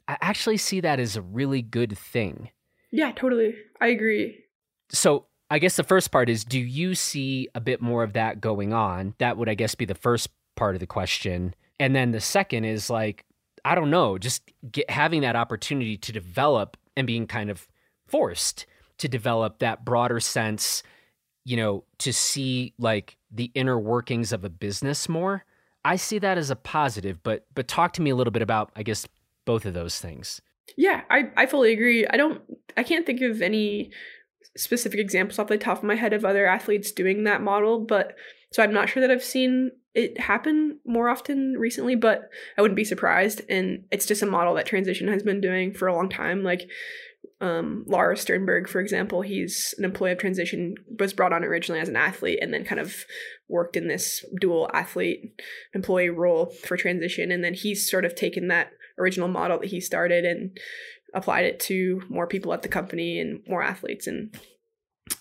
I 0.07 0.17
actually 0.21 0.57
see 0.57 0.79
that 0.81 0.99
as 0.99 1.15
a 1.15 1.21
really 1.21 1.61
good 1.61 1.97
thing. 1.97 2.51
Yeah, 2.91 3.11
totally. 3.11 3.55
I 3.81 3.87
agree. 3.87 4.43
So, 4.89 5.25
I 5.49 5.59
guess 5.59 5.75
the 5.75 5.83
first 5.83 6.11
part 6.11 6.29
is 6.29 6.43
do 6.43 6.59
you 6.59 6.95
see 6.95 7.49
a 7.55 7.61
bit 7.61 7.81
more 7.81 8.03
of 8.03 8.13
that 8.13 8.41
going 8.41 8.73
on? 8.73 9.13
That 9.19 9.37
would 9.37 9.49
I 9.49 9.55
guess 9.55 9.75
be 9.75 9.85
the 9.85 9.95
first 9.95 10.29
part 10.55 10.75
of 10.75 10.79
the 10.79 10.87
question. 10.87 11.53
And 11.79 11.95
then 11.95 12.11
the 12.11 12.21
second 12.21 12.65
is 12.65 12.89
like 12.89 13.25
I 13.65 13.75
don't 13.75 13.89
know, 13.89 14.17
just 14.17 14.49
get, 14.71 14.89
having 14.89 15.21
that 15.21 15.35
opportunity 15.35 15.97
to 15.97 16.11
develop 16.11 16.77
and 16.95 17.05
being 17.05 17.27
kind 17.27 17.49
of 17.49 17.67
forced 18.07 18.65
to 18.97 19.07
develop 19.07 19.59
that 19.59 19.85
broader 19.85 20.19
sense, 20.19 20.83
you 21.45 21.57
know, 21.57 21.83
to 21.99 22.11
see 22.11 22.73
like 22.77 23.17
the 23.31 23.51
inner 23.53 23.79
workings 23.79 24.31
of 24.31 24.43
a 24.43 24.49
business 24.49 25.07
more. 25.07 25.45
I 25.85 25.95
see 25.95 26.19
that 26.19 26.37
as 26.37 26.49
a 26.49 26.55
positive, 26.55 27.21
but 27.23 27.45
but 27.55 27.67
talk 27.67 27.93
to 27.93 28.01
me 28.01 28.09
a 28.09 28.15
little 28.15 28.31
bit 28.31 28.41
about 28.41 28.71
I 28.75 28.83
guess 28.83 29.07
both 29.45 29.65
of 29.65 29.73
those 29.73 29.99
things. 29.99 30.41
Yeah, 30.75 31.01
I 31.09 31.29
I 31.37 31.45
fully 31.45 31.71
agree. 31.71 32.05
I 32.07 32.17
don't 32.17 32.41
I 32.75 32.83
can't 32.83 33.05
think 33.05 33.21
of 33.21 33.41
any 33.41 33.91
specific 34.55 34.99
examples 34.99 35.39
off 35.39 35.47
the 35.47 35.57
top 35.57 35.77
of 35.77 35.83
my 35.83 35.95
head 35.95 36.13
of 36.13 36.25
other 36.25 36.45
athletes 36.45 36.91
doing 36.91 37.23
that 37.23 37.41
model, 37.41 37.79
but 37.79 38.15
so 38.51 38.63
I'm 38.63 38.73
not 38.73 38.89
sure 38.89 39.01
that 39.01 39.11
I've 39.11 39.23
seen 39.23 39.71
it 39.93 40.19
happen 40.19 40.79
more 40.85 41.09
often 41.09 41.55
recently, 41.57 41.95
but 41.95 42.29
I 42.57 42.61
wouldn't 42.61 42.75
be 42.75 42.83
surprised. 42.83 43.41
And 43.49 43.85
it's 43.91 44.05
just 44.05 44.21
a 44.21 44.27
model 44.27 44.53
that 44.53 44.67
transition 44.67 45.07
has 45.07 45.23
been 45.23 45.41
doing 45.41 45.73
for 45.73 45.87
a 45.87 45.95
long 45.95 46.07
time. 46.07 46.43
Like 46.43 46.69
um, 47.39 47.83
Lars 47.87 48.21
Sternberg, 48.21 48.67
for 48.67 48.79
example, 48.79 49.21
he's 49.21 49.75
an 49.77 49.85
employee 49.85 50.11
of 50.11 50.17
transition, 50.17 50.75
was 50.99 51.13
brought 51.13 51.33
on 51.33 51.43
originally 51.43 51.79
as 51.79 51.89
an 51.89 51.95
athlete 51.95 52.39
and 52.41 52.53
then 52.53 52.65
kind 52.65 52.81
of 52.81 53.05
worked 53.47 53.75
in 53.75 53.87
this 53.87 54.25
dual 54.39 54.69
athlete 54.73 55.39
employee 55.73 56.09
role 56.09 56.47
for 56.47 56.77
transition. 56.77 57.31
And 57.31 57.43
then 57.43 57.53
he's 57.53 57.89
sort 57.89 58.05
of 58.05 58.15
taken 58.15 58.47
that 58.47 58.71
original 58.97 59.27
model 59.27 59.59
that 59.59 59.67
he 59.67 59.79
started 59.79 60.25
and 60.25 60.57
applied 61.13 61.45
it 61.45 61.59
to 61.59 62.01
more 62.09 62.27
people 62.27 62.53
at 62.53 62.63
the 62.63 62.67
company 62.67 63.19
and 63.19 63.41
more 63.47 63.61
athletes. 63.61 64.07
And 64.07 64.35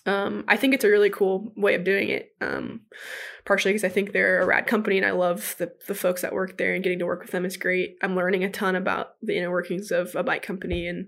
um, 0.05 0.43
I 0.47 0.57
think 0.57 0.73
it's 0.73 0.85
a 0.85 0.89
really 0.89 1.09
cool 1.09 1.51
way 1.55 1.75
of 1.75 1.83
doing 1.83 2.09
it. 2.09 2.35
Um, 2.41 2.81
partially 3.47 3.71
because 3.71 3.85
I 3.85 3.89
think 3.89 4.11
they're 4.11 4.41
a 4.41 4.45
rad 4.45 4.67
company 4.67 4.97
and 4.97 5.05
I 5.05 5.11
love 5.11 5.55
the 5.57 5.71
the 5.87 5.95
folks 5.95 6.21
that 6.21 6.33
work 6.33 6.57
there 6.57 6.75
and 6.75 6.83
getting 6.83 6.99
to 6.99 7.05
work 7.05 7.21
with 7.21 7.31
them 7.31 7.45
is 7.45 7.55
great. 7.55 7.97
I'm 8.03 8.15
learning 8.15 8.43
a 8.43 8.49
ton 8.49 8.75
about 8.75 9.15
the 9.23 9.37
inner 9.37 9.49
workings 9.49 9.89
of 9.89 10.13
a 10.15 10.21
bike 10.21 10.43
company 10.43 10.85
and 10.85 11.07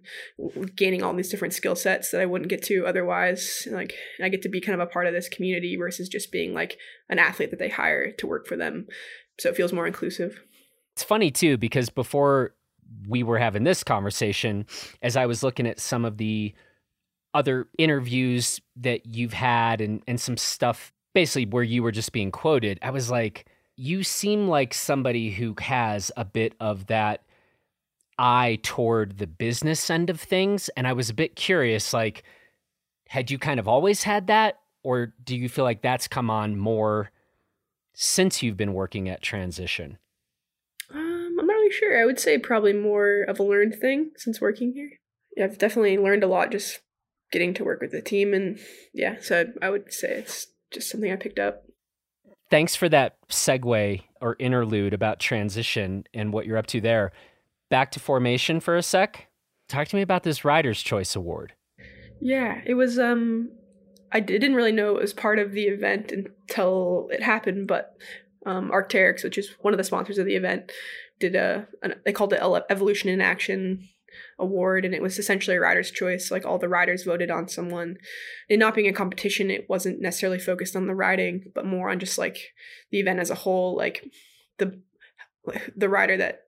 gaining 0.76 1.04
all 1.04 1.14
these 1.14 1.30
different 1.30 1.54
skill 1.54 1.76
sets 1.76 2.12
that 2.12 2.22
I 2.22 2.26
wouldn't 2.26 2.50
get 2.50 2.64
to 2.64 2.88
otherwise. 2.88 3.68
Like 3.70 3.94
I 4.24 4.30
get 4.30 4.42
to 4.44 4.50
be 4.50 4.62
kind 4.62 4.82
of 4.82 4.88
a 4.88 4.92
part 4.92 5.06
of 5.06 5.14
this 5.14 5.28
community 5.28 5.76
versus 5.76 6.08
just 6.08 6.32
being 6.32 6.54
like 6.54 6.78
an 7.10 7.20
athlete 7.20 7.52
that 7.52 7.60
they 7.60 7.70
hire 7.70 8.12
to 8.14 8.28
work 8.28 8.48
for 8.48 8.56
them. 8.56 8.88
So 9.38 9.50
it 9.50 9.58
feels 9.58 9.74
more 9.74 9.86
inclusive. 9.86 10.42
It's 10.94 11.04
funny 11.04 11.32
too 11.32 11.58
because 11.58 11.90
before 11.90 12.56
we 13.08 13.22
were 13.22 13.38
having 13.38 13.66
this 13.66 13.84
conversation, 13.84 14.66
as 15.02 15.18
I 15.18 15.26
was 15.26 15.44
looking 15.44 15.68
at 15.68 15.80
some 15.80 16.06
of 16.06 16.18
the 16.18 16.56
other 17.34 17.68
interviews 17.78 18.60
that 18.76 19.06
you've 19.06 19.34
had 19.34 19.82
and, 19.82 20.02
and 20.08 20.20
some 20.20 20.38
stuff 20.38 20.92
basically 21.14 21.46
where 21.46 21.64
you 21.64 21.84
were 21.84 21.92
just 21.92 22.12
being 22.12 22.32
quoted, 22.32 22.80
I 22.82 22.92
was 22.92 23.10
like, 23.10 23.46
you 23.76 24.04
seem 24.04 24.48
like 24.48 24.74
somebody 24.74 25.32
who 25.32 25.56
has 25.60 26.12
a 26.18 26.26
bit 26.26 26.54
of 26.60 26.88
that 26.88 27.24
eye 28.18 28.60
toward 28.64 29.18
the 29.18 29.28
business 29.28 29.90
end 29.90 30.10
of 30.10 30.20
things. 30.20 30.70
And 30.76 30.88
I 30.88 30.94
was 30.94 31.10
a 31.10 31.14
bit 31.14 31.36
curious, 31.36 31.94
like, 31.94 32.24
had 33.08 33.32
you 33.32 33.40
kind 33.40 33.60
of 33.60 33.68
always 33.68 34.04
had 34.04 34.28
that? 34.28 34.60
Or 34.84 35.14
do 35.24 35.36
you 35.36 35.50
feel 35.50 35.66
like 35.66 35.82
that's 35.82 36.08
come 36.08 36.30
on 36.30 36.58
more 36.58 37.12
since 37.94 38.44
you've 38.44 38.58
been 38.58 38.74
working 38.74 39.10
at 39.10 39.22
Transition? 39.22 39.98
Um, 40.94 41.38
I'm 41.40 41.48
not 41.48 41.54
really 41.54 41.72
sure. 41.72 42.02
I 42.02 42.06
would 42.06 42.20
say 42.20 42.38
probably 42.38 42.74
more 42.74 43.22
of 43.22 43.40
a 43.40 43.44
learned 43.44 43.76
thing 43.76 44.12
since 44.18 44.42
working 44.42 44.74
here. 44.74 44.92
I've 45.42 45.58
definitely 45.58 45.98
learned 45.98 46.24
a 46.24 46.28
lot 46.28 46.52
just 46.52 46.80
getting 47.32 47.54
to 47.54 47.64
work 47.64 47.82
with 47.82 47.92
the 47.92 48.02
team 48.02 48.34
and 48.34 48.60
yeah 48.94 49.16
so 49.22 49.46
i 49.62 49.70
would 49.70 49.92
say 49.94 50.10
it's 50.10 50.48
just 50.72 50.90
something 50.90 51.12
i 51.12 51.16
picked 51.16 51.40
up. 51.40 51.64
Thanks 52.50 52.76
for 52.76 52.90
that 52.90 53.18
segue 53.30 54.02
or 54.22 54.36
interlude 54.40 54.94
about 54.94 55.20
transition 55.20 56.06
and 56.14 56.34
what 56.34 56.46
you're 56.46 56.58
up 56.58 56.68
to 56.68 56.82
there. 56.82 57.12
Back 57.70 57.92
to 57.92 58.00
formation 58.00 58.60
for 58.60 58.76
a 58.76 58.82
sec. 58.82 59.28
Talk 59.68 59.88
to 59.90 59.96
me 59.96 60.02
about 60.02 60.24
this 60.24 60.44
rider's 60.44 60.82
choice 60.82 61.16
award. 61.16 61.54
Yeah 62.20 62.62
it 62.66 62.74
was 62.74 63.00
um 63.00 63.52
i 64.12 64.20
didn't 64.20 64.56
really 64.56 64.72
know 64.72 64.96
it 64.96 65.02
was 65.02 65.14
part 65.14 65.40
of 65.40 65.52
the 65.54 65.66
event 65.66 66.12
until 66.12 67.08
it 67.12 67.24
happened 67.24 67.68
but 67.68 67.96
um 68.46 68.72
Arc'teryx 68.72 69.24
which 69.24 69.38
is 69.38 69.56
one 69.62 69.74
of 69.74 69.78
the 69.78 69.84
sponsors 69.84 70.18
of 70.18 70.26
the 70.26 70.36
event 70.36 70.72
did 71.20 71.36
a 71.36 71.68
an, 71.82 71.96
they 72.04 72.12
called 72.12 72.34
it 72.34 72.42
evolution 72.70 73.10
in 73.10 73.22
action 73.22 73.88
award 74.40 74.86
and 74.86 74.94
it 74.94 75.02
was 75.02 75.20
essentially 75.20 75.58
a 75.58 75.60
rider's 75.60 75.92
choice. 75.92 76.32
Like 76.32 76.46
all 76.46 76.58
the 76.58 76.70
riders 76.70 77.04
voted 77.04 77.30
on 77.30 77.48
someone. 77.48 77.98
It 78.48 78.58
not 78.58 78.76
being 78.76 78.88
a 78.88 78.94
competition 78.94 79.52
it 79.52 79.70
wasn't 79.70 80.02
necessarily 80.02 80.40
focused 80.40 80.76
on 80.76 80.88
the 80.88 80.96
riding 80.96 81.52
but 81.54 81.66
more 81.66 81.90
on 81.90 82.00
just 82.00 82.18
like 82.18 82.54
the 82.92 83.00
event 83.00 83.20
as 83.20 83.30
a 83.30 83.36
whole 83.36 83.76
like 83.76 84.06
the 84.58 84.82
the 85.76 85.90
rider 85.90 86.18
that 86.18 86.44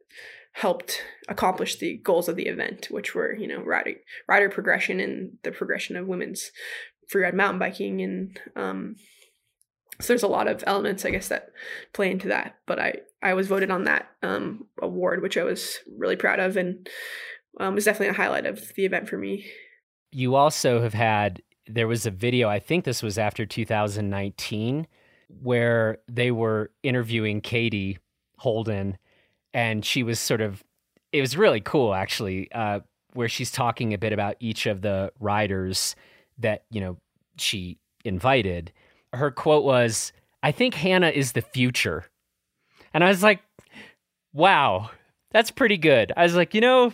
helped 0.54 1.02
accomplish 1.30 1.78
the 1.78 1.98
goals 1.98 2.28
of 2.28 2.36
the 2.36 2.48
event 2.48 2.88
which 2.92 3.16
were 3.16 3.34
you 3.34 3.48
know 3.48 3.64
rider 3.64 3.94
rider 4.28 4.50
progression 4.50 5.00
and 5.00 5.38
the 5.44 5.52
progression 5.52 5.96
of 5.96 6.08
women's 6.08 6.52
freeride 7.12 7.34
mountain 7.34 7.60
biking. 7.60 8.02
And 8.02 8.40
um 8.56 8.96
so 10.00 10.08
there's 10.08 10.24
a 10.24 10.28
lot 10.28 10.48
of 10.48 10.64
elements 10.66 11.06
i 11.06 11.12
guess 11.12 11.28
that 11.28 11.50
play 11.94 12.10
into 12.10 12.28
that 12.28 12.56
but 12.66 12.80
i 12.80 12.96
i 13.22 13.36
was 13.36 13.48
voted 13.48 13.70
on 13.70 13.84
that 13.84 14.10
um 14.24 14.66
award 14.82 15.22
which 15.22 15.38
i 15.38 15.44
was 15.44 15.78
really 15.98 16.16
proud 16.16 16.40
of. 16.40 16.58
And 16.58 16.90
um, 17.60 17.76
was 17.76 17.86
definitely 17.86 18.10
a 18.10 18.14
highlight 18.14 18.46
of 18.46 18.74
the 18.76 18.86
event 18.86 19.10
for 19.10 19.18
me. 19.18 19.46
You 20.12 20.36
also 20.36 20.82
have 20.82 20.94
had 20.94 21.42
there 21.68 21.88
was 21.88 22.06
a 22.06 22.12
video. 22.12 22.50
I 22.50 22.60
think 22.60 22.86
this 22.86 23.04
was 23.04 23.18
after 23.18 23.46
2019 23.46 24.88
where 25.42 26.00
they 26.08 26.32
were 26.32 26.72
interviewing 26.84 27.42
Katie 27.42 27.98
Holden, 28.38 28.98
and 29.54 29.86
she 29.86 30.04
was 30.04 30.20
sort 30.20 30.42
of. 30.42 30.64
It 31.12 31.22
was 31.22 31.36
really 31.36 31.60
cool, 31.60 31.94
actually, 31.94 32.52
uh, 32.54 32.80
where 33.14 33.28
she's 33.28 33.52
talking 33.52 33.94
a 33.94 33.98
bit 33.98 34.14
about 34.14 34.38
each 34.40 34.66
of 34.66 34.82
the 34.82 35.12
riders 35.20 35.96
that 36.38 36.64
you 36.70 36.82
know 36.82 36.98
she 37.38 37.78
invited. 38.04 38.72
Her 39.14 39.32
quote 39.32 39.64
was, 39.64 40.14
"I 40.42 40.52
think 40.52 40.74
Hannah 40.74 41.10
is 41.10 41.34
the 41.34 41.42
future," 41.42 42.06
and 42.94 43.04
I 43.04 43.10
was 43.10 43.24
like, 43.24 43.42
"Wow." 44.34 44.92
That's 45.32 45.50
pretty 45.50 45.78
good. 45.78 46.12
I 46.18 46.24
was 46.24 46.36
like, 46.36 46.54
you 46.54 46.60
know, 46.60 46.92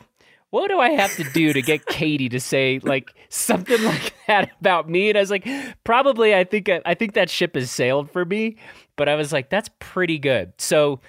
what 0.49 0.69
do 0.69 0.79
I 0.79 0.91
have 0.91 1.15
to 1.17 1.23
do 1.25 1.51
to 1.53 1.61
get 1.61 1.85
Katie 1.85 2.29
to 2.29 2.39
say 2.39 2.79
like 2.83 3.13
something 3.29 3.83
like 3.83 4.13
that 4.27 4.51
about 4.59 4.89
me? 4.89 5.09
And 5.09 5.17
I 5.17 5.21
was 5.21 5.31
like, 5.31 5.47
probably 5.83 6.33
I 6.33 6.43
think 6.43 6.69
I 6.69 6.93
think 6.93 7.13
that 7.13 7.29
ship 7.29 7.55
has 7.55 7.69
sailed 7.69 8.11
for 8.11 8.25
me. 8.25 8.57
But 8.95 9.09
I 9.09 9.15
was 9.15 9.31
like, 9.31 9.49
that's 9.49 9.69
pretty 9.79 10.17
good. 10.17 10.53
So 10.57 10.99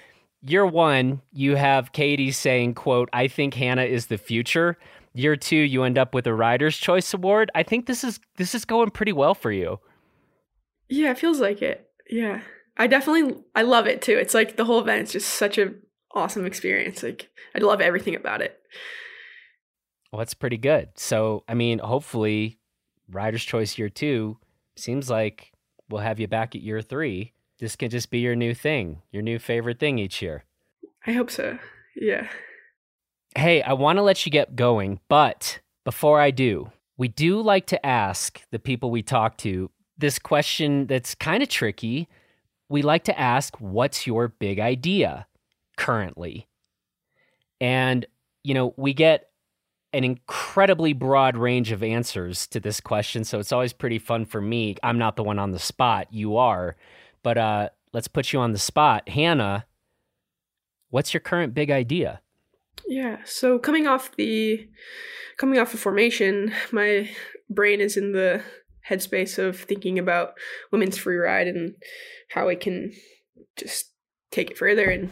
year 0.41 0.65
one, 0.65 1.21
you 1.31 1.55
have 1.55 1.91
Katie 1.91 2.31
saying, 2.31 2.75
quote, 2.75 3.09
I 3.13 3.27
think 3.27 3.53
Hannah 3.53 3.83
is 3.83 4.07
the 4.07 4.17
future. 4.17 4.77
Year 5.13 5.35
two, 5.35 5.57
you 5.57 5.83
end 5.83 5.97
up 5.97 6.13
with 6.13 6.27
a 6.27 6.33
Rider's 6.33 6.77
Choice 6.77 7.13
Award. 7.13 7.49
I 7.55 7.63
think 7.63 7.87
this 7.87 8.03
is 8.03 8.19
this 8.35 8.53
is 8.53 8.65
going 8.65 8.91
pretty 8.91 9.13
well 9.13 9.33
for 9.33 9.51
you. 9.51 9.79
Yeah, 10.87 11.11
it 11.11 11.19
feels 11.19 11.39
like 11.39 11.61
it. 11.61 11.89
Yeah. 12.09 12.41
I 12.77 12.87
definitely 12.87 13.43
I 13.55 13.63
love 13.63 13.87
it 13.87 14.01
too. 14.01 14.17
It's 14.17 14.33
like 14.33 14.55
the 14.55 14.65
whole 14.65 14.79
event 14.79 15.03
is 15.03 15.11
just 15.11 15.29
such 15.29 15.57
a 15.57 15.73
awesome 16.13 16.45
experience. 16.45 17.03
Like 17.03 17.29
I 17.55 17.59
love 17.59 17.81
everything 17.81 18.15
about 18.15 18.41
it. 18.41 18.59
Well, 20.11 20.17
that's 20.17 20.33
pretty 20.33 20.57
good. 20.57 20.89
So, 20.95 21.43
I 21.47 21.53
mean, 21.53 21.79
hopefully, 21.79 22.59
Rider's 23.09 23.43
Choice 23.43 23.77
year 23.77 23.89
two 23.89 24.37
seems 24.75 25.09
like 25.09 25.51
we'll 25.89 26.01
have 26.01 26.19
you 26.19 26.27
back 26.27 26.55
at 26.55 26.61
year 26.61 26.81
three. 26.81 27.33
This 27.59 27.75
can 27.75 27.89
just 27.89 28.09
be 28.09 28.19
your 28.19 28.35
new 28.35 28.53
thing, 28.53 29.01
your 29.11 29.21
new 29.21 29.37
favorite 29.37 29.79
thing 29.79 29.99
each 29.99 30.21
year. 30.21 30.45
I 31.05 31.11
hope 31.11 31.29
so. 31.29 31.59
Yeah. 31.95 32.27
Hey, 33.35 33.61
I 33.61 33.73
want 33.73 33.97
to 33.97 34.01
let 34.01 34.25
you 34.25 34.31
get 34.31 34.55
going, 34.55 34.99
but 35.09 35.59
before 35.85 36.19
I 36.19 36.31
do, 36.31 36.71
we 36.97 37.07
do 37.07 37.41
like 37.41 37.67
to 37.67 37.85
ask 37.85 38.41
the 38.51 38.59
people 38.59 38.91
we 38.91 39.03
talk 39.03 39.37
to 39.37 39.69
this 39.97 40.17
question 40.19 40.87
that's 40.87 41.15
kind 41.15 41.43
of 41.43 41.49
tricky. 41.49 42.07
We 42.69 42.81
like 42.81 43.03
to 43.05 43.19
ask, 43.19 43.55
what's 43.59 44.07
your 44.07 44.29
big 44.29 44.59
idea 44.59 45.27
currently? 45.77 46.47
And, 47.61 48.05
you 48.43 48.53
know, 48.53 48.73
we 48.77 48.93
get 48.93 49.28
an 49.93 50.03
incredibly 50.03 50.93
broad 50.93 51.35
range 51.35 51.71
of 51.71 51.81
answers 51.81 52.47
to 52.47 52.59
this 52.59 52.79
question. 52.79 53.23
So 53.23 53.39
it's 53.39 53.51
always 53.51 53.73
pretty 53.73 53.99
fun 53.99 54.25
for 54.25 54.41
me. 54.41 54.75
I'm 54.83 54.97
not 54.97 55.15
the 55.15 55.23
one 55.23 55.39
on 55.39 55.51
the 55.51 55.59
spot, 55.59 56.07
you 56.11 56.37
are. 56.37 56.75
But 57.23 57.37
uh, 57.37 57.69
let's 57.91 58.07
put 58.07 58.31
you 58.31 58.39
on 58.39 58.51
the 58.51 58.59
spot. 58.59 59.09
Hannah, 59.09 59.65
what's 60.89 61.13
your 61.13 61.21
current 61.21 61.53
big 61.53 61.71
idea? 61.71 62.21
Yeah, 62.87 63.17
so 63.25 63.59
coming 63.59 63.87
off 63.87 64.15
the 64.15 64.67
coming 65.37 65.59
off 65.59 65.71
the 65.71 65.77
formation, 65.77 66.53
my 66.71 67.09
brain 67.49 67.81
is 67.81 67.97
in 67.97 68.13
the 68.13 68.43
headspace 68.89 69.37
of 69.37 69.59
thinking 69.59 69.99
about 69.99 70.33
women's 70.71 70.97
free 70.97 71.17
ride 71.17 71.47
and 71.47 71.75
how 72.29 72.47
it 72.47 72.59
can 72.59 72.91
just 73.55 73.91
take 74.31 74.51
it 74.51 74.57
further 74.57 74.89
and 74.89 75.09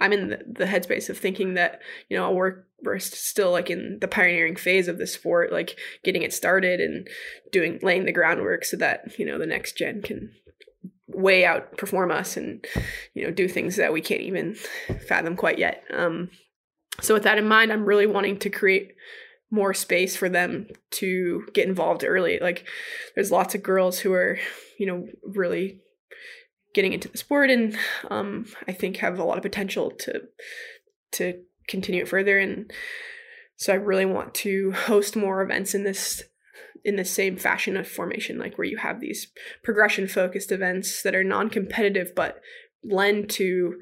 i'm 0.00 0.12
in 0.12 0.28
the, 0.28 0.38
the 0.46 0.64
headspace 0.64 1.10
of 1.10 1.18
thinking 1.18 1.54
that 1.54 1.80
you 2.08 2.16
know 2.16 2.30
we're 2.30 2.64
we're 2.84 2.98
still 2.98 3.50
like 3.50 3.70
in 3.70 3.98
the 4.00 4.08
pioneering 4.08 4.56
phase 4.56 4.88
of 4.88 4.98
the 4.98 5.06
sport 5.06 5.52
like 5.52 5.78
getting 6.04 6.22
it 6.22 6.32
started 6.32 6.80
and 6.80 7.08
doing 7.52 7.78
laying 7.82 8.04
the 8.04 8.12
groundwork 8.12 8.64
so 8.64 8.76
that 8.76 9.18
you 9.18 9.26
know 9.26 9.38
the 9.38 9.46
next 9.46 9.76
gen 9.76 10.02
can 10.02 10.30
way 11.08 11.42
outperform 11.42 12.10
us 12.10 12.36
and 12.36 12.66
you 13.14 13.24
know 13.24 13.30
do 13.30 13.48
things 13.48 13.76
that 13.76 13.92
we 13.92 14.00
can't 14.00 14.22
even 14.22 14.54
fathom 15.08 15.36
quite 15.36 15.58
yet. 15.58 15.84
Um 15.92 16.30
so 17.00 17.14
with 17.14 17.24
that 17.24 17.38
in 17.38 17.48
mind 17.48 17.72
i'm 17.72 17.84
really 17.84 18.06
wanting 18.06 18.38
to 18.38 18.48
create 18.48 18.92
more 19.54 19.72
space 19.72 20.16
for 20.16 20.28
them 20.28 20.66
to 20.90 21.46
get 21.54 21.68
involved 21.68 22.04
early. 22.04 22.38
Like 22.40 22.66
there's 23.14 23.30
lots 23.30 23.54
of 23.54 23.62
girls 23.62 24.00
who 24.00 24.12
are 24.12 24.38
you 24.78 24.86
know 24.86 25.06
really 25.22 25.80
getting 26.74 26.92
into 26.92 27.08
the 27.08 27.18
sport 27.18 27.50
and 27.50 27.76
um, 28.10 28.46
I 28.66 28.72
think 28.72 28.96
have 28.96 29.18
a 29.18 29.24
lot 29.24 29.36
of 29.36 29.42
potential 29.42 29.92
to 30.00 30.22
to 31.12 31.42
continue 31.68 32.02
it 32.02 32.08
further 32.08 32.38
and 32.38 32.72
so 33.56 33.72
I 33.72 33.76
really 33.76 34.04
want 34.04 34.34
to 34.34 34.72
host 34.72 35.16
more 35.16 35.42
events 35.42 35.74
in 35.74 35.84
this 35.84 36.22
in 36.84 36.96
the 36.96 37.04
same 37.04 37.36
fashion 37.36 37.76
of 37.76 37.88
formation 37.88 38.38
like 38.38 38.58
where 38.58 38.66
you 38.66 38.76
have 38.76 39.00
these 39.00 39.28
progression 39.62 40.06
focused 40.06 40.52
events 40.52 41.02
that 41.02 41.14
are 41.14 41.24
non-competitive 41.24 42.14
but 42.14 42.40
lend 42.82 43.30
to 43.30 43.80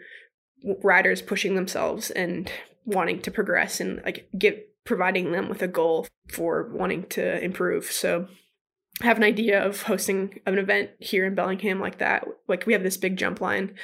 riders 0.83 1.21
pushing 1.21 1.55
themselves 1.55 2.11
and 2.11 2.53
wanting 2.85 3.21
to 3.21 3.31
progress 3.31 3.81
and 3.81 4.01
like 4.05 4.29
give 4.39 4.57
providing 4.85 5.33
them 5.33 5.49
with 5.49 5.63
a 5.63 5.69
goal 5.69 6.07
for 6.29 6.71
wanting 6.73 7.05
to 7.07 7.43
improve 7.43 7.87
so 7.87 8.29
I 9.01 9.07
have 9.07 9.17
an 9.17 9.25
idea 9.25 9.65
of 9.65 9.83
hosting 9.83 10.41
an 10.47 10.59
event 10.59 10.91
here 10.99 11.25
in 11.25 11.35
Bellingham 11.35 11.81
like 11.81 11.99
that. 11.99 12.27
Like 12.47 12.67
we 12.67 12.73
have 12.75 12.83
this 12.83 12.97
big 12.97 13.17
jump 13.17 13.41
line 13.41 13.75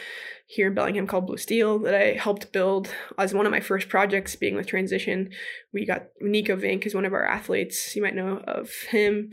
here 0.50 0.68
in 0.68 0.74
Bellingham 0.74 1.06
called 1.06 1.26
Blue 1.26 1.36
Steel 1.36 1.78
that 1.80 1.94
I 1.94 2.12
helped 2.14 2.52
build 2.52 2.88
as 3.18 3.34
one 3.34 3.44
of 3.44 3.52
my 3.52 3.60
first 3.60 3.90
projects 3.90 4.34
being 4.34 4.56
with 4.56 4.66
transition. 4.66 5.30
We 5.74 5.84
got 5.84 6.06
Nico 6.22 6.56
Vink 6.56 6.86
is 6.86 6.94
one 6.94 7.04
of 7.04 7.12
our 7.12 7.24
athletes. 7.24 7.94
You 7.94 8.02
might 8.02 8.14
know 8.14 8.42
of 8.46 8.72
him. 8.90 9.30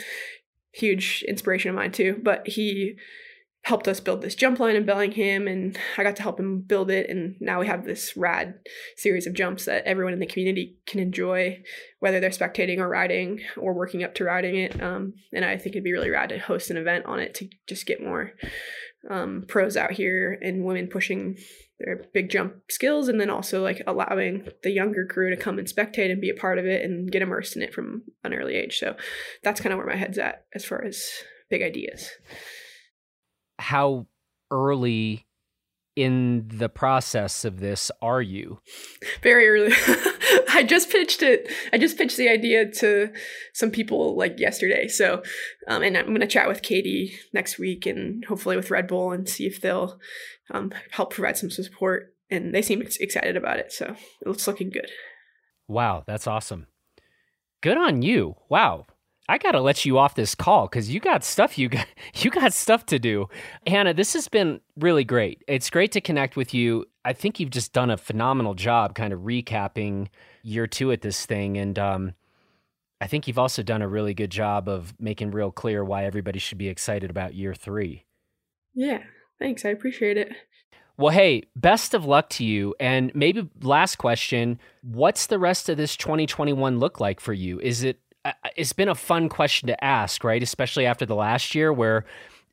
Huge 0.73 1.23
inspiration 1.25 1.69
of 1.69 1.75
mine 1.75 1.93
too. 1.93 2.19
But 2.21 2.45
he 2.45 2.97
helped 3.63 3.87
us 3.87 4.01
build 4.01 4.21
this 4.21 4.35
jump 4.35 4.59
line 4.59 4.75
in 4.75 4.85
Bellingham 4.85 5.47
and 5.47 5.75
I 5.97 6.03
got 6.03 6.17
to 6.17 6.21
help 6.21 6.39
him 6.39 6.59
build 6.59 6.91
it 6.91 7.09
and 7.09 7.35
now 7.39 7.61
we 7.61 7.65
have 7.65 7.83
this 7.83 8.15
rad 8.15 8.59
series 8.95 9.25
of 9.25 9.33
jumps 9.33 9.65
that 9.65 9.85
everyone 9.85 10.13
in 10.13 10.19
the 10.19 10.27
community 10.27 10.77
can 10.85 10.99
enjoy 10.99 11.63
whether 11.97 12.19
they're 12.19 12.29
spectating 12.29 12.77
or 12.77 12.87
riding 12.87 13.41
or 13.57 13.73
working 13.73 14.03
up 14.03 14.13
to 14.15 14.23
riding 14.23 14.55
it 14.55 14.79
um, 14.83 15.13
and 15.33 15.43
I 15.43 15.57
think 15.57 15.75
it'd 15.75 15.83
be 15.83 15.93
really 15.93 16.11
rad 16.11 16.29
to 16.29 16.37
host 16.37 16.69
an 16.69 16.77
event 16.77 17.07
on 17.07 17.19
it 17.19 17.33
to 17.35 17.49
just 17.67 17.87
get 17.87 18.03
more 18.03 18.33
um, 19.09 19.45
pros 19.47 19.77
out 19.77 19.91
here 19.91 20.37
and 20.41 20.63
women 20.63 20.87
pushing 20.87 21.37
their 21.79 22.05
big 22.13 22.29
jump 22.29 22.55
skills 22.69 23.07
and 23.07 23.19
then 23.19 23.29
also 23.29 23.61
like 23.61 23.81
allowing 23.85 24.47
the 24.63 24.71
younger 24.71 25.05
crew 25.05 25.29
to 25.29 25.35
come 25.35 25.59
and 25.59 25.67
spectate 25.67 26.11
and 26.11 26.21
be 26.21 26.29
a 26.29 26.35
part 26.35 26.57
of 26.57 26.65
it 26.65 26.83
and 26.83 27.11
get 27.11 27.21
immersed 27.21 27.55
in 27.55 27.61
it 27.61 27.73
from 27.73 28.03
an 28.23 28.33
early 28.33 28.55
age. 28.55 28.79
So 28.79 28.95
that's 29.43 29.59
kind 29.59 29.73
of 29.73 29.77
where 29.77 29.87
my 29.87 29.95
head's 29.95 30.17
at 30.17 30.45
as 30.53 30.63
far 30.63 30.83
as 30.83 31.05
big 31.49 31.61
ideas. 31.61 32.09
How 33.59 34.07
early 34.51 35.25
in 35.95 36.47
the 36.49 36.69
process 36.69 37.45
of 37.45 37.59
this 37.59 37.89
are 38.01 38.21
you? 38.21 38.59
Very 39.21 39.47
early. 39.47 39.73
I 40.49 40.63
just 40.67 40.89
pitched 40.89 41.21
it. 41.21 41.51
I 41.71 41.77
just 41.77 41.97
pitched 41.97 42.17
the 42.17 42.29
idea 42.29 42.69
to 42.69 43.11
some 43.53 43.71
people 43.71 44.17
like 44.17 44.39
yesterday. 44.39 44.87
So, 44.87 45.23
um, 45.67 45.83
and 45.83 45.97
I'm 45.97 46.07
going 46.07 46.19
to 46.19 46.27
chat 46.27 46.47
with 46.47 46.61
Katie 46.61 47.17
next 47.33 47.57
week 47.57 47.85
and 47.85 48.25
hopefully 48.25 48.55
with 48.55 48.71
Red 48.71 48.87
Bull 48.87 49.11
and 49.11 49.27
see 49.27 49.45
if 49.45 49.61
they'll 49.61 49.99
um, 50.51 50.71
help 50.91 51.13
provide 51.13 51.37
some 51.37 51.49
support. 51.49 52.13
And 52.29 52.53
they 52.53 52.61
seem 52.61 52.81
excited 52.81 53.37
about 53.37 53.59
it. 53.59 53.71
So 53.71 53.95
it's 54.25 54.47
looking 54.47 54.71
good. 54.71 54.89
Wow, 55.67 56.03
that's 56.05 56.27
awesome. 56.27 56.67
Good 57.61 57.77
on 57.77 58.01
you. 58.01 58.35
Wow. 58.49 58.85
I 59.27 59.37
gotta 59.37 59.59
let 59.59 59.85
you 59.85 59.97
off 59.97 60.15
this 60.15 60.35
call 60.35 60.67
because 60.67 60.89
you 60.89 60.99
got 60.99 61.23
stuff 61.23 61.57
you 61.57 61.69
got 61.69 61.87
you 62.15 62.29
got 62.29 62.53
stuff 62.53 62.85
to 62.87 62.99
do. 62.99 63.27
Hannah, 63.65 63.93
this 63.93 64.13
has 64.13 64.27
been 64.27 64.61
really 64.77 65.03
great. 65.03 65.43
It's 65.47 65.69
great 65.69 65.91
to 65.93 66.01
connect 66.01 66.35
with 66.35 66.53
you. 66.53 66.85
I 67.03 67.13
think 67.13 67.39
you've 67.39 67.49
just 67.49 67.73
done 67.73 67.89
a 67.89 67.97
phenomenal 67.97 68.53
job 68.53 68.95
kind 68.95 69.13
of 69.13 69.21
recapping 69.21 70.07
year 70.43 70.67
two 70.67 70.91
at 70.91 71.01
this 71.01 71.25
thing. 71.25 71.57
And 71.57 71.77
um, 71.77 72.13
I 73.01 73.07
think 73.07 73.27
you've 73.27 73.39
also 73.39 73.61
done 73.61 73.81
a 73.81 73.87
really 73.87 74.13
good 74.13 74.31
job 74.31 74.67
of 74.67 74.93
making 74.99 75.31
real 75.31 75.51
clear 75.51 75.83
why 75.83 76.05
everybody 76.05 76.39
should 76.39 76.57
be 76.57 76.67
excited 76.67 77.09
about 77.09 77.35
year 77.35 77.53
three. 77.53 78.05
Yeah, 78.73 79.03
thanks. 79.39 79.65
I 79.65 79.69
appreciate 79.69 80.17
it. 80.17 80.33
Well, 80.97 81.13
hey, 81.13 81.43
best 81.55 81.93
of 81.93 82.05
luck 82.05 82.29
to 82.31 82.45
you. 82.45 82.73
And 82.79 83.13
maybe 83.13 83.49
last 83.61 83.97
question 83.97 84.59
What's 84.81 85.27
the 85.27 85.39
rest 85.39 85.67
of 85.67 85.77
this 85.77 85.95
2021 85.97 86.79
look 86.79 86.99
like 86.99 87.19
for 87.19 87.33
you? 87.33 87.59
Is 87.59 87.83
it 87.83 87.99
it's 88.55 88.73
been 88.73 88.89
a 88.89 88.95
fun 88.95 89.29
question 89.29 89.67
to 89.67 89.83
ask, 89.83 90.23
right? 90.23 90.41
Especially 90.41 90.85
after 90.85 91.05
the 91.05 91.15
last 91.15 91.55
year 91.55 91.71
where 91.71 92.05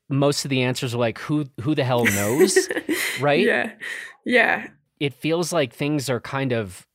most 0.08 0.44
of 0.44 0.50
the 0.50 0.62
answers 0.62 0.94
are 0.94 0.98
like 0.98 1.18
who 1.18 1.46
who 1.60 1.74
the 1.74 1.84
hell 1.84 2.04
knows, 2.04 2.68
right? 3.20 3.44
Yeah. 3.44 3.72
Yeah. 4.24 4.68
It 5.00 5.14
feels 5.14 5.52
like 5.52 5.72
things 5.72 6.08
are 6.10 6.20
kind 6.20 6.52
of 6.52 6.86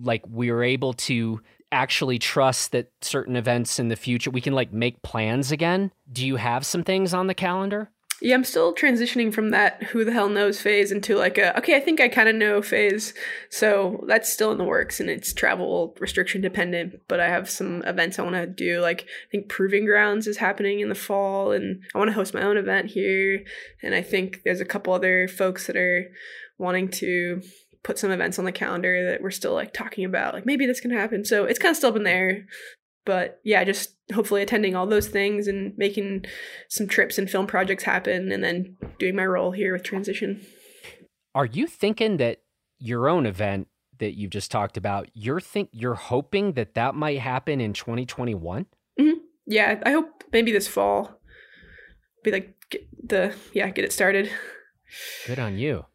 like 0.00 0.22
we 0.28 0.50
are 0.50 0.62
able 0.62 0.92
to 0.92 1.40
actually 1.72 2.18
trust 2.18 2.72
that 2.72 2.90
certain 3.02 3.36
events 3.36 3.78
in 3.78 3.88
the 3.88 3.96
future 3.96 4.30
we 4.30 4.40
can 4.40 4.54
like 4.54 4.72
make 4.72 5.02
plans 5.02 5.52
again. 5.52 5.90
Do 6.10 6.26
you 6.26 6.36
have 6.36 6.64
some 6.64 6.82
things 6.82 7.12
on 7.12 7.26
the 7.26 7.34
calendar? 7.34 7.90
Yeah, 8.20 8.34
I'm 8.34 8.44
still 8.44 8.74
transitioning 8.74 9.32
from 9.32 9.50
that 9.50 9.80
who 9.84 10.04
the 10.04 10.12
hell 10.12 10.28
knows 10.28 10.60
phase 10.60 10.90
into 10.90 11.16
like 11.16 11.38
a 11.38 11.56
okay, 11.58 11.76
I 11.76 11.80
think 11.80 12.00
I 12.00 12.08
kind 12.08 12.28
of 12.28 12.34
know 12.34 12.60
phase. 12.60 13.14
So 13.48 14.04
that's 14.08 14.32
still 14.32 14.50
in 14.50 14.58
the 14.58 14.64
works 14.64 14.98
and 14.98 15.08
it's 15.08 15.32
travel 15.32 15.94
restriction 16.00 16.40
dependent, 16.40 17.00
but 17.06 17.20
I 17.20 17.28
have 17.28 17.48
some 17.48 17.82
events 17.82 18.18
I 18.18 18.22
want 18.22 18.34
to 18.34 18.46
do 18.46 18.80
like 18.80 19.02
I 19.02 19.30
think 19.30 19.48
Proving 19.48 19.84
Grounds 19.84 20.26
is 20.26 20.38
happening 20.38 20.80
in 20.80 20.88
the 20.88 20.96
fall 20.96 21.52
and 21.52 21.80
I 21.94 21.98
want 21.98 22.08
to 22.08 22.14
host 22.14 22.34
my 22.34 22.42
own 22.42 22.56
event 22.56 22.90
here 22.90 23.44
and 23.82 23.94
I 23.94 24.02
think 24.02 24.42
there's 24.44 24.60
a 24.60 24.64
couple 24.64 24.92
other 24.92 25.28
folks 25.28 25.68
that 25.68 25.76
are 25.76 26.10
wanting 26.58 26.88
to 26.88 27.40
put 27.84 28.00
some 28.00 28.10
events 28.10 28.38
on 28.38 28.44
the 28.44 28.52
calendar 28.52 29.12
that 29.12 29.22
we're 29.22 29.30
still 29.30 29.54
like 29.54 29.72
talking 29.72 30.04
about 30.04 30.34
like 30.34 30.44
maybe 30.44 30.66
this 30.66 30.80
can 30.80 30.90
happen. 30.90 31.24
So 31.24 31.44
it's 31.44 31.60
kind 31.60 31.70
of 31.70 31.76
still 31.76 31.90
up 31.90 31.96
in 31.96 32.02
there 32.02 32.46
but 33.04 33.40
yeah, 33.44 33.64
just 33.64 33.94
hopefully 34.14 34.42
attending 34.42 34.74
all 34.74 34.86
those 34.86 35.08
things 35.08 35.46
and 35.46 35.76
making 35.76 36.24
some 36.68 36.86
trips 36.86 37.18
and 37.18 37.30
film 37.30 37.46
projects 37.46 37.84
happen 37.84 38.32
and 38.32 38.42
then 38.42 38.76
doing 38.98 39.16
my 39.16 39.26
role 39.26 39.52
here 39.52 39.72
with 39.72 39.82
transition. 39.82 40.44
Are 41.34 41.46
you 41.46 41.66
thinking 41.66 42.16
that 42.18 42.42
your 42.78 43.08
own 43.08 43.26
event 43.26 43.68
that 43.98 44.16
you've 44.16 44.30
just 44.30 44.50
talked 44.50 44.76
about, 44.76 45.08
you're 45.14 45.40
think 45.40 45.70
you're 45.72 45.94
hoping 45.94 46.52
that 46.52 46.74
that 46.74 46.94
might 46.94 47.18
happen 47.18 47.60
in 47.60 47.72
2021? 47.72 48.66
Mm-hmm. 48.98 49.18
Yeah, 49.46 49.80
I 49.84 49.90
hope 49.90 50.24
maybe 50.32 50.52
this 50.52 50.68
fall. 50.68 51.20
Be 52.24 52.32
like 52.32 52.54
the 53.02 53.34
yeah, 53.52 53.70
get 53.70 53.84
it 53.84 53.92
started. 53.92 54.30
Good 55.26 55.38
on 55.38 55.58
you. 55.58 55.86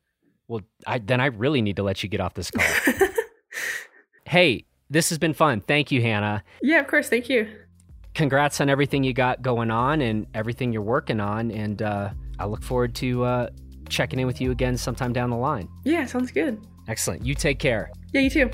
Well, 0.47 0.61
I, 0.85 0.99
then 0.99 1.21
I 1.21 1.27
really 1.27 1.61
need 1.61 1.77
to 1.77 1.83
let 1.83 2.03
you 2.03 2.09
get 2.09 2.21
off 2.21 2.33
this 2.33 2.51
call. 2.51 2.65
hey, 4.25 4.65
this 4.93 5.09
has 5.09 5.17
been 5.17 5.33
fun. 5.33 5.59
Thank 5.59 5.91
you, 5.91 6.01
Hannah. 6.01 6.43
Yeah, 6.61 6.79
of 6.79 6.87
course. 6.87 7.09
Thank 7.09 7.27
you. 7.27 7.47
Congrats 8.13 8.61
on 8.61 8.69
everything 8.69 9.03
you 9.03 9.11
got 9.11 9.41
going 9.41 9.71
on 9.71 10.01
and 10.01 10.27
everything 10.35 10.71
you're 10.71 10.83
working 10.83 11.19
on. 11.19 11.49
And 11.49 11.81
uh, 11.81 12.11
I 12.37 12.45
look 12.45 12.61
forward 12.61 12.93
to 12.95 13.23
uh, 13.23 13.49
checking 13.89 14.19
in 14.19 14.27
with 14.27 14.39
you 14.39 14.51
again 14.51 14.77
sometime 14.77 15.11
down 15.11 15.31
the 15.31 15.35
line. 15.35 15.67
Yeah, 15.83 16.05
sounds 16.05 16.31
good. 16.31 16.63
Excellent. 16.87 17.25
You 17.25 17.33
take 17.33 17.57
care. 17.57 17.89
Yeah, 18.13 18.21
you 18.21 18.29
too. 18.29 18.51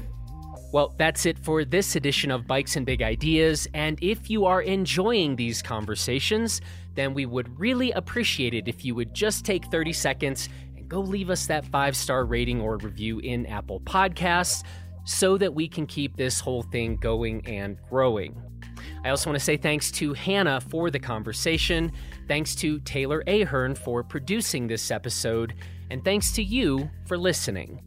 Well, 0.72 0.96
that's 0.98 1.26
it 1.26 1.38
for 1.38 1.66
this 1.66 1.98
edition 1.98 2.32
of 2.32 2.48
Bikes 2.48 2.78
and 2.78 2.86
Big 2.86 3.02
Ideas. 3.02 3.68
And 3.74 4.02
if 4.02 4.30
you 4.30 4.46
are 4.46 4.62
enjoying 4.62 5.36
these 5.36 5.62
conversations, 5.62 6.62
then 6.96 7.14
we 7.14 7.26
would 7.26 7.60
really 7.60 7.92
appreciate 7.92 8.54
it 8.54 8.68
if 8.68 8.86
you 8.86 8.96
would 8.96 9.14
just 9.14 9.44
take 9.44 9.66
30 9.66 9.92
seconds 9.92 10.48
and 10.78 10.88
go 10.88 11.02
leave 11.02 11.30
us 11.30 11.48
that 11.48 11.66
five 11.66 11.98
star 11.98 12.24
rating 12.24 12.62
or 12.62 12.78
review 12.78 13.20
in 13.20 13.46
Apple 13.48 13.82
Podcasts 13.82 14.64
so 15.10 15.40
that 15.40 15.56
we 15.56 15.68
can 15.68 15.88
keep 15.88 16.16
this 16.16 16.40
whole 16.40 16.62
thing 16.62 16.96
going 16.96 17.44
and 17.48 17.80
growing. 17.90 18.40
I 19.04 19.10
also 19.10 19.30
want 19.30 19.40
to 19.40 19.44
say 19.44 19.58
thanks 19.58 19.90
to 19.94 20.14
Hannah 20.14 20.62
for 20.62 20.92
the 20.92 21.00
conversation, 21.00 21.92
thanks 22.28 22.54
to 22.56 22.80
Taylor 22.82 23.24
Ahern 23.26 23.74
for 23.74 24.04
producing 24.04 24.68
this 24.68 24.92
episode, 24.92 25.56
and 25.90 26.04
thanks 26.06 26.32
to 26.34 26.44
you 26.44 26.92
for 27.08 27.18
listening. 27.18 27.82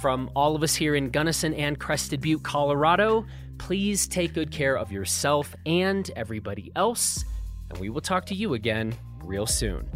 From 0.00 0.28
all 0.34 0.56
of 0.56 0.64
us 0.64 0.74
here 0.74 0.96
in 0.96 1.10
Gunnison 1.10 1.54
and 1.54 1.78
Crested 1.78 2.20
Butte, 2.20 2.42
Colorado, 2.42 3.24
please 3.58 4.08
take 4.08 4.34
good 4.34 4.50
care 4.50 4.76
of 4.76 4.90
yourself 4.90 5.54
and 5.66 6.10
everybody 6.16 6.72
else, 6.74 7.24
and 7.70 7.78
we 7.78 7.88
will 7.88 8.00
talk 8.00 8.26
to 8.26 8.34
you 8.34 8.54
again 8.54 8.92
real 9.22 9.46
soon. 9.46 9.88